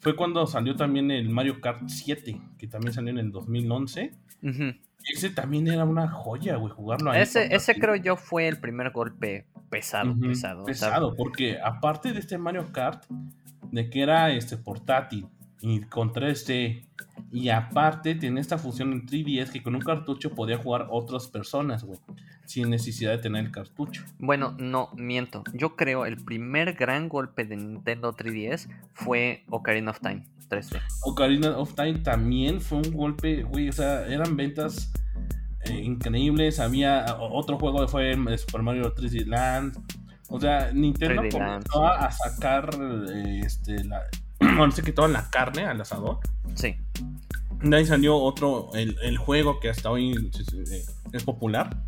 fue 0.00 0.16
cuando 0.16 0.46
salió 0.46 0.76
también 0.76 1.10
el 1.10 1.28
Mario 1.30 1.60
Kart 1.60 1.88
7, 1.88 2.40
que 2.58 2.66
también 2.66 2.92
salió 2.92 3.10
en 3.10 3.18
el 3.18 3.30
2011. 3.30 4.12
Ese 5.14 5.30
también 5.30 5.68
era 5.68 5.84
una 5.84 6.08
joya, 6.08 6.56
güey, 6.56 6.72
jugarlo 6.72 7.10
ahí. 7.10 7.22
Ese, 7.22 7.54
ese 7.54 7.74
creo 7.74 7.96
yo 7.96 8.16
fue 8.16 8.48
el 8.48 8.58
primer 8.58 8.90
golpe 8.90 9.46
pesado, 9.68 10.18
pesado. 10.18 10.64
Pesado, 10.64 11.16
porque 11.16 11.58
aparte 11.62 12.12
de 12.12 12.20
este 12.20 12.38
Mario 12.38 12.72
Kart, 12.72 13.04
de 13.70 13.88
que 13.88 14.02
era 14.02 14.30
este 14.32 14.56
portátil 14.56 15.28
y 15.62 15.80
con 15.80 16.12
3D, 16.12 16.84
y 17.30 17.48
aparte 17.50 18.14
tiene 18.14 18.40
esta 18.40 18.58
función 18.58 18.92
en 18.92 19.06
3DS 19.06 19.52
que 19.52 19.62
con 19.62 19.74
un 19.74 19.82
cartucho 19.82 20.30
podía 20.30 20.56
jugar 20.56 20.86
otras 20.90 21.28
personas, 21.28 21.84
güey. 21.84 21.98
Sin 22.46 22.70
necesidad 22.70 23.12
de 23.12 23.18
tener 23.18 23.44
el 23.44 23.52
cartucho. 23.52 24.04
Bueno, 24.18 24.56
no, 24.58 24.90
miento. 24.96 25.44
Yo 25.52 25.76
creo 25.76 26.06
el 26.06 26.16
primer 26.16 26.72
gran 26.72 27.08
golpe 27.08 27.44
de 27.44 27.56
Nintendo 27.56 28.16
3DS 28.16 28.68
fue 28.92 29.44
Ocarina 29.50 29.92
of 29.92 30.00
Time 30.00 30.24
3D. 30.48 30.80
Ocarina 31.04 31.56
of 31.56 31.74
Time 31.74 32.00
también 32.00 32.60
fue 32.60 32.78
un 32.78 32.92
golpe, 32.92 33.42
güey. 33.44 33.68
O 33.68 33.72
sea, 33.72 34.04
eran 34.08 34.36
ventas 34.36 34.92
eh, 35.66 35.80
increíbles. 35.80 36.58
Había 36.58 37.16
otro 37.20 37.56
juego 37.56 37.82
que 37.82 37.88
fue 37.88 38.38
Super 38.38 38.62
Mario 38.62 38.92
3D 38.94 39.26
Land. 39.26 39.76
O 40.28 40.40
sea, 40.40 40.72
Nintendo 40.72 41.22
comenzó 41.30 41.86
a 41.86 42.10
sacar 42.10 42.70
eh, 43.12 43.42
este, 43.44 43.84
la, 43.84 44.02
bueno, 44.56 44.72
se 44.72 44.82
quitó 44.82 45.06
la 45.08 45.30
carne 45.30 45.64
al 45.64 45.80
asador. 45.80 46.18
Sí. 46.54 46.76
De 47.62 47.76
ahí 47.76 47.84
salió 47.84 48.16
otro, 48.16 48.70
el, 48.74 49.18
juego 49.18 49.60
que 49.60 49.68
hasta 49.68 49.90
hoy 49.90 50.12
eh, 50.12 50.84
es, 51.12 51.24
popular, 51.24 51.84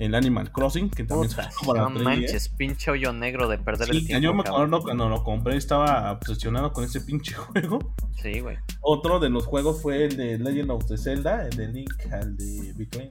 el 0.00 0.16
Animal 0.16 0.50
Crossing, 0.50 0.90
que 0.90 1.04
también 1.04 1.30
se 1.30 1.42
No 1.64 1.90
manches, 1.90 2.48
pinche 2.48 2.90
hoyo 2.90 3.12
negro 3.12 3.46
de 3.46 3.58
perder 3.58 3.90
el 3.90 4.04
tiempo. 4.04 4.22
Yo 4.22 4.34
me 4.34 4.40
acuerdo 4.40 4.82
cuando 4.82 5.08
lo 5.08 5.22
compré, 5.22 5.56
estaba 5.56 6.10
obsesionado 6.10 6.72
con 6.72 6.82
ese 6.84 7.00
pinche 7.02 7.34
juego. 7.36 7.94
Sí, 8.20 8.40
güey. 8.40 8.56
Otro 8.80 9.20
de 9.20 9.30
los 9.30 9.46
juegos 9.46 9.80
fue 9.80 10.06
el 10.06 10.16
de 10.16 10.38
Legend 10.38 10.72
of 10.72 10.86
the 10.86 10.98
Zelda, 10.98 11.46
el 11.46 11.56
de 11.56 11.68
Link 11.68 11.92
al 12.10 12.36
de 12.36 12.72
Between. 12.76 13.10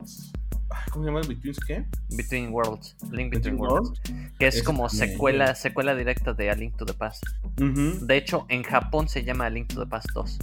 ¿Cómo 0.92 1.06
se 1.06 1.12
llama? 1.12 1.22
¿Between 1.28 1.56
qué? 1.68 1.86
Between 2.16 2.54
Worlds. 2.54 2.96
Link 3.12 3.34
Between, 3.34 3.60
Worlds. 3.60 4.02
Que 4.40 4.48
es, 4.48 4.64
como 4.64 4.90
secuela, 4.90 5.56
secuela 5.56 5.96
directa 5.96 6.34
de 6.34 6.50
A 6.50 6.56
Link 6.56 6.76
to 6.78 6.86
the 6.86 6.94
Past. 6.94 7.24
De 7.58 8.18
hecho, 8.18 8.46
en 8.50 8.64
Japón 8.64 9.08
se 9.08 9.24
llama 9.24 9.46
A 9.46 9.50
Link 9.50 9.74
to 9.74 9.82
the 9.82 9.90
Past 9.90 10.10
2. 10.14 10.40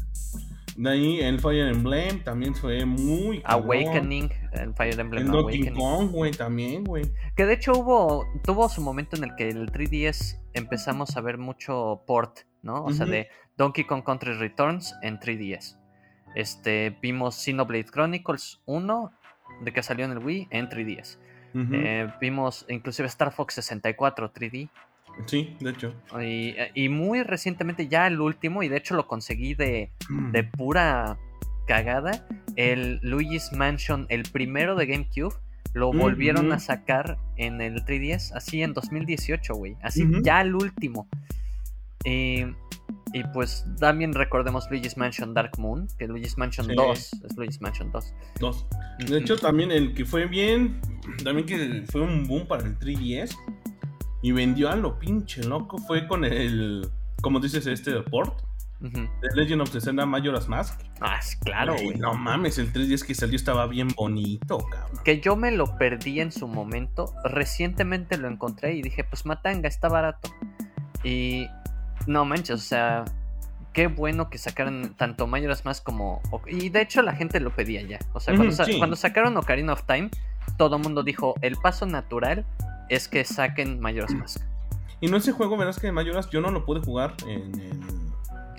De 0.79 0.91
ahí 0.91 1.21
el 1.21 1.41
Fire 1.41 1.67
Emblem 1.67 2.23
también 2.23 2.55
fue 2.55 2.85
muy. 2.85 3.43
Awakening, 3.45 4.31
el 4.53 4.73
Fire 4.75 5.01
Emblem 5.01 5.27
el 5.27 5.35
Awakening. 5.35 5.75
Kong, 5.75 6.11
güey, 6.13 6.31
también, 6.31 6.85
güey. 6.85 7.05
Que 7.35 7.47
de 7.47 7.55
hecho 7.55 7.73
hubo, 7.73 8.25
tuvo 8.45 8.69
su 8.69 8.81
momento 8.81 9.17
en 9.17 9.25
el 9.25 9.35
que 9.35 9.49
el 9.49 9.73
3DS 9.73 10.39
empezamos 10.55 11.17
a 11.17 11.21
ver 11.21 11.37
mucho 11.37 12.05
port, 12.07 12.41
¿no? 12.63 12.85
O 12.85 12.93
sea, 12.93 13.07
de 13.07 13.27
Donkey 13.57 13.85
Kong 13.85 14.05
Country 14.05 14.35
Returns 14.35 14.95
en 15.03 15.19
3DS. 15.19 15.77
Este, 16.37 16.97
vimos 17.03 17.35
Xenoblade 17.35 17.87
Chronicles 17.87 18.61
1 18.67 19.11
de 19.61 19.73
que 19.73 19.83
salió 19.83 20.05
en 20.05 20.13
el 20.13 20.19
Wii 20.19 20.49
en 20.51 20.69
3DS. 20.69 21.19
Eh, 21.55 22.13
vimos 22.21 22.67
inclusive 22.69 23.09
Star 23.09 23.33
Fox 23.33 23.55
64 23.55 24.33
3D. 24.33 24.69
Sí, 25.27 25.57
de 25.59 25.71
hecho. 25.71 25.95
Y, 26.75 26.89
muy 26.89 27.23
recientemente, 27.23 27.89
ya 27.89 28.07
el 28.07 28.21
último, 28.21 28.63
y 28.63 28.69
de 28.69 28.77
hecho 28.77 28.95
lo 28.95 29.09
conseguí 29.09 29.55
de, 29.55 29.91
mm. 30.09 30.31
de 30.31 30.45
pura 30.45 31.19
cagada, 31.67 32.27
el 32.57 33.01
Luigi's 33.03 33.53
Mansion, 33.53 34.07
el 34.09 34.23
primero 34.25 34.77
de 34.77 34.87
GameCube, 34.87 35.35
lo 35.75 35.93
volvieron 35.93 36.53
a 36.53 36.59
sacar 36.59 37.19
en 37.37 37.61
el 37.61 37.85
3DS, 37.85 38.33
así 38.35 38.63
en 38.63 38.73
2018, 38.73 39.55
güey. 39.55 39.77
Así 39.83 40.07
ya 40.23 40.41
el 40.41 40.55
último. 40.55 41.09
Y 42.05 42.45
y 43.13 43.25
pues 43.33 43.65
también 43.79 44.13
recordemos 44.13 44.69
Luigi's 44.71 44.97
Mansion 44.97 45.35
Dark 45.35 45.53
Moon, 45.59 45.89
que 45.99 46.07
Luigi's 46.07 46.37
Mansion 46.37 46.69
2 46.69 46.99
es 46.99 47.37
Luigi's 47.37 47.61
Mansion 47.61 47.91
2. 47.91 48.15
2. 48.41 48.67
De 49.09 49.19
hecho, 49.19 49.37
también 49.37 49.71
el 49.71 49.95
que 49.95 50.05
fue 50.05 50.27
bien, 50.27 50.81
también 51.25 51.47
que 51.47 51.85
fue 51.91 52.03
un 52.03 52.27
boom 52.27 52.47
para 52.47 52.65
el 52.65 52.79
3DS 52.79 53.35
y 54.23 54.33
vendió 54.33 54.71
a 54.71 54.77
lo 54.77 54.99
pinche 54.99 55.43
loco 55.43 55.79
fue 55.79 56.07
con 56.07 56.25
el, 56.25 56.89
como 57.23 57.41
dices, 57.41 57.67
este 57.67 57.93
port. 58.03 58.43
The 58.81 59.35
Legend 59.35 59.63
of 59.63 59.71
the 59.71 59.81
Zelda 59.81 60.07
Majora's 60.07 60.47
Mask. 60.49 60.81
Ah, 61.01 61.19
claro, 61.41 61.75
güey. 61.75 61.97
No 61.97 62.15
mames, 62.15 62.59
el 62.59 62.73
3DS 62.73 63.05
que 63.05 63.15
salió 63.15 63.35
estaba 63.35 63.67
bien 63.67 63.89
bonito, 63.97 64.59
cabrón. 64.71 65.01
Que 65.05 65.21
yo 65.21 65.35
me 65.35 65.51
lo 65.51 65.77
perdí 65.79 66.21
en 66.21 66.31
su 66.31 66.47
momento. 66.47 67.13
Recientemente 67.25 68.19
lo 68.19 68.29
encontré 68.29 68.75
y 68.75 68.83
dije, 68.83 69.03
pues 69.03 69.27
matanga, 69.27 69.67
está 69.67 69.89
barato. 69.89 70.31
Y 71.03 71.49
no 72.09 72.25
manches, 72.25 72.57
o 72.57 72.59
sea, 72.59 73.05
qué 73.73 73.87
bueno 73.87 74.31
que 74.31 74.39
sacaran 74.39 74.95
tanto 74.97 75.27
Majora's 75.27 75.65
Mask 75.65 75.85
como. 75.85 76.21
Y 76.47 76.69
de 76.71 76.83
hecho 76.83 77.03
la 77.03 77.15
gente 77.15 77.39
lo 77.39 77.55
pedía 77.55 77.83
ya. 77.83 77.99
O 78.13 78.21
sea, 78.21 78.35
cuando, 78.37 78.97
sacaron 78.97 79.37
Ocarina 79.37 79.73
of 79.73 79.85
Time, 79.85 80.11
todo 80.57 80.77
el 80.77 80.83
mundo 80.83 81.03
dijo: 81.03 81.35
el 81.43 81.57
paso 81.57 81.87
natural 81.87 82.45
es 82.89 83.09
que 83.09 83.25
saquen 83.25 83.79
Majora's 83.81 84.15
Mask. 84.15 84.43
Y 85.01 85.09
no 85.09 85.19
ese 85.19 85.33
juego, 85.33 85.57
verás 85.57 85.79
que 85.79 85.93
Majora's 85.93 86.29
yo 86.31 86.41
no 86.41 86.51
lo 86.51 86.65
pude 86.65 86.81
jugar 86.81 87.15
en 87.27 87.61
el. 87.61 87.81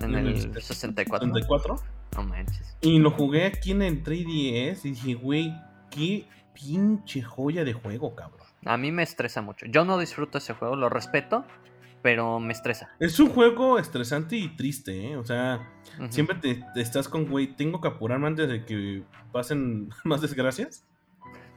En, 0.01 0.15
el, 0.15 0.39
64. 0.61 1.27
64. 1.27 1.75
No 2.15 2.23
manches. 2.23 2.77
Y 2.79 2.99
lo 2.99 3.11
jugué 3.11 3.45
aquí 3.47 3.71
en 3.71 3.81
el 3.81 4.01
3DS 4.01 4.85
y 4.85 4.91
dije, 4.91 5.13
güey, 5.15 5.53
qué 5.91 6.25
pinche 6.53 7.21
joya 7.21 7.65
de 7.65 7.73
juego, 7.73 8.15
cabrón. 8.15 8.47
A 8.65 8.77
mí 8.77 8.93
me 8.93 9.03
estresa 9.03 9.41
mucho. 9.41 9.65
Yo 9.65 9.83
no 9.83 9.97
disfruto 9.97 10.37
ese 10.37 10.53
juego, 10.53 10.77
lo 10.77 10.87
respeto, 10.87 11.43
pero 12.01 12.39
me 12.39 12.53
estresa. 12.53 12.89
Es 12.99 13.19
un 13.19 13.29
juego 13.29 13.79
estresante 13.79 14.35
y 14.35 14.55
triste, 14.55 15.11
¿eh? 15.11 15.17
O 15.17 15.23
sea, 15.23 15.69
siempre 16.09 16.37
te, 16.37 16.63
estás 16.79 17.07
con, 17.07 17.25
güey, 17.25 17.55
tengo 17.55 17.81
que 17.81 17.87
apurarme 17.87 18.27
antes 18.27 18.47
de 18.47 18.65
que 18.65 19.03
pasen 19.31 19.89
más 20.03 20.21
desgracias. 20.21 20.85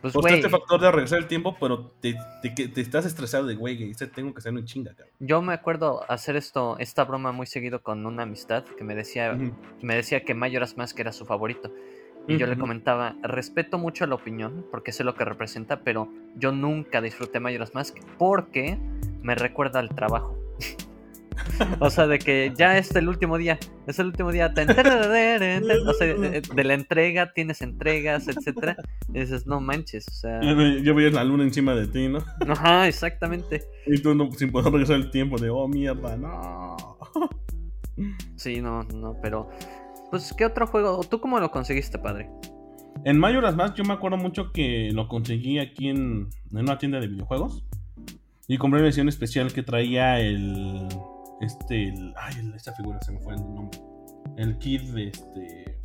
Pues, 0.00 0.14
güey. 0.14 0.34
este 0.34 0.48
factor 0.48 0.80
de 0.80 0.90
regresar 0.90 1.20
el 1.20 1.28
tiempo, 1.28 1.56
pero 1.60 1.92
te, 2.00 2.16
te, 2.42 2.80
estás 2.80 3.06
estresado 3.06 3.46
de, 3.46 3.54
güey, 3.54 3.92
tengo 4.12 4.34
que 4.34 4.38
hacer 4.38 4.52
un 4.52 4.64
chinga, 4.64 4.90
cabrón. 4.94 5.14
Yo 5.20 5.40
me 5.42 5.54
acuerdo 5.54 6.04
hacer 6.10 6.34
esto, 6.34 6.76
esta 6.80 7.04
broma 7.04 7.30
muy 7.30 7.46
seguido 7.46 7.84
con 7.84 8.04
una 8.04 8.24
amistad 8.24 8.64
que 8.64 8.82
me 8.82 8.96
decía, 8.96 9.38
me 9.80 9.94
decía 9.94 10.24
que 10.24 10.34
Majora's 10.34 10.76
Mask 10.76 10.98
era 10.98 11.12
su 11.12 11.24
favorito. 11.24 11.72
Y 12.28 12.36
yo 12.36 12.46
le 12.46 12.56
comentaba, 12.56 13.16
respeto 13.22 13.78
mucho 13.78 14.06
la 14.06 14.14
opinión, 14.14 14.64
porque 14.70 14.92
sé 14.92 15.02
lo 15.02 15.14
que 15.14 15.24
representa, 15.24 15.80
pero 15.80 16.08
yo 16.36 16.52
nunca 16.52 17.00
disfruté 17.00 17.40
Majora's 17.40 17.74
Mask 17.74 17.96
porque 18.18 18.78
me 19.22 19.34
recuerda 19.34 19.80
al 19.80 19.88
trabajo. 19.88 20.38
o 21.80 21.90
sea, 21.90 22.06
de 22.06 22.18
que 22.18 22.52
ya 22.56 22.78
es 22.78 22.94
el 22.94 23.08
último 23.08 23.38
día, 23.38 23.58
es 23.86 23.98
el 23.98 24.06
último 24.06 24.30
día, 24.30 24.52
o 24.52 25.92
sea, 25.94 26.06
de 26.54 26.64
la 26.64 26.74
entrega, 26.74 27.32
tienes 27.32 27.62
entregas, 27.62 28.28
etcétera. 28.28 28.76
Y 29.08 29.20
dices, 29.20 29.46
no 29.46 29.60
manches, 29.60 30.06
o 30.08 30.12
sea. 30.12 30.40
Yo 30.40 30.94
veía 30.94 31.10
la 31.10 31.24
luna 31.24 31.42
encima 31.44 31.74
de 31.74 31.88
ti, 31.88 32.08
¿no? 32.08 32.18
Ajá, 32.48 32.88
exactamente. 32.88 33.62
Y 33.86 34.00
tú 34.00 34.14
no, 34.14 34.30
sin 34.32 34.52
poder 34.52 34.72
regresar 34.72 34.96
el 34.96 35.10
tiempo 35.10 35.38
de, 35.38 35.50
oh 35.50 35.68
mierda, 35.68 36.16
no. 36.16 36.76
Sí, 38.36 38.60
no, 38.60 38.82
no, 38.84 39.16
pero. 39.20 39.50
Pues, 40.12 40.34
¿qué 40.34 40.44
otro 40.44 40.66
juego? 40.66 41.00
¿Tú 41.04 41.22
cómo 41.22 41.40
lo 41.40 41.50
conseguiste, 41.50 41.98
padre? 41.98 42.28
En 43.06 43.18
Majora's 43.18 43.56
Mask 43.56 43.76
yo 43.76 43.84
me 43.84 43.94
acuerdo 43.94 44.18
mucho 44.18 44.52
que 44.52 44.90
lo 44.92 45.08
conseguí 45.08 45.58
aquí 45.58 45.88
en, 45.88 46.28
en 46.50 46.58
una 46.58 46.76
tienda 46.76 47.00
de 47.00 47.08
videojuegos. 47.08 47.64
Y 48.46 48.58
compré 48.58 48.80
una 48.80 48.88
edición 48.88 49.08
especial 49.08 49.54
que 49.54 49.62
traía 49.62 50.20
el. 50.20 50.86
Este. 51.40 51.84
El, 51.88 52.12
ay, 52.18 52.34
esta 52.54 52.74
figura 52.74 53.00
se 53.00 53.12
me 53.12 53.20
fue 53.20 53.32
el 53.32 53.40
nombre. 53.40 53.80
El 54.36 54.58
Kid 54.58 54.82
de 54.92 55.08
este. 55.08 55.80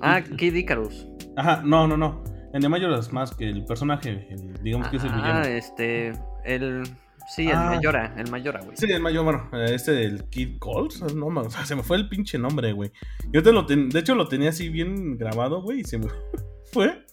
Ah, 0.00 0.22
Kid 0.22 0.54
Icarus. 0.54 1.06
Ajá, 1.36 1.60
no, 1.62 1.86
no, 1.86 1.98
no. 1.98 2.24
En 2.54 2.62
The 2.62 2.70
Majora's 2.70 3.12
Mask, 3.12 3.38
el 3.42 3.66
personaje, 3.66 4.34
digamos 4.62 4.88
que 4.88 4.96
es 4.96 5.04
el 5.04 5.12
villano. 5.12 5.40
Ah, 5.44 5.46
este. 5.46 6.12
El. 6.46 6.84
Sí, 7.26 7.48
el 7.48 7.56
ah. 7.56 7.72
Mayora, 7.74 8.14
el 8.16 8.30
Mayora, 8.30 8.60
güey. 8.62 8.76
Sí, 8.76 8.90
el 8.90 9.00
Mayora, 9.00 9.48
bueno, 9.48 9.64
este 9.64 9.92
del 9.92 10.28
Kid 10.28 10.58
Calls, 10.60 11.14
no, 11.14 11.26
o 11.40 11.50
sea, 11.50 11.66
se 11.66 11.74
me 11.74 11.82
fue 11.82 11.96
el 11.96 12.08
pinche 12.08 12.38
nombre, 12.38 12.72
güey. 12.72 12.92
Yo 13.32 13.42
te 13.42 13.52
lo 13.52 13.62
de 13.62 13.98
hecho 13.98 14.14
lo 14.14 14.28
tenía 14.28 14.50
así 14.50 14.68
bien 14.68 15.18
grabado, 15.18 15.60
güey, 15.62 15.80
y 15.80 15.84
se 15.84 15.98
me 15.98 16.06
fue. 16.72 17.04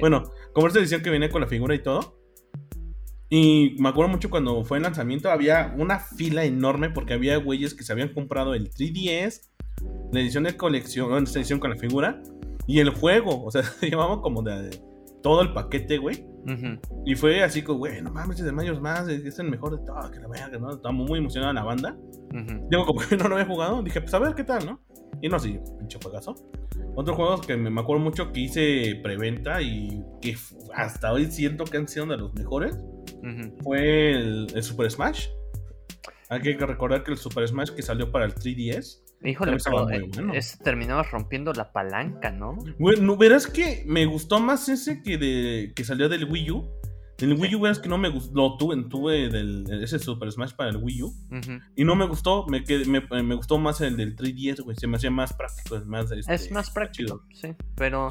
Bueno, 0.00 0.24
como 0.52 0.66
esta 0.66 0.80
edición 0.80 1.00
que 1.00 1.10
viene 1.10 1.30
con 1.30 1.40
la 1.40 1.46
figura 1.46 1.74
y 1.74 1.82
todo. 1.82 2.18
Y 3.30 3.76
me 3.78 3.88
acuerdo 3.88 4.10
mucho 4.10 4.28
cuando 4.28 4.62
fue 4.62 4.76
el 4.76 4.82
lanzamiento, 4.82 5.30
había 5.30 5.74
una 5.78 5.98
fila 5.98 6.44
enorme 6.44 6.90
porque 6.90 7.14
había 7.14 7.38
güeyes 7.38 7.72
que 7.72 7.82
se 7.82 7.90
habían 7.90 8.12
comprado 8.12 8.52
el 8.52 8.70
3DS, 8.70 9.48
la 10.12 10.20
edición 10.20 10.44
de 10.44 10.54
colección, 10.58 11.24
esta 11.24 11.38
edición 11.38 11.58
con 11.58 11.70
la 11.70 11.76
figura, 11.76 12.22
y 12.66 12.80
el 12.80 12.90
juego, 12.90 13.42
o 13.42 13.50
sea, 13.50 13.62
se 13.80 13.90
llamaba 13.90 14.20
como 14.20 14.42
de 14.42 14.52
todo 15.22 15.42
el 15.42 15.52
paquete, 15.52 15.98
güey. 15.98 16.26
Y 17.06 17.14
fue 17.14 17.42
así 17.42 17.62
como, 17.62 17.78
güey, 17.78 18.02
no 18.02 18.10
mames, 18.10 18.40
es 18.40 18.44
de 18.44 18.52
Mayos 18.52 18.80
más, 18.80 19.08
es 19.08 19.38
el 19.38 19.48
mejor 19.48 19.78
de 19.78 19.86
todo, 19.86 20.10
que 20.10 20.18
la 20.18 20.28
verga, 20.28 20.58
¿no? 20.58 20.72
Estábamos 20.72 21.08
muy 21.08 21.20
emocionados 21.20 21.54
la 21.54 21.62
banda. 21.62 21.96
Digo, 22.68 22.84
como 22.84 23.00
que 23.00 23.16
no 23.16 23.28
lo 23.28 23.36
había 23.36 23.46
jugado, 23.46 23.82
dije, 23.82 24.00
pues 24.00 24.12
a 24.14 24.18
ver 24.18 24.34
qué 24.34 24.44
tal, 24.44 24.66
¿no? 24.66 24.80
Y 25.20 25.28
no, 25.28 25.38
sí, 25.38 25.60
pinche 25.78 25.98
juegazo. 26.02 26.34
Otros 26.96 27.16
juegos 27.16 27.46
que 27.46 27.56
me 27.56 27.80
acuerdo 27.80 28.02
mucho 28.02 28.32
que 28.32 28.40
hice 28.40 29.00
preventa 29.02 29.62
y 29.62 30.02
que 30.20 30.36
hasta 30.74 31.12
hoy 31.12 31.30
siento 31.30 31.64
que 31.64 31.76
han 31.76 31.86
sido 31.86 32.06
de 32.06 32.16
los 32.16 32.34
mejores 32.34 32.78
fue 33.62 34.12
el, 34.12 34.62
Super 34.62 34.90
Smash. 34.90 35.28
Hay 36.28 36.40
que 36.40 36.56
recordar 36.56 37.04
que 37.04 37.12
el 37.12 37.18
Super 37.18 37.46
Smash 37.46 37.70
que 37.70 37.82
salió 37.82 38.10
para 38.10 38.24
el 38.24 38.34
3DS 38.34 39.00
Híjole, 39.24 39.56
pero 39.64 39.88
eh, 39.90 40.10
ese 40.34 40.58
terminaba 40.58 41.02
rompiendo 41.04 41.52
la 41.52 41.72
palanca, 41.72 42.30
¿no? 42.30 42.58
Bueno, 42.78 43.16
verás 43.16 43.46
que 43.46 43.84
me 43.86 44.04
gustó 44.06 44.40
más 44.40 44.68
ese 44.68 45.02
que 45.02 45.16
de 45.16 45.72
que 45.74 45.84
salió 45.84 46.08
del 46.08 46.24
Wii 46.24 46.50
U. 46.50 46.68
El 47.18 47.34
Wii 47.34 47.54
U, 47.54 47.60
verás 47.60 47.78
que 47.78 47.88
no 47.88 47.98
me 47.98 48.08
gustó, 48.08 48.34
lo 48.34 48.56
tuve, 48.56 48.82
tuve 48.88 49.28
del, 49.28 49.64
ese 49.80 50.00
Super 50.00 50.32
Smash 50.32 50.54
para 50.54 50.70
el 50.70 50.78
Wii 50.78 51.02
U. 51.02 51.14
Y 51.76 51.84
no 51.84 51.94
me 51.94 52.04
gustó, 52.06 52.46
me, 52.48 52.64
me, 52.86 53.22
me, 53.22 53.34
gustó 53.36 53.58
más 53.58 53.80
el 53.80 53.96
del 53.96 54.16
3DS, 54.16 54.62
güey. 54.62 54.76
Se 54.76 54.88
me 54.88 54.96
hacía 54.96 55.10
más 55.12 55.32
práctico, 55.32 55.76
es 55.76 55.86
más. 55.86 56.10
Este, 56.10 56.34
es 56.34 56.50
más 56.50 56.70
práctico, 56.70 57.24
sí. 57.32 57.54
Pero 57.76 58.10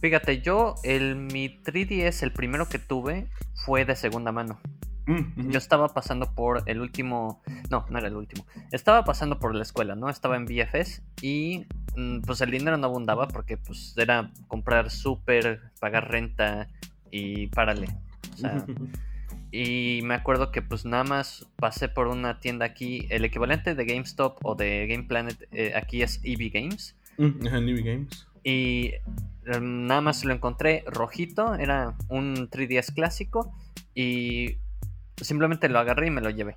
fíjate, 0.00 0.42
yo, 0.42 0.76
el, 0.84 1.16
mi 1.16 1.60
3DS, 1.60 2.22
el 2.22 2.32
primero 2.32 2.68
que 2.68 2.78
tuve, 2.78 3.28
fue 3.64 3.84
de 3.84 3.96
segunda 3.96 4.30
mano. 4.30 4.60
Mm, 5.06 5.50
Yo 5.50 5.58
estaba 5.58 5.88
pasando 5.88 6.32
por 6.34 6.62
el 6.66 6.80
último, 6.80 7.42
no, 7.70 7.84
no 7.90 7.98
era 7.98 8.08
el 8.08 8.16
último, 8.16 8.46
estaba 8.70 9.04
pasando 9.04 9.38
por 9.38 9.54
la 9.54 9.62
escuela, 9.62 9.96
¿no? 9.96 10.08
Estaba 10.08 10.36
en 10.36 10.46
BFS 10.46 11.02
y 11.20 11.66
mm, 11.96 12.20
pues 12.20 12.40
el 12.40 12.50
dinero 12.50 12.76
no 12.76 12.86
abundaba 12.86 13.28
porque 13.28 13.56
pues 13.56 13.94
era 13.96 14.30
comprar 14.48 14.90
súper, 14.90 15.60
pagar 15.80 16.10
renta 16.10 16.68
y 17.10 17.48
párale. 17.48 17.88
O 18.34 18.36
sea, 18.36 18.64
y 19.50 20.00
me 20.04 20.14
acuerdo 20.14 20.52
que 20.52 20.62
pues 20.62 20.84
nada 20.84 21.04
más 21.04 21.46
pasé 21.56 21.88
por 21.88 22.06
una 22.06 22.38
tienda 22.38 22.64
aquí, 22.64 23.06
el 23.10 23.24
equivalente 23.24 23.74
de 23.74 23.84
GameStop 23.84 24.38
o 24.44 24.54
de 24.54 24.86
Game 24.86 25.04
Planet 25.04 25.48
eh, 25.50 25.72
aquí 25.74 26.02
es 26.02 26.20
EV 26.22 26.52
Games. 26.52 26.96
Mm, 27.18 27.46
EV 27.46 27.84
Games. 27.84 28.26
Y 28.44 28.92
em, 29.46 29.86
nada 29.86 30.00
más 30.00 30.24
lo 30.24 30.32
encontré 30.32 30.84
rojito, 30.86 31.54
era 31.54 31.96
un 32.08 32.48
3DS 32.50 32.94
clásico 32.94 33.52
y 33.94 34.56
simplemente 35.20 35.68
lo 35.68 35.78
agarré 35.78 36.08
y 36.08 36.10
me 36.10 36.20
lo 36.20 36.30
llevé. 36.30 36.56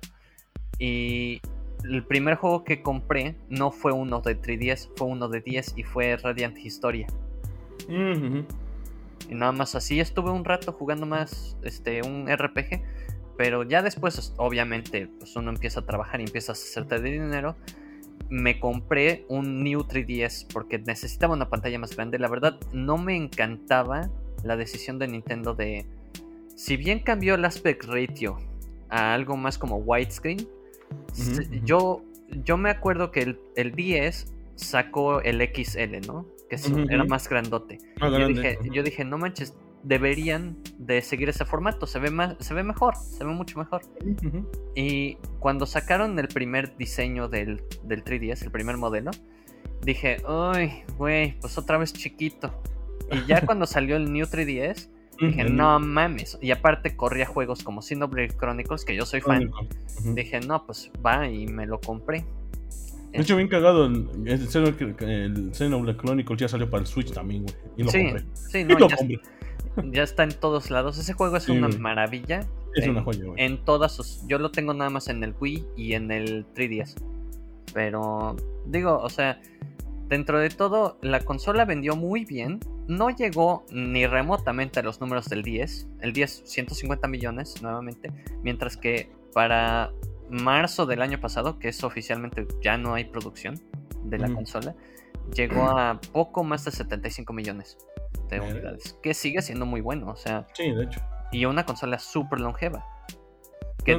Y 0.78 1.40
el 1.84 2.04
primer 2.04 2.36
juego 2.36 2.64
que 2.64 2.82
compré 2.82 3.36
no 3.48 3.70
fue 3.70 3.92
uno 3.92 4.20
de 4.20 4.40
3DS, 4.40 4.90
fue 4.96 5.06
uno 5.06 5.28
de 5.28 5.40
10 5.40 5.74
y 5.76 5.82
fue 5.82 6.16
Radiant 6.16 6.58
Historia. 6.58 7.06
Y 9.28 9.34
nada 9.34 9.52
más 9.52 9.74
así 9.74 10.00
estuve 10.00 10.30
un 10.30 10.44
rato 10.44 10.72
jugando 10.72 11.06
más 11.06 11.56
este, 11.62 12.02
un 12.02 12.26
RPG. 12.28 12.82
Pero 13.36 13.64
ya 13.64 13.82
después, 13.82 14.32
obviamente, 14.38 15.08
pues 15.18 15.36
uno 15.36 15.50
empieza 15.50 15.80
a 15.80 15.86
trabajar 15.86 16.20
y 16.20 16.24
empieza 16.24 16.52
a 16.52 16.54
hacerte 16.54 17.00
de 17.00 17.10
dinero. 17.10 17.56
Me 18.30 18.58
compré 18.58 19.26
un 19.28 19.62
New 19.62 19.80
3DS 19.80 20.46
porque 20.52 20.78
necesitaba 20.78 21.34
una 21.34 21.50
pantalla 21.50 21.78
más 21.78 21.94
grande. 21.94 22.18
La 22.18 22.28
verdad, 22.28 22.58
no 22.72 22.96
me 22.96 23.14
encantaba 23.14 24.10
la 24.42 24.56
decisión 24.56 24.98
de 24.98 25.08
Nintendo 25.08 25.54
de 25.54 25.84
si 26.56 26.76
bien 26.76 27.00
cambió 27.00 27.36
el 27.36 27.44
aspect 27.44 27.84
ratio 27.84 28.38
a 28.88 29.14
algo 29.14 29.36
más 29.36 29.58
como 29.58 29.76
widescreen, 29.76 30.48
yo, 31.62 32.02
yo 32.44 32.56
me 32.56 32.70
acuerdo 32.70 33.12
que 33.12 33.20
el, 33.20 33.38
el 33.54 33.72
10 33.72 34.32
sacó 34.56 35.20
el 35.20 35.40
XL, 35.40 36.06
¿no? 36.06 36.26
Que 36.48 36.56
era 36.90 37.04
más 37.04 37.28
grandote. 37.28 37.78
yo, 38.72 38.82
dije, 38.82 39.04
no 39.04 39.18
manches, 39.18 39.54
deberían 39.82 40.56
de 40.78 41.02
seguir 41.02 41.28
ese 41.28 41.44
formato, 41.44 41.86
se 41.86 41.98
ve, 41.98 42.10
más, 42.10 42.36
se 42.40 42.54
ve 42.54 42.62
mejor, 42.62 42.96
se 42.96 43.24
ve 43.24 43.32
mucho 43.32 43.58
mejor. 43.58 43.82
Y 44.74 45.18
cuando 45.38 45.66
sacaron 45.66 46.18
el 46.18 46.28
primer 46.28 46.76
diseño 46.76 47.28
del, 47.28 47.62
del 47.84 48.02
3DS, 48.02 48.42
el 48.42 48.50
primer 48.50 48.78
modelo, 48.78 49.10
dije, 49.82 50.18
uy, 50.26 50.72
güey, 50.96 51.38
pues 51.40 51.58
otra 51.58 51.76
vez 51.76 51.92
chiquito. 51.92 52.50
Y 53.12 53.26
ya 53.26 53.40
cuando 53.46 53.66
salió 53.66 53.96
el 53.96 54.10
New 54.12 54.26
3DS, 54.26 54.88
Dije, 55.20 55.44
no 55.44 55.78
mames. 55.80 56.38
Y 56.40 56.50
aparte 56.50 56.96
corría 56.96 57.26
juegos 57.26 57.62
como 57.62 57.82
Xenoblade 57.82 58.36
Chronicles, 58.36 58.84
que 58.84 58.94
yo 58.94 59.06
soy 59.06 59.20
fan. 59.20 59.50
Dije, 60.14 60.40
no, 60.40 60.64
pues 60.66 60.90
va 61.04 61.28
y 61.28 61.46
me 61.46 61.66
lo 61.66 61.80
compré. 61.80 62.24
De 63.12 63.22
hecho, 63.22 63.36
bien 63.36 63.48
cagado, 63.48 63.86
el 63.86 65.50
Xenoblade 65.54 65.96
Chronicles 65.96 66.38
ya 66.38 66.48
salió 66.48 66.68
para 66.68 66.82
el 66.82 66.86
Switch 66.86 67.12
también, 67.12 67.44
güey. 67.44 67.54
Y 67.78 67.82
lo 67.84 67.90
sí, 67.90 68.02
compré. 68.02 68.24
Sí, 68.34 68.64
no, 68.68 68.88
ya, 68.88 68.96
ya, 69.90 70.02
está 70.02 70.24
en 70.24 70.32
todos 70.32 70.70
lados. 70.70 70.98
Ese 70.98 71.14
juego 71.14 71.36
es 71.36 71.48
una 71.48 71.68
maravilla. 71.68 72.46
Es 72.74 72.86
una 72.86 73.02
joya, 73.02 73.24
güey. 73.24 73.42
En 73.42 73.64
todas 73.64 73.92
sus... 73.92 74.22
Yo 74.26 74.38
lo 74.38 74.50
tengo 74.50 74.74
nada 74.74 74.90
más 74.90 75.08
en 75.08 75.24
el 75.24 75.34
Wii 75.40 75.64
y 75.76 75.94
en 75.94 76.10
el 76.10 76.44
3DS. 76.54 76.94
Pero, 77.72 78.36
digo, 78.66 78.98
o 78.98 79.08
sea, 79.08 79.40
Dentro 80.08 80.38
de 80.38 80.50
todo, 80.50 80.98
la 81.02 81.20
consola 81.20 81.64
vendió 81.64 81.96
muy 81.96 82.24
bien, 82.24 82.60
no 82.86 83.10
llegó 83.10 83.66
ni 83.72 84.06
remotamente 84.06 84.78
a 84.78 84.82
los 84.84 85.00
números 85.00 85.28
del 85.28 85.42
10, 85.42 85.88
el 86.00 86.12
10 86.12 86.42
150 86.44 87.08
millones 87.08 87.60
nuevamente, 87.60 88.12
mientras 88.42 88.76
que 88.76 89.10
para 89.34 89.92
marzo 90.30 90.86
del 90.86 91.02
año 91.02 91.20
pasado, 91.20 91.58
que 91.58 91.68
es 91.68 91.82
oficialmente 91.82 92.46
ya 92.62 92.78
no 92.78 92.94
hay 92.94 93.04
producción 93.04 93.60
de 94.04 94.18
la 94.18 94.32
consola, 94.32 94.76
llegó 95.34 95.68
a 95.68 96.00
poco 96.12 96.44
más 96.44 96.64
de 96.64 96.70
75 96.70 97.32
millones 97.32 97.76
de 98.30 98.40
unidades, 98.40 98.96
que 99.02 99.12
sigue 99.12 99.42
siendo 99.42 99.66
muy 99.66 99.80
bueno, 99.80 100.08
o 100.08 100.16
sea, 100.16 100.46
sí, 100.54 100.70
de 100.70 100.84
hecho. 100.84 101.00
y 101.32 101.44
una 101.46 101.66
consola 101.66 101.98
súper 101.98 102.40
longeva, 102.40 102.84
que 103.84 103.96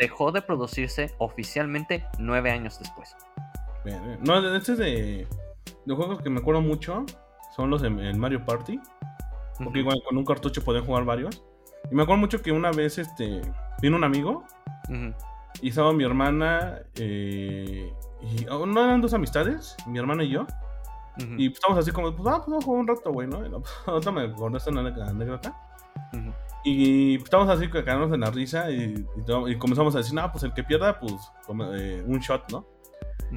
dejó 0.00 0.30
de 0.30 0.42
producirse 0.42 1.14
oficialmente 1.18 2.04
nueve 2.18 2.52
años 2.52 2.78
después. 2.78 3.16
No, 4.22 4.56
este 4.56 4.72
es 4.72 4.78
de 4.78 5.26
los 5.88 5.96
juegos 5.96 6.20
que 6.20 6.28
me 6.28 6.40
acuerdo 6.40 6.60
mucho 6.60 7.04
son 7.56 7.70
los 7.70 7.80
de 7.80 7.88
Mario 7.88 8.44
Party. 8.44 8.78
Porque 9.62 9.80
igual 9.80 10.00
con 10.06 10.16
un 10.16 10.24
cartucho 10.24 10.62
pueden 10.62 10.84
jugar 10.84 11.04
varios. 11.04 11.42
Y 11.90 11.94
me 11.94 12.02
acuerdo 12.02 12.20
mucho 12.20 12.42
que 12.42 12.52
una 12.52 12.70
vez 12.70 12.98
este 12.98 13.40
vino 13.80 13.96
un 13.96 14.04
amigo 14.04 14.44
y 15.62 15.68
estaba 15.68 15.92
mi 15.92 16.04
hermana 16.04 16.78
eh, 16.94 17.92
y 18.20 18.46
oh, 18.48 18.66
no 18.66 18.84
eran 18.84 19.00
dos 19.00 19.14
amistades, 19.14 19.76
mi 19.86 19.98
hermana 19.98 20.22
y 20.24 20.30
yo. 20.30 20.46
Y 21.36 21.48
pues, 21.48 21.58
estábamos 21.58 21.82
así 21.82 21.90
como, 21.90 22.14
pues, 22.14 22.28
ah, 22.28 22.36
pues 22.36 22.48
vamos 22.48 22.62
a 22.62 22.66
jugar 22.66 22.80
un 22.80 22.86
rato, 22.86 23.12
güey, 23.12 23.26
¿no? 23.26 23.62
Otra 23.86 24.12
me 24.12 24.22
acordé 24.22 24.58
esta 24.58 24.70
anécdota. 24.70 25.56
Y 26.64 27.16
pues, 27.16 27.24
estábamos 27.24 27.56
así 27.56 27.68
cagándonos 27.68 28.14
en 28.14 28.20
la 28.20 28.30
risa 28.30 28.70
y, 28.70 29.04
y, 29.46 29.56
comenzamos 29.56 29.94
a 29.94 29.98
decir, 29.98 30.14
no, 30.14 30.30
pues 30.30 30.44
el 30.44 30.52
que 30.52 30.62
pierda, 30.62 31.00
pues 31.00 31.14
eh, 31.74 32.04
un 32.06 32.20
shot, 32.20 32.52
¿no? 32.52 32.66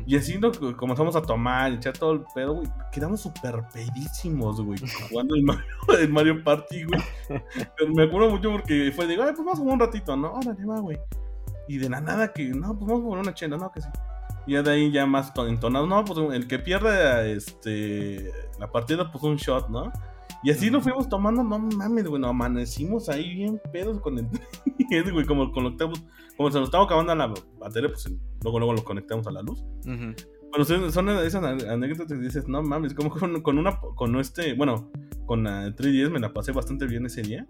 Y 0.06 0.16
así 0.16 0.38
nos 0.38 0.58
comenzamos 0.58 1.16
a 1.16 1.22
tomar, 1.22 1.74
echar 1.74 1.98
todo 1.98 2.14
el 2.14 2.24
pedo, 2.34 2.54
güey. 2.54 2.68
Quedamos 2.92 3.22
súper 3.22 3.62
pedísimos, 3.74 4.62
güey, 4.62 4.80
jugando 5.10 5.36
el 5.36 5.44
Mario, 5.44 5.66
el 6.00 6.10
Mario 6.10 6.44
Party, 6.44 6.86
güey. 6.86 7.02
Pero 7.28 7.94
me 7.94 8.04
acuerdo 8.04 8.30
mucho 8.30 8.52
porque 8.52 8.92
fue 8.96 9.06
de, 9.08 9.16
ay, 9.16 9.34
pues 9.36 9.40
vamos 9.40 9.56
a 9.56 9.58
jugar 9.58 9.74
un 9.74 9.80
ratito, 9.80 10.16
¿no? 10.16 10.34
Órale, 10.34 10.66
va, 10.66 10.80
güey. 10.80 10.98
Y 11.68 11.78
de 11.78 11.90
la 11.90 12.00
nada 12.00 12.32
que, 12.32 12.46
no, 12.50 12.78
pues 12.78 12.88
vamos 12.88 13.02
a 13.02 13.04
jugar 13.04 13.20
una 13.20 13.34
chela, 13.34 13.58
¿no? 13.58 13.72
Que 13.72 13.82
sí. 13.82 13.90
Y 14.48 14.54
ya 14.54 14.64
de 14.64 14.72
ahí 14.72 14.92
ya 14.92 15.06
más 15.06 15.32
entonado, 15.38 15.86
no, 15.86 16.04
pues 16.06 16.20
el 16.34 16.48
que 16.48 16.58
pierde 16.58 17.34
este, 17.34 18.32
la 18.60 18.72
partida, 18.72 19.12
pues 19.12 19.24
un 19.24 19.36
shot, 19.36 19.70
¿no? 19.70 19.92
Y 20.44 20.50
así 20.50 20.70
lo 20.70 20.82
fuimos 20.82 21.08
tomando, 21.08 21.44
no 21.44 21.60
mames, 21.60 22.08
güey, 22.08 22.20
nos 22.20 22.32
amanecimos 22.32 23.10
ahí 23.10 23.36
bien 23.36 23.62
pedos 23.72 24.00
con 24.00 24.18
el 24.18 24.28
güey, 25.14 25.26
como 25.26 25.52
conectamos, 25.52 26.04
como 26.36 26.52
se 26.52 26.58
nos 26.58 26.68
estaba 26.68 26.86
acabando 26.86 27.14
la 27.14 27.34
batería, 27.60 27.90
pues 27.90 28.12
luego 28.42 28.60
luego 28.60 28.74
lo 28.74 28.84
conectamos 28.84 29.28
a 29.28 29.32
la 29.32 29.42
luz. 29.42 29.64
Pero 30.52 30.66
son, 30.66 31.10
esas 31.10 31.44
anécdotas 31.44 32.08
que 32.08 32.16
dices, 32.16 32.48
no 32.48 32.62
mames, 32.62 32.94
como 32.94 33.10
con, 33.10 33.42
con 33.42 33.58
una, 33.58 33.80
con 33.80 34.20
este, 34.20 34.54
bueno, 34.54 34.92
con 35.26 35.44
la 35.44 35.70
3DS 35.70 36.10
me 36.10 36.20
la 36.20 36.34
pasé 36.34 36.52
bastante 36.52 36.88
bien 36.88 37.06
ese 37.06 37.22
día. 37.22 37.48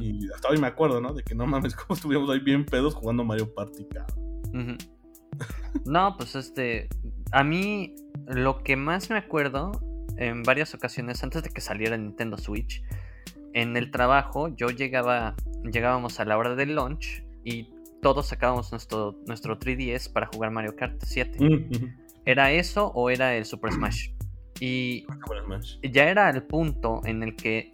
Y 0.00 0.28
hasta 0.32 0.48
hoy 0.48 0.58
me 0.58 0.66
acuerdo, 0.66 1.00
¿no? 1.00 1.12
De 1.12 1.22
que 1.22 1.34
no 1.34 1.46
mames, 1.46 1.74
como 1.76 1.94
estuvimos 1.94 2.28
ahí 2.30 2.40
bien 2.40 2.64
pedos 2.64 2.94
jugando 2.94 3.24
Mario 3.24 3.52
Party, 3.54 3.86
cabrón. 3.86 4.78
No, 5.84 6.16
pues 6.16 6.34
este, 6.34 6.88
a 7.30 7.44
mí 7.44 7.94
lo 8.26 8.62
que 8.62 8.76
más 8.76 9.08
me 9.10 9.18
acuerdo 9.18 9.72
en 10.22 10.42
varias 10.42 10.74
ocasiones 10.74 11.22
antes 11.22 11.42
de 11.42 11.50
que 11.50 11.60
saliera 11.60 11.96
Nintendo 11.96 12.38
Switch, 12.38 12.82
en 13.54 13.76
el 13.76 13.90
trabajo 13.90 14.48
yo 14.48 14.68
llegaba, 14.68 15.34
llegábamos 15.64 16.20
a 16.20 16.24
la 16.24 16.38
hora 16.38 16.54
del 16.54 16.74
lunch 16.74 17.24
y 17.44 17.68
todos 18.00 18.28
sacábamos 18.28 18.70
nuestro, 18.72 19.16
nuestro 19.26 19.58
3DS 19.58 20.12
para 20.12 20.26
jugar 20.26 20.50
Mario 20.50 20.74
Kart 20.76 21.00
7. 21.04 21.38
Mm, 21.38 21.96
¿Era 22.24 22.52
eso 22.52 22.92
o 22.94 23.10
era 23.10 23.36
el 23.36 23.44
Super 23.44 23.72
Smash? 23.72 24.10
Y 24.60 25.06
ya 25.82 26.08
era 26.08 26.30
el 26.30 26.42
punto 26.44 27.00
en 27.04 27.22
el 27.22 27.36
que 27.36 27.72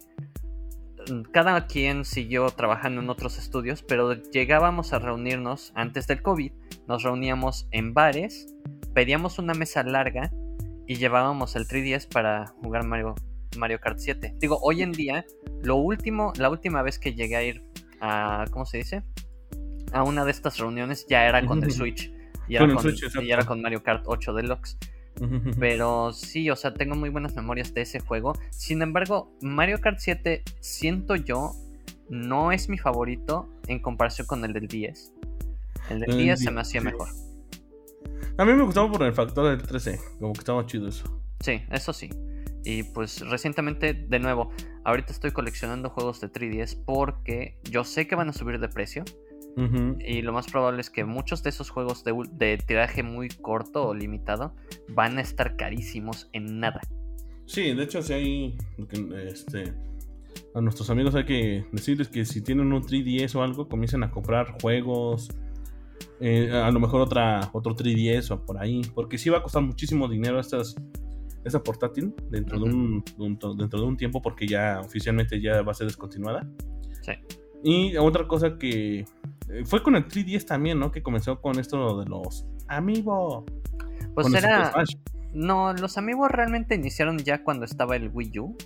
mm, 1.09 1.21
cada 1.31 1.67
quien 1.67 2.03
siguió 2.05 2.49
trabajando 2.49 3.01
en 3.01 3.09
otros 3.09 3.37
estudios, 3.37 3.83
pero 3.83 4.13
llegábamos 4.13 4.93
a 4.93 4.99
reunirnos 4.99 5.71
antes 5.75 6.07
del 6.07 6.21
COVID, 6.21 6.51
nos 6.87 7.03
reuníamos 7.03 7.67
en 7.71 7.93
bares, 7.93 8.55
pedíamos 8.93 9.39
una 9.39 9.53
mesa 9.53 9.83
larga 9.83 10.31
y 10.89 10.95
llevábamos 10.95 11.55
el 11.55 11.67
3DS 11.67 12.07
para 12.07 12.47
jugar 12.63 12.83
Mario, 12.83 13.13
Mario 13.55 13.79
Kart 13.79 13.99
7. 13.99 14.33
Digo, 14.39 14.57
hoy 14.63 14.81
en 14.81 14.91
día, 14.91 15.23
lo 15.61 15.75
último, 15.75 16.33
la 16.37 16.49
última 16.49 16.81
vez 16.81 16.97
que 16.97 17.13
llegué 17.13 17.35
a 17.35 17.43
ir 17.43 17.63
a, 18.01 18.45
¿cómo 18.49 18.65
se 18.65 18.79
dice? 18.79 19.03
A 19.93 20.01
una 20.01 20.25
de 20.25 20.31
estas 20.31 20.57
reuniones 20.57 21.05
ya 21.07 21.27
era 21.27 21.45
con 21.45 21.63
el 21.63 21.71
Switch. 21.71 22.11
Y 22.47 22.55
era 22.55 22.73
con, 22.73 23.23
y 23.23 23.31
era 23.31 23.45
con 23.45 23.61
Mario 23.61 23.83
Kart 23.83 24.03
8 24.07 24.33
Deluxe. 24.33 24.79
Pero 25.59 26.11
sí, 26.11 26.49
o 26.49 26.55
sea, 26.55 26.73
tengo 26.73 26.95
muy 26.95 27.09
buenas 27.09 27.35
memorias 27.35 27.71
de 27.75 27.81
ese 27.81 27.99
juego. 27.99 28.33
Sin 28.49 28.81
embargo, 28.81 29.31
Mario 29.41 29.79
Kart 29.81 29.99
7, 29.99 30.41
siento 30.59 31.15
yo, 31.15 31.51
no 32.09 32.51
es 32.51 32.67
mi 32.67 32.79
favorito 32.79 33.47
en 33.67 33.77
comparación 33.77 34.25
con 34.25 34.43
el 34.43 34.53
del 34.53 34.67
10. 34.67 35.13
El 35.91 35.99
del 35.99 36.17
10 36.17 36.39
se 36.39 36.49
me 36.49 36.61
hacía 36.61 36.81
mejor. 36.81 37.09
A 38.37 38.45
mí 38.45 38.53
me 38.53 38.63
gustaba 38.63 38.89
por 38.91 39.03
el 39.03 39.13
factor 39.13 39.49
del 39.49 39.67
13, 39.67 39.99
como 40.19 40.33
que 40.33 40.39
estaba 40.39 40.65
chido 40.65 40.87
eso. 40.87 41.21
Sí, 41.41 41.61
eso 41.71 41.93
sí. 41.93 42.09
Y 42.63 42.83
pues 42.83 43.21
recientemente, 43.21 43.93
de 43.93 44.19
nuevo, 44.19 44.51
ahorita 44.83 45.11
estoy 45.11 45.31
coleccionando 45.31 45.89
juegos 45.89 46.21
de 46.21 46.31
3DS 46.31 46.83
porque 46.85 47.57
yo 47.69 47.83
sé 47.83 48.07
que 48.07 48.15
van 48.15 48.29
a 48.29 48.33
subir 48.33 48.59
de 48.59 48.69
precio. 48.69 49.03
Y 49.99 50.21
lo 50.21 50.31
más 50.31 50.47
probable 50.47 50.79
es 50.79 50.89
que 50.89 51.03
muchos 51.03 51.43
de 51.43 51.49
esos 51.49 51.69
juegos 51.69 52.05
de, 52.05 52.57
tiraje 52.65 53.03
muy 53.03 53.27
corto 53.27 53.87
o 53.87 53.93
limitado 53.93 54.55
van 54.87 55.17
a 55.17 55.21
estar 55.21 55.57
carísimos 55.57 56.29
en 56.31 56.61
nada. 56.61 56.79
Sí, 57.45 57.73
de 57.73 57.83
hecho, 57.83 58.01
si 58.01 58.13
hay. 58.13 58.57
Este, 59.27 59.73
a 60.55 60.61
nuestros 60.61 60.89
amigos 60.89 61.13
hay 61.15 61.25
que 61.25 61.65
decirles 61.73 62.07
que 62.07 62.23
si 62.23 62.41
tienen 62.41 62.71
un 62.71 62.81
3DS 62.83 63.35
o 63.35 63.43
algo, 63.43 63.67
comiencen 63.67 64.01
a 64.03 64.11
comprar 64.11 64.55
juegos 64.61 65.29
eh, 66.19 66.51
a 66.51 66.69
lo 66.71 66.79
mejor 66.79 67.01
otra, 67.01 67.49
otro 67.53 67.75
3DS 67.75 68.31
o 68.31 68.45
por 68.45 68.57
ahí, 68.57 68.81
porque 68.93 69.17
sí 69.17 69.29
va 69.29 69.37
a 69.37 69.43
costar 69.43 69.61
muchísimo 69.61 70.07
dinero 70.07 70.39
estas, 70.39 70.75
esta 71.43 71.63
portátil 71.63 72.13
dentro, 72.29 72.59
de 72.59 72.65
un, 72.65 73.03
dentro 73.57 73.79
de 73.79 73.85
un 73.85 73.97
tiempo 73.97 74.21
porque 74.21 74.47
ya 74.47 74.81
oficialmente 74.83 75.41
ya 75.41 75.61
va 75.61 75.71
a 75.71 75.75
ser 75.75 75.87
descontinuada. 75.87 76.47
Sí. 77.01 77.13
Y 77.63 77.97
otra 77.97 78.27
cosa 78.27 78.57
que 78.57 78.99
eh, 78.99 79.65
fue 79.65 79.81
con 79.83 79.95
el 79.95 80.07
3DS 80.07 80.45
también, 80.45 80.79
¿no? 80.79 80.91
Que 80.91 81.01
comenzó 81.01 81.41
con 81.41 81.59
esto 81.59 81.99
de 81.99 82.09
los 82.09 82.45
amigos. 82.67 83.45
Pues 84.13 84.33
era... 84.33 84.73
No, 85.33 85.73
los 85.73 85.97
amigos 85.97 86.31
realmente 86.31 86.73
iniciaron 86.73 87.19
ya 87.19 87.43
cuando 87.43 87.65
estaba 87.65 87.95
el 87.95 88.09
Wii 88.09 88.39
U. 88.39 88.57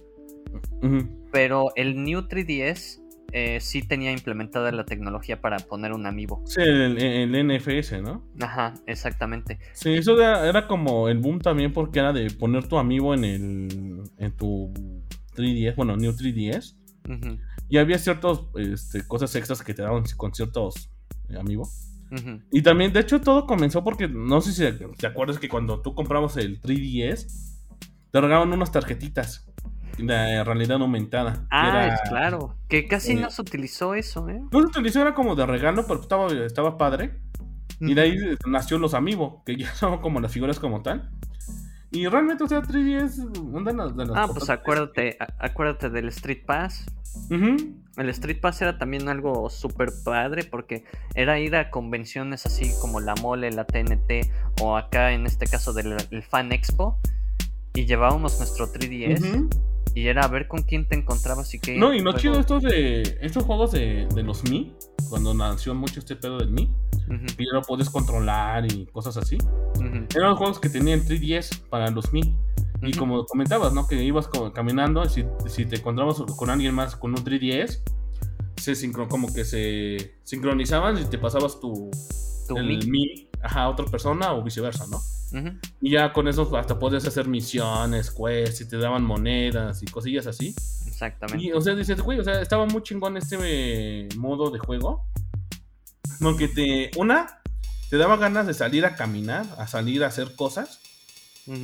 Pero 1.31 1.71
el 1.75 2.03
New 2.03 2.21
3DS 2.21 3.02
eh, 3.35 3.59
sí 3.59 3.81
tenía 3.81 4.11
implementada 4.11 4.71
la 4.71 4.85
tecnología 4.85 5.41
para 5.41 5.57
poner 5.57 5.91
un 5.91 6.05
amiibo. 6.05 6.43
Sí, 6.45 6.61
el, 6.61 7.31
NFS, 7.47 7.99
¿no? 8.03 8.23
Ajá, 8.39 8.75
exactamente. 8.85 9.57
Sí, 9.73 9.95
eso 9.95 10.21
era, 10.21 10.67
como 10.67 11.09
el 11.09 11.17
boom 11.17 11.39
también 11.39 11.73
porque 11.73 11.97
era 11.97 12.13
de 12.13 12.29
poner 12.29 12.67
tu 12.67 12.77
amiibo 12.77 13.15
en 13.15 13.23
el 13.23 14.03
en 14.19 14.31
tu 14.37 14.71
3DS, 15.35 15.75
bueno, 15.75 15.97
New 15.97 16.11
3DS. 16.11 16.75
Y 17.69 17.77
había 17.77 17.97
ciertas 17.97 18.39
este, 18.55 19.05
cosas 19.07 19.35
extras 19.35 19.63
que 19.63 19.73
te 19.73 19.81
daban 19.81 20.03
con 20.15 20.31
ciertos 20.33 20.91
eh, 21.29 21.37
amigos. 21.37 21.89
Y 22.51 22.61
también, 22.61 22.93
de 22.93 22.99
hecho, 22.99 23.19
todo 23.19 23.47
comenzó 23.47 23.83
porque, 23.83 24.07
no 24.07 24.39
sé 24.41 24.51
si 24.51 24.95
te 24.95 25.07
acuerdas 25.07 25.39
que 25.39 25.49
cuando 25.49 25.81
tú 25.81 25.95
comprabas 25.95 26.37
el 26.37 26.61
3DS, 26.61 27.25
te 28.11 28.21
regalaban 28.21 28.53
unas 28.53 28.71
tarjetitas 28.71 29.51
de 29.97 30.43
realidad 30.43 30.81
aumentada. 30.81 31.45
Ah, 31.51 31.95
claro. 32.07 32.55
Que 32.67 32.87
casi 32.87 33.13
eh, 33.13 33.15
no 33.15 33.29
se 33.29 33.41
utilizó 33.41 33.93
eso, 33.95 34.29
¿eh? 34.29 34.41
No 34.51 34.59
se 34.59 34.65
utilizó, 34.65 35.01
era 35.01 35.13
como 35.13 35.35
de 35.35 35.45
regalo, 35.45 35.85
pero 35.87 36.01
estaba, 36.01 36.31
estaba 36.31 36.77
padre. 36.77 37.19
Y 37.79 37.93
de 37.93 38.01
ahí 38.01 38.17
nació 38.47 38.77
los 38.77 38.93
amigos, 38.93 39.41
que 39.45 39.57
ya 39.57 39.73
son 39.75 39.99
como 39.99 40.19
las 40.19 40.31
figuras 40.31 40.59
como 40.59 40.81
tal. 40.81 41.09
Y 41.91 42.07
realmente, 42.07 42.43
o 42.43 42.47
sea, 42.47 42.61
3D 42.61 43.03
es 43.03 43.19
una 43.39 43.71
de 43.71 43.77
las, 43.77 44.17
Ah, 44.17 44.27
pues 44.27 44.49
acuérdate, 44.49 45.15
acuérdate 45.37 45.89
del 45.89 46.07
Street 46.09 46.43
Pass. 46.45 46.85
El 47.29 48.09
Street 48.09 48.39
Pass 48.41 48.63
era 48.63 48.79
también 48.79 49.07
algo 49.07 49.51
súper 49.51 49.89
padre 50.03 50.43
porque 50.43 50.83
era 51.13 51.39
ir 51.39 51.55
a 51.55 51.69
convenciones 51.69 52.47
así 52.47 52.71
como 52.81 52.99
la 52.99 53.13
Mole, 53.15 53.51
la 53.51 53.65
TNT 53.65 54.31
o 54.61 54.75
acá 54.75 55.11
en 55.11 55.27
este 55.27 55.45
caso 55.45 55.73
del 55.73 55.95
Fan 56.23 56.51
Expo 56.51 56.97
y 57.75 57.85
llevábamos 57.85 58.39
nuestro 58.39 58.65
3DS 58.65 59.47
y 59.95 60.07
era 60.07 60.23
a 60.23 60.27
ver 60.27 60.47
con 60.47 60.63
quién 60.63 60.87
te 60.87 60.95
encontrabas 60.95 61.53
y 61.53 61.59
qué. 61.59 61.77
No, 61.77 61.93
y 61.93 62.01
no 62.01 62.13
chido 62.13 62.39
estos 62.39 62.63
de. 62.63 63.17
Estos 63.21 63.43
juegos 63.43 63.71
de, 63.71 64.07
de 64.13 64.23
los 64.23 64.43
Mi. 64.49 64.73
Cuando 65.09 65.33
nació 65.33 65.75
mucho 65.75 65.99
este 65.99 66.15
pedo 66.15 66.39
del 66.39 66.49
Mi. 66.49 66.71
Que 67.37 67.45
ya 67.45 67.53
lo 67.53 67.61
puedes 67.61 67.89
controlar 67.89 68.65
y 68.71 68.87
cosas 68.87 69.17
así. 69.17 69.37
Eran 70.15 70.29
los 70.29 70.37
juegos 70.37 70.59
que 70.59 70.69
tenían 70.69 71.01
3DS 71.01 71.67
para 71.69 71.91
los 71.91 72.11
Mi. 72.11 72.35
Y 72.81 72.93
como 72.93 73.25
comentabas, 73.25 73.73
¿no? 73.73 73.87
Que 73.87 74.03
ibas 74.03 74.29
caminando. 74.53 75.05
Si, 75.05 75.25
si 75.47 75.65
te 75.65 75.77
encontrabas 75.77 76.21
con 76.35 76.49
alguien 76.49 76.73
más 76.73 76.95
con 76.95 77.11
un 77.11 77.23
3DS. 77.23 77.81
Se 78.57 78.75
sincron, 78.75 79.09
como 79.09 79.33
que 79.33 79.43
se 79.45 80.15
sincronizaban 80.23 80.97
y 80.97 81.05
te 81.05 81.17
pasabas 81.17 81.59
tu, 81.59 81.91
¿Tu 82.47 82.57
el 82.57 82.87
Mi? 82.87 83.29
a 83.43 83.67
otra 83.67 83.85
persona 83.85 84.33
o 84.33 84.41
viceversa, 84.41 84.87
¿no? 84.87 84.99
Y 85.81 85.91
ya 85.91 86.13
con 86.13 86.27
eso 86.27 86.55
hasta 86.55 86.77
podías 86.77 87.05
hacer 87.07 87.27
misiones, 87.27 88.11
quests, 88.11 88.61
y 88.61 88.67
te 88.67 88.77
daban 88.77 89.03
monedas 89.03 89.81
y 89.81 89.85
cosillas 89.85 90.27
así. 90.27 90.55
Exactamente. 90.87 91.43
Y, 91.43 91.51
o 91.51 91.61
sea, 91.61 91.75
dices, 91.75 91.99
güey, 92.01 92.19
o 92.19 92.23
sea, 92.23 92.41
estaba 92.41 92.65
muy 92.65 92.83
chingón 92.83 93.17
este 93.17 94.07
modo 94.17 94.51
de 94.51 94.59
juego. 94.59 95.05
Porque 96.19 96.47
te. 96.47 96.91
Una, 96.97 97.41
te 97.89 97.97
daba 97.97 98.17
ganas 98.17 98.45
de 98.47 98.53
salir 98.53 98.85
a 98.85 98.95
caminar, 98.95 99.45
a 99.57 99.67
salir 99.67 100.03
a 100.03 100.07
hacer 100.07 100.35
cosas. 100.35 100.79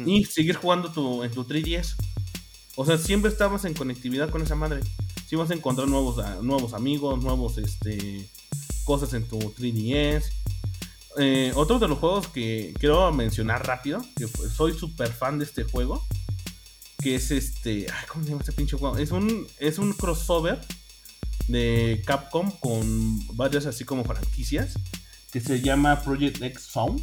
Y 0.05 0.25
seguir 0.25 0.55
jugando 0.55 0.91
tu, 0.91 1.23
en 1.23 1.31
tu 1.31 1.45
3DS. 1.45 1.95
O 2.75 2.85
sea, 2.85 2.97
siempre 2.97 3.31
estabas 3.31 3.63
en 3.63 3.73
conectividad 3.73 4.29
con 4.29 4.41
esa 4.41 4.55
madre. 4.55 4.81
Si 5.25 5.37
vas 5.37 5.51
a 5.51 5.53
encontrar 5.53 5.87
nuevos, 5.87 6.17
nuevos 6.43 6.73
amigos, 6.73 7.23
nuevos 7.23 7.57
este, 7.57 8.27
cosas 8.83 9.13
en 9.13 9.25
tu 9.25 9.39
3DS 9.39 10.38
eh, 11.17 11.51
otro 11.55 11.79
de 11.79 11.87
los 11.87 11.97
juegos 11.97 12.27
que 12.27 12.73
quiero 12.79 13.11
mencionar 13.11 13.65
rápido, 13.65 14.01
que 14.15 14.27
soy 14.27 14.73
súper 14.73 15.09
fan 15.09 15.39
de 15.39 15.45
este 15.45 15.63
juego, 15.63 16.05
que 17.01 17.15
es 17.15 17.31
este, 17.31 17.87
¿cómo 18.07 18.23
se 18.23 18.29
llama 18.29 18.41
este 18.41 18.53
pinche 18.53 18.77
juego? 18.77 18.97
Es 18.97 19.11
un, 19.11 19.47
es 19.59 19.79
un 19.79 19.93
crossover 19.93 20.59
de 21.47 22.01
Capcom 22.05 22.51
con 22.59 23.35
varias 23.35 23.65
así 23.65 23.85
como 23.85 24.03
franquicias, 24.03 24.73
que 25.31 25.39
se 25.41 25.61
llama 25.61 26.01
Project 26.01 26.41
X 26.41 26.61
Zone. 26.63 27.01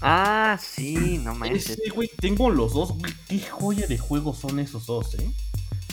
Ah, 0.00 0.58
sí, 0.60 1.18
no 1.24 1.34
manches. 1.34 1.70
Ese, 1.70 1.90
güey, 1.90 2.10
tengo 2.20 2.50
los 2.50 2.74
dos, 2.74 2.94
qué 3.28 3.40
joya 3.40 3.86
de 3.86 3.98
juegos 3.98 4.38
son 4.38 4.60
esos 4.60 4.86
dos, 4.86 5.14
eh. 5.14 5.30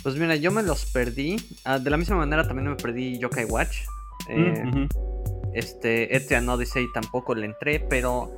Pues 0.03 0.16
mira, 0.16 0.36
yo 0.36 0.51
me 0.51 0.61
los 0.61 0.86
perdí. 0.86 1.38
Ah, 1.63 1.80
de 1.80 1.89
la 1.89 1.97
misma 1.97 2.18
manera 2.18 2.47
también 2.47 2.70
me 2.70 2.76
perdí 2.76 3.18
Yokai 3.18 3.45
Watch. 3.45 3.78
Eh, 4.30 4.88
este, 5.56 6.16
Etrian 6.16 6.47
Odyssey 6.47 6.86
tampoco 6.93 7.34
le 7.34 7.47
entré, 7.47 7.80
pero 7.80 8.32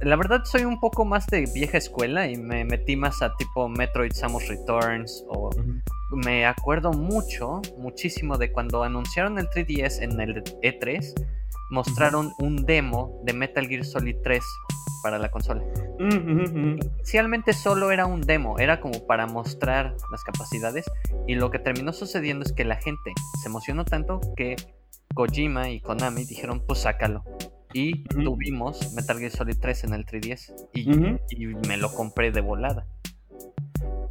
la 0.00 0.16
verdad 0.16 0.44
soy 0.44 0.64
un 0.64 0.78
poco 0.78 1.04
más 1.04 1.26
de 1.26 1.46
vieja 1.52 1.78
escuela 1.78 2.28
y 2.28 2.36
me 2.36 2.64
metí 2.64 2.96
más 2.96 3.20
a 3.22 3.34
tipo 3.36 3.68
Metroid 3.68 4.12
Samus 4.12 4.46
Returns 4.46 5.24
o 5.28 5.50
me 6.10 6.46
acuerdo 6.46 6.92
mucho, 6.92 7.60
muchísimo 7.78 8.38
de 8.38 8.52
cuando 8.52 8.82
anunciaron 8.82 9.38
el 9.38 9.48
3DS 9.48 10.02
en 10.02 10.20
el 10.20 10.42
E3, 10.62 11.14
mostraron 11.70 12.32
un 12.38 12.64
demo 12.64 13.20
de 13.24 13.32
Metal 13.32 13.66
Gear 13.66 13.84
Solid 13.84 14.16
3 14.22 14.42
para 15.02 15.18
la 15.18 15.30
consola. 15.30 15.62
Inicialmente 15.98 17.52
solo 17.52 17.90
era 17.90 18.06
un 18.06 18.20
demo, 18.20 18.58
era 18.58 18.80
como 18.80 19.06
para 19.06 19.26
mostrar 19.26 19.96
las 20.10 20.22
capacidades 20.24 20.86
y 21.26 21.34
lo 21.34 21.50
que 21.50 21.58
terminó 21.58 21.92
sucediendo 21.92 22.44
es 22.44 22.52
que 22.52 22.64
la 22.64 22.76
gente 22.76 23.12
se 23.42 23.48
emocionó 23.48 23.84
tanto 23.84 24.20
que 24.36 24.56
Kojima 25.14 25.70
y 25.70 25.80
Konami 25.80 26.24
dijeron 26.24 26.62
pues 26.66 26.80
sácalo. 26.80 27.24
Y 27.74 28.04
tuvimos 28.04 28.94
Metal 28.94 29.18
Gear 29.18 29.30
Solid 29.30 29.56
3 29.60 29.84
en 29.84 29.94
el 29.94 30.06
3DS 30.06 30.68
y, 30.72 30.90
y 31.36 31.46
me 31.68 31.76
lo 31.76 31.92
compré 31.92 32.30
de 32.30 32.40
volada. 32.40 32.86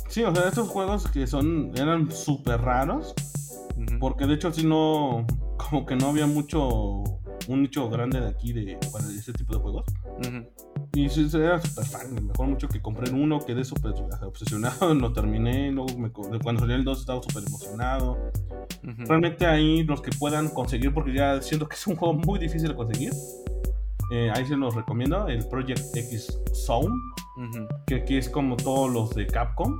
Sí, 0.09 0.23
o 0.23 0.33
sea, 0.33 0.47
estos 0.47 0.69
juegos 0.69 1.07
que 1.09 1.27
son 1.27 1.71
eran 1.75 2.11
súper 2.11 2.61
raros. 2.61 3.13
Porque 3.99 4.25
de 4.25 4.35
hecho, 4.35 4.51
si 4.51 4.65
no. 4.65 5.25
Como 5.57 5.85
que 5.85 5.95
no 5.95 6.07
había 6.07 6.27
mucho. 6.27 7.03
Un 7.47 7.61
nicho 7.61 7.89
grande 7.89 8.19
de 8.19 8.27
aquí 8.27 8.51
de, 8.51 8.77
para 8.91 9.05
ese 9.05 9.31
tipo 9.31 9.53
de 9.53 9.59
juegos. 9.61 9.85
Y 10.93 11.09
sí, 11.09 11.29
era 11.33 11.59
súper 11.61 11.85
fan. 11.85 12.27
Mejor 12.27 12.47
mucho 12.47 12.67
que 12.67 12.81
compré 12.81 13.11
uno, 13.11 13.39
quedé 13.39 13.63
súper 13.63 13.93
obsesionado. 14.21 14.93
Lo 14.95 15.13
terminé. 15.13 15.71
Luego, 15.71 15.97
me, 15.97 16.11
cuando 16.11 16.61
salió 16.61 16.75
el 16.75 16.83
2, 16.83 16.99
estaba 16.99 17.21
súper 17.21 17.43
emocionado. 17.47 18.17
Realmente 18.81 19.45
ahí 19.45 19.83
los 19.83 20.01
que 20.01 20.11
puedan 20.17 20.49
conseguir, 20.49 20.93
porque 20.93 21.13
ya 21.13 21.41
siento 21.41 21.67
que 21.67 21.75
es 21.75 21.87
un 21.87 21.95
juego 21.95 22.13
muy 22.13 22.39
difícil 22.39 22.69
de 22.69 22.75
conseguir. 22.75 23.11
Eh, 24.11 24.31
ahí 24.33 24.45
se 24.45 24.55
los 24.55 24.75
recomiendo. 24.75 25.27
El 25.27 25.47
Project 25.47 25.95
X 25.95 26.39
Zone. 26.53 26.93
Que 27.85 27.95
aquí 27.95 28.17
es 28.17 28.29
como 28.29 28.57
todos 28.57 28.91
los 28.91 29.13
de 29.13 29.27
Capcom 29.27 29.77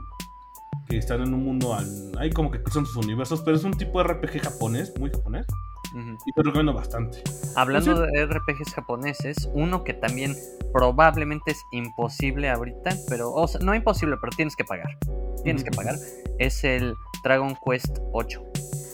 que 0.88 0.98
están 0.98 1.22
en 1.22 1.34
un 1.34 1.44
mundo. 1.44 1.78
hay 2.18 2.30
como 2.30 2.52
que 2.52 2.60
son 2.72 2.86
sus 2.86 2.98
universos, 2.98 3.42
pero 3.42 3.58
es 3.58 3.64
un 3.64 3.74
tipo 3.74 4.02
de 4.02 4.08
RPG 4.14 4.42
japonés, 4.42 4.94
muy 5.00 5.10
japonés. 5.10 5.46
Y 5.94 6.32
te 6.34 6.44
recomiendo 6.44 6.74
bastante. 6.74 7.24
Hablando 7.56 8.02
de 8.02 8.26
RPGs 8.26 8.74
japoneses, 8.74 9.50
uno 9.54 9.84
que 9.84 9.94
también 9.94 10.36
probablemente 10.74 11.52
es 11.52 11.62
imposible 11.72 12.50
ahorita, 12.50 12.96
pero, 13.10 13.32
o 13.32 13.48
sea, 13.48 13.62
no 13.62 13.74
imposible, 13.74 14.18
pero 14.22 14.32
tienes 14.36 14.56
que 14.56 14.64
pagar. 14.64 14.98
Tienes 15.44 15.64
que 15.64 15.72
pagar. 15.72 15.96
Es 16.40 16.64
el 16.64 16.94
Dragon 17.24 17.58
Quest 17.66 18.00
8. 18.14 18.44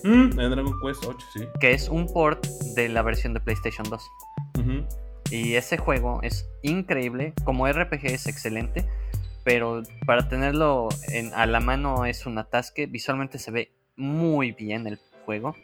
Mm, 0.04 0.39
el 0.39 0.50
Dragon 0.50 0.74
Quest 0.86 1.06
8, 1.06 1.28
sí. 1.34 1.48
Que 1.60 1.72
es 1.72 1.89
un 1.89 2.08
port 2.08 2.46
de 2.76 2.89
la 2.89 3.02
versión 3.02 3.34
de 3.34 3.39
PlayStation 3.39 3.89
2. 3.89 4.12
Y 5.32 5.56
ese 5.56 5.78
juego 5.78 6.20
es 6.22 6.48
increíble. 6.62 7.34
Como 7.44 7.68
RPG 7.68 8.06
es 8.06 8.28
excelente 8.28 8.88
pero 9.44 9.84
para 10.06 10.28
tenerlo 10.30 10.89
en, 11.10 11.34
a 11.34 11.46
la 11.46 11.60
mano 11.60 12.06
es 12.06 12.26
un 12.26 12.38
atasque. 12.38 12.86
Visualmente 12.86 13.39
se 13.39 13.52
ve 13.52 13.72
muy 13.96 14.52
bien 14.52 14.88
el 14.88 15.00
juego. 15.26 15.56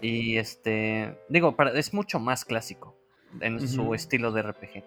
Y 0.00 0.36
este, 0.38 1.18
digo, 1.28 1.56
para, 1.56 1.72
es 1.78 1.92
mucho 1.92 2.18
más 2.18 2.44
clásico 2.44 2.96
en 3.40 3.66
su 3.68 3.94
estilo 3.94 4.32
de 4.32 4.42
RPG. 4.42 4.84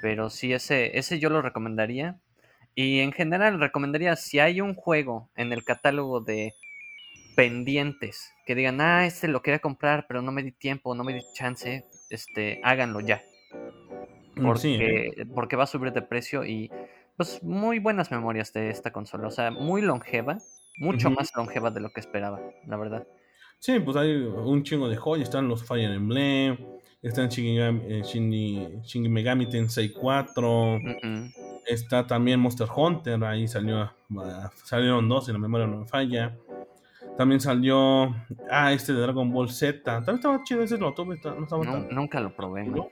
Pero 0.00 0.30
sí, 0.30 0.52
ese, 0.52 0.96
ese 0.98 1.18
yo 1.18 1.30
lo 1.30 1.42
recomendaría. 1.42 2.18
Y 2.74 3.00
en 3.00 3.12
general 3.12 3.58
recomendaría 3.58 4.14
si 4.16 4.38
hay 4.38 4.60
un 4.60 4.74
juego 4.74 5.28
en 5.34 5.52
el 5.52 5.64
catálogo 5.64 6.20
de 6.20 6.54
pendientes 7.34 8.32
que 8.46 8.54
digan, 8.54 8.80
ah, 8.80 9.06
este 9.06 9.28
lo 9.28 9.42
quería 9.42 9.58
comprar, 9.58 10.06
pero 10.08 10.22
no 10.22 10.32
me 10.32 10.42
di 10.42 10.52
tiempo, 10.52 10.94
no 10.94 11.04
me 11.04 11.12
di 11.12 11.20
chance, 11.34 11.84
este, 12.10 12.60
háganlo 12.64 13.00
ya. 13.00 13.22
Mm, 14.36 14.44
porque, 14.44 15.06
¿eh? 15.16 15.26
porque 15.34 15.56
va 15.56 15.64
a 15.64 15.66
subir 15.66 15.92
de 15.92 16.02
precio 16.02 16.44
y 16.44 16.70
pues 17.16 17.42
muy 17.42 17.80
buenas 17.80 18.10
memorias 18.12 18.52
de 18.52 18.70
esta 18.70 18.92
consola. 18.92 19.26
O 19.26 19.30
sea, 19.30 19.50
muy 19.50 19.82
longeva, 19.82 20.38
mucho 20.78 21.10
más 21.10 21.32
longeva 21.36 21.70
de 21.70 21.80
lo 21.80 21.90
que 21.90 22.00
esperaba, 22.00 22.40
la 22.66 22.76
verdad. 22.76 23.06
Sí, 23.58 23.80
pues 23.80 23.96
hay 23.96 24.14
un 24.14 24.62
chingo 24.62 24.88
de 24.88 24.96
joyas. 24.96 25.28
Están 25.28 25.48
los 25.48 25.64
Fire 25.64 25.90
Emblem, 25.90 26.56
están 27.02 27.28
Shin, 27.28 27.58
eh, 27.58 29.08
Megami 29.08 29.48
Tensei 29.48 29.92
4. 29.92 30.78
Está 31.66 32.06
también 32.06 32.40
Monster 32.40 32.66
Hunter, 32.74 33.22
ahí 33.24 33.46
salió, 33.46 33.92
salieron 34.64 35.08
dos, 35.08 35.26
si 35.26 35.32
la 35.32 35.38
memoria 35.38 35.66
no 35.66 35.80
me 35.80 35.86
falla. 35.86 36.34
También 37.18 37.40
salió, 37.40 38.14
ah, 38.50 38.72
este 38.72 38.92
de 38.92 39.00
Dragon 39.00 39.30
Ball 39.30 39.50
Z. 39.50 39.82
También 39.82 40.16
estaba 40.16 40.42
chido 40.44 40.62
ese, 40.62 40.78
lo 40.78 40.94
tuve, 40.94 41.20
no 41.24 41.42
estaba 41.42 41.64
Nunca 41.90 42.20
lo 42.20 42.34
probé, 42.34 42.64
¿no? 42.64 42.88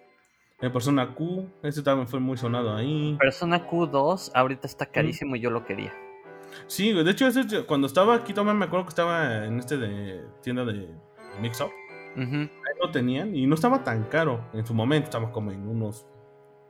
Persona 0.58 1.14
Q, 1.14 1.48
ese 1.62 1.82
también 1.82 2.08
fue 2.08 2.18
muy 2.18 2.36
sonado 2.36 2.74
ahí. 2.74 3.16
Persona 3.18 3.66
Q2 3.68 4.32
ahorita 4.34 4.66
está 4.66 4.86
carísimo 4.86 5.36
y 5.36 5.40
yo 5.40 5.50
lo 5.50 5.64
quería. 5.64 5.94
Sí, 6.66 6.92
de 6.92 7.10
hecho, 7.10 7.26
ese, 7.26 7.64
cuando 7.64 7.86
estaba 7.86 8.14
aquí, 8.14 8.32
también 8.32 8.56
me 8.58 8.64
acuerdo 8.64 8.86
que 8.86 8.90
estaba 8.90 9.44
en 9.44 9.58
este 9.58 9.76
de 9.76 10.24
tienda 10.42 10.64
de 10.64 10.88
Mix 11.40 11.60
Up. 11.60 11.70
Ahí 12.16 12.48
lo 12.80 12.90
tenían 12.90 13.34
y 13.34 13.46
no 13.46 13.54
estaba 13.54 13.84
tan 13.84 14.04
caro. 14.04 14.44
En 14.54 14.64
su 14.64 14.74
momento 14.74 15.06
estaba 15.06 15.30
como 15.32 15.52
en 15.52 15.66
unos 15.66 16.06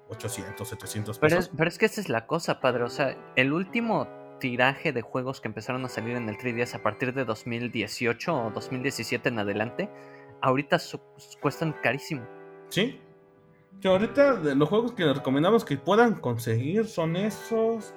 800, 0.08 0.68
700 0.68 1.18
pesos. 1.18 1.20
Pero 1.20 1.40
es, 1.40 1.48
pero 1.56 1.68
es 1.68 1.78
que 1.78 1.86
esa 1.86 2.00
es 2.00 2.08
la 2.08 2.26
cosa, 2.26 2.60
padre. 2.60 2.84
O 2.84 2.88
sea, 2.88 3.16
el 3.36 3.52
último 3.52 4.08
tiraje 4.38 4.92
de 4.92 5.02
juegos 5.02 5.40
que 5.40 5.48
empezaron 5.48 5.84
a 5.84 5.88
salir 5.88 6.16
en 6.16 6.28
el 6.28 6.36
3DS 6.36 6.74
a 6.74 6.82
partir 6.82 7.14
de 7.14 7.24
2018 7.24 8.34
o 8.34 8.50
2017 8.50 9.28
en 9.28 9.38
adelante, 9.38 9.90
ahorita 10.42 10.78
cuestan 11.40 11.74
carísimo. 11.82 12.26
Sí, 12.68 13.00
que 13.80 13.88
ahorita 13.88 14.36
de 14.36 14.54
los 14.54 14.68
juegos 14.68 14.92
que 14.92 15.04
les 15.04 15.16
recomendamos 15.16 15.64
que 15.64 15.76
puedan 15.76 16.14
conseguir 16.14 16.86
son 16.86 17.16
esos. 17.16 17.94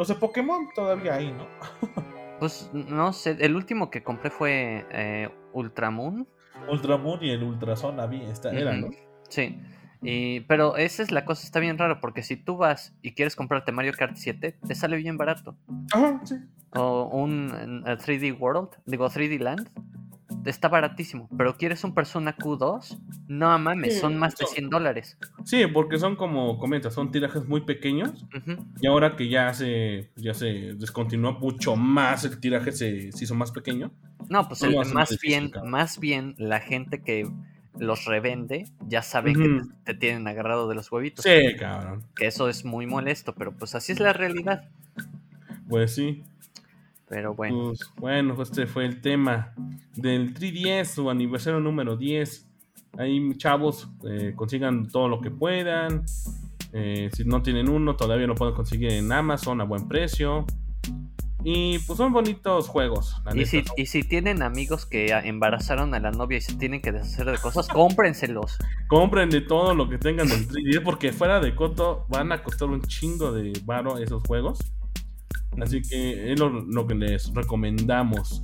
Los 0.00 0.08
de 0.08 0.14
Pokémon 0.14 0.66
todavía 0.74 1.16
hay, 1.16 1.30
¿no? 1.30 1.46
pues 2.40 2.70
no 2.72 3.12
sé, 3.12 3.36
el 3.38 3.54
último 3.54 3.90
que 3.90 4.02
compré 4.02 4.30
fue 4.30 4.86
eh, 4.90 5.28
Ultramoon. 5.52 6.26
Ultramoon 6.70 7.22
y 7.22 7.28
el 7.28 7.42
Ultrason 7.42 8.00
esta 8.14 8.50
era, 8.50 8.72
¿no? 8.72 8.88
Sí. 9.28 9.60
Y, 10.00 10.40
pero 10.40 10.78
esa 10.78 11.02
es 11.02 11.10
la 11.10 11.26
cosa, 11.26 11.44
está 11.44 11.60
bien 11.60 11.76
raro, 11.76 12.00
porque 12.00 12.22
si 12.22 12.36
tú 12.36 12.56
vas 12.56 12.96
y 13.02 13.12
quieres 13.12 13.36
comprarte 13.36 13.72
Mario 13.72 13.92
Kart 13.92 14.16
7, 14.16 14.56
te 14.66 14.74
sale 14.74 14.96
bien 14.96 15.18
barato. 15.18 15.54
Ajá, 15.92 16.18
sí. 16.24 16.36
O 16.74 17.04
un 17.12 17.84
3D 17.84 18.40
World, 18.40 18.70
digo 18.86 19.06
3D 19.06 19.38
Land, 19.38 19.68
está 20.44 20.68
baratísimo, 20.68 21.28
pero 21.36 21.56
quieres 21.56 21.84
un 21.84 21.94
Persona 21.94 22.36
Q2, 22.36 22.98
no 23.28 23.58
mames, 23.58 24.00
son 24.00 24.16
más 24.16 24.36
de 24.36 24.46
100 24.46 24.70
dólares. 24.70 25.18
Sí, 25.44 25.66
porque 25.66 25.98
son 25.98 26.16
como 26.16 26.58
comentas, 26.58 26.94
son 26.94 27.10
tirajes 27.10 27.46
muy 27.46 27.62
pequeños. 27.62 28.26
Y 28.80 28.86
ahora 28.86 29.16
que 29.16 29.28
ya 29.28 29.52
se, 29.52 30.10
ya 30.16 30.34
se 30.34 30.74
descontinuó 30.74 31.32
mucho 31.34 31.76
más, 31.76 32.24
el 32.24 32.40
tiraje 32.40 32.72
se, 32.72 33.10
hizo 33.20 33.34
más 33.34 33.52
pequeño. 33.52 33.90
No, 34.28 34.46
pues 34.48 34.62
más, 34.92 35.18
bien, 35.20 35.52
más 35.64 35.98
bien 35.98 36.34
la 36.38 36.60
gente 36.60 37.02
que 37.02 37.28
los 37.78 38.04
revende 38.04 38.66
ya 38.86 39.02
sabe 39.02 39.32
que 39.32 39.62
te, 39.84 39.94
tienen 39.94 40.26
agarrado 40.28 40.68
de 40.68 40.74
los 40.74 40.90
huevitos. 40.92 41.24
Sí, 41.24 41.56
cabrón. 41.58 42.04
Que 42.14 42.26
eso 42.26 42.48
es 42.48 42.64
muy 42.64 42.86
molesto, 42.86 43.34
pero 43.34 43.52
pues 43.52 43.74
así 43.74 43.92
es 43.92 44.00
la 44.00 44.12
realidad. 44.12 44.68
Pues 45.68 45.94
sí. 45.94 46.22
Pero 47.10 47.34
bueno. 47.34 47.64
Pues, 47.64 47.80
bueno, 47.96 48.40
este 48.40 48.68
fue 48.68 48.86
el 48.86 49.00
tema 49.00 49.52
del 49.96 50.32
3DS, 50.32 50.84
su 50.84 51.10
aniversario 51.10 51.58
número 51.58 51.96
10. 51.96 52.48
Ahí, 52.98 53.36
chavos, 53.36 53.90
eh, 54.08 54.32
consigan 54.36 54.86
todo 54.88 55.08
lo 55.08 55.20
que 55.20 55.32
puedan. 55.32 56.04
Eh, 56.72 57.10
si 57.12 57.24
no 57.24 57.42
tienen 57.42 57.68
uno, 57.68 57.96
todavía 57.96 58.28
lo 58.28 58.36
pueden 58.36 58.54
conseguir 58.54 58.92
en 58.92 59.10
Amazon 59.10 59.60
a 59.60 59.64
buen 59.64 59.88
precio. 59.88 60.46
Y 61.42 61.80
pues 61.80 61.96
son 61.96 62.12
bonitos 62.12 62.68
juegos. 62.68 63.20
y, 63.34 63.44
si, 63.44 63.64
y 63.76 63.86
si 63.86 64.04
tienen 64.04 64.44
amigos 64.44 64.86
que 64.86 65.08
embarazaron 65.24 65.94
a 65.94 65.98
la 65.98 66.12
novia 66.12 66.38
y 66.38 66.42
se 66.42 66.54
tienen 66.54 66.80
que 66.80 66.92
deshacer 66.92 67.26
de 67.26 67.38
cosas, 67.38 67.66
cómprenselos. 67.66 68.56
Compren 68.86 69.30
de 69.30 69.40
todo 69.40 69.74
lo 69.74 69.88
que 69.88 69.98
tengan 69.98 70.28
del 70.28 70.46
3DS 70.46 70.84
porque 70.84 71.12
fuera 71.12 71.40
de 71.40 71.56
coto 71.56 72.06
van 72.08 72.30
a 72.30 72.44
costar 72.44 72.68
un 72.68 72.82
chingo 72.82 73.32
de 73.32 73.52
varo 73.64 73.98
esos 73.98 74.22
juegos. 74.22 74.60
Así 75.60 75.82
que 75.82 76.32
es 76.32 76.38
lo, 76.38 76.86
que 76.86 76.94
les 76.94 77.32
recomendamos. 77.34 78.42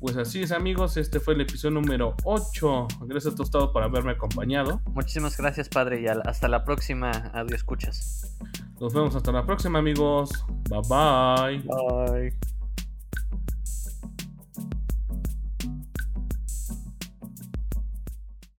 Pues 0.00 0.16
así 0.16 0.42
es 0.42 0.52
amigos, 0.52 0.96
este 0.96 1.18
fue 1.18 1.34
el 1.34 1.40
episodio 1.40 1.74
número 1.80 2.14
8. 2.24 2.88
Gracias 3.06 3.34
a 3.34 3.36
todos 3.36 3.72
por 3.72 3.82
haberme 3.82 4.12
acompañado. 4.12 4.80
Muchísimas 4.94 5.36
gracias 5.36 5.68
padre 5.68 6.00
y 6.00 6.06
hasta 6.06 6.46
la 6.46 6.64
próxima. 6.64 7.10
Adiós 7.34 7.54
escuchas. 7.54 8.36
Nos 8.80 8.94
vemos 8.94 9.16
hasta 9.16 9.32
la 9.32 9.44
próxima 9.44 9.80
amigos. 9.80 10.30
Bye 10.68 10.80
bye. 10.88 11.62
Bye. 11.66 12.47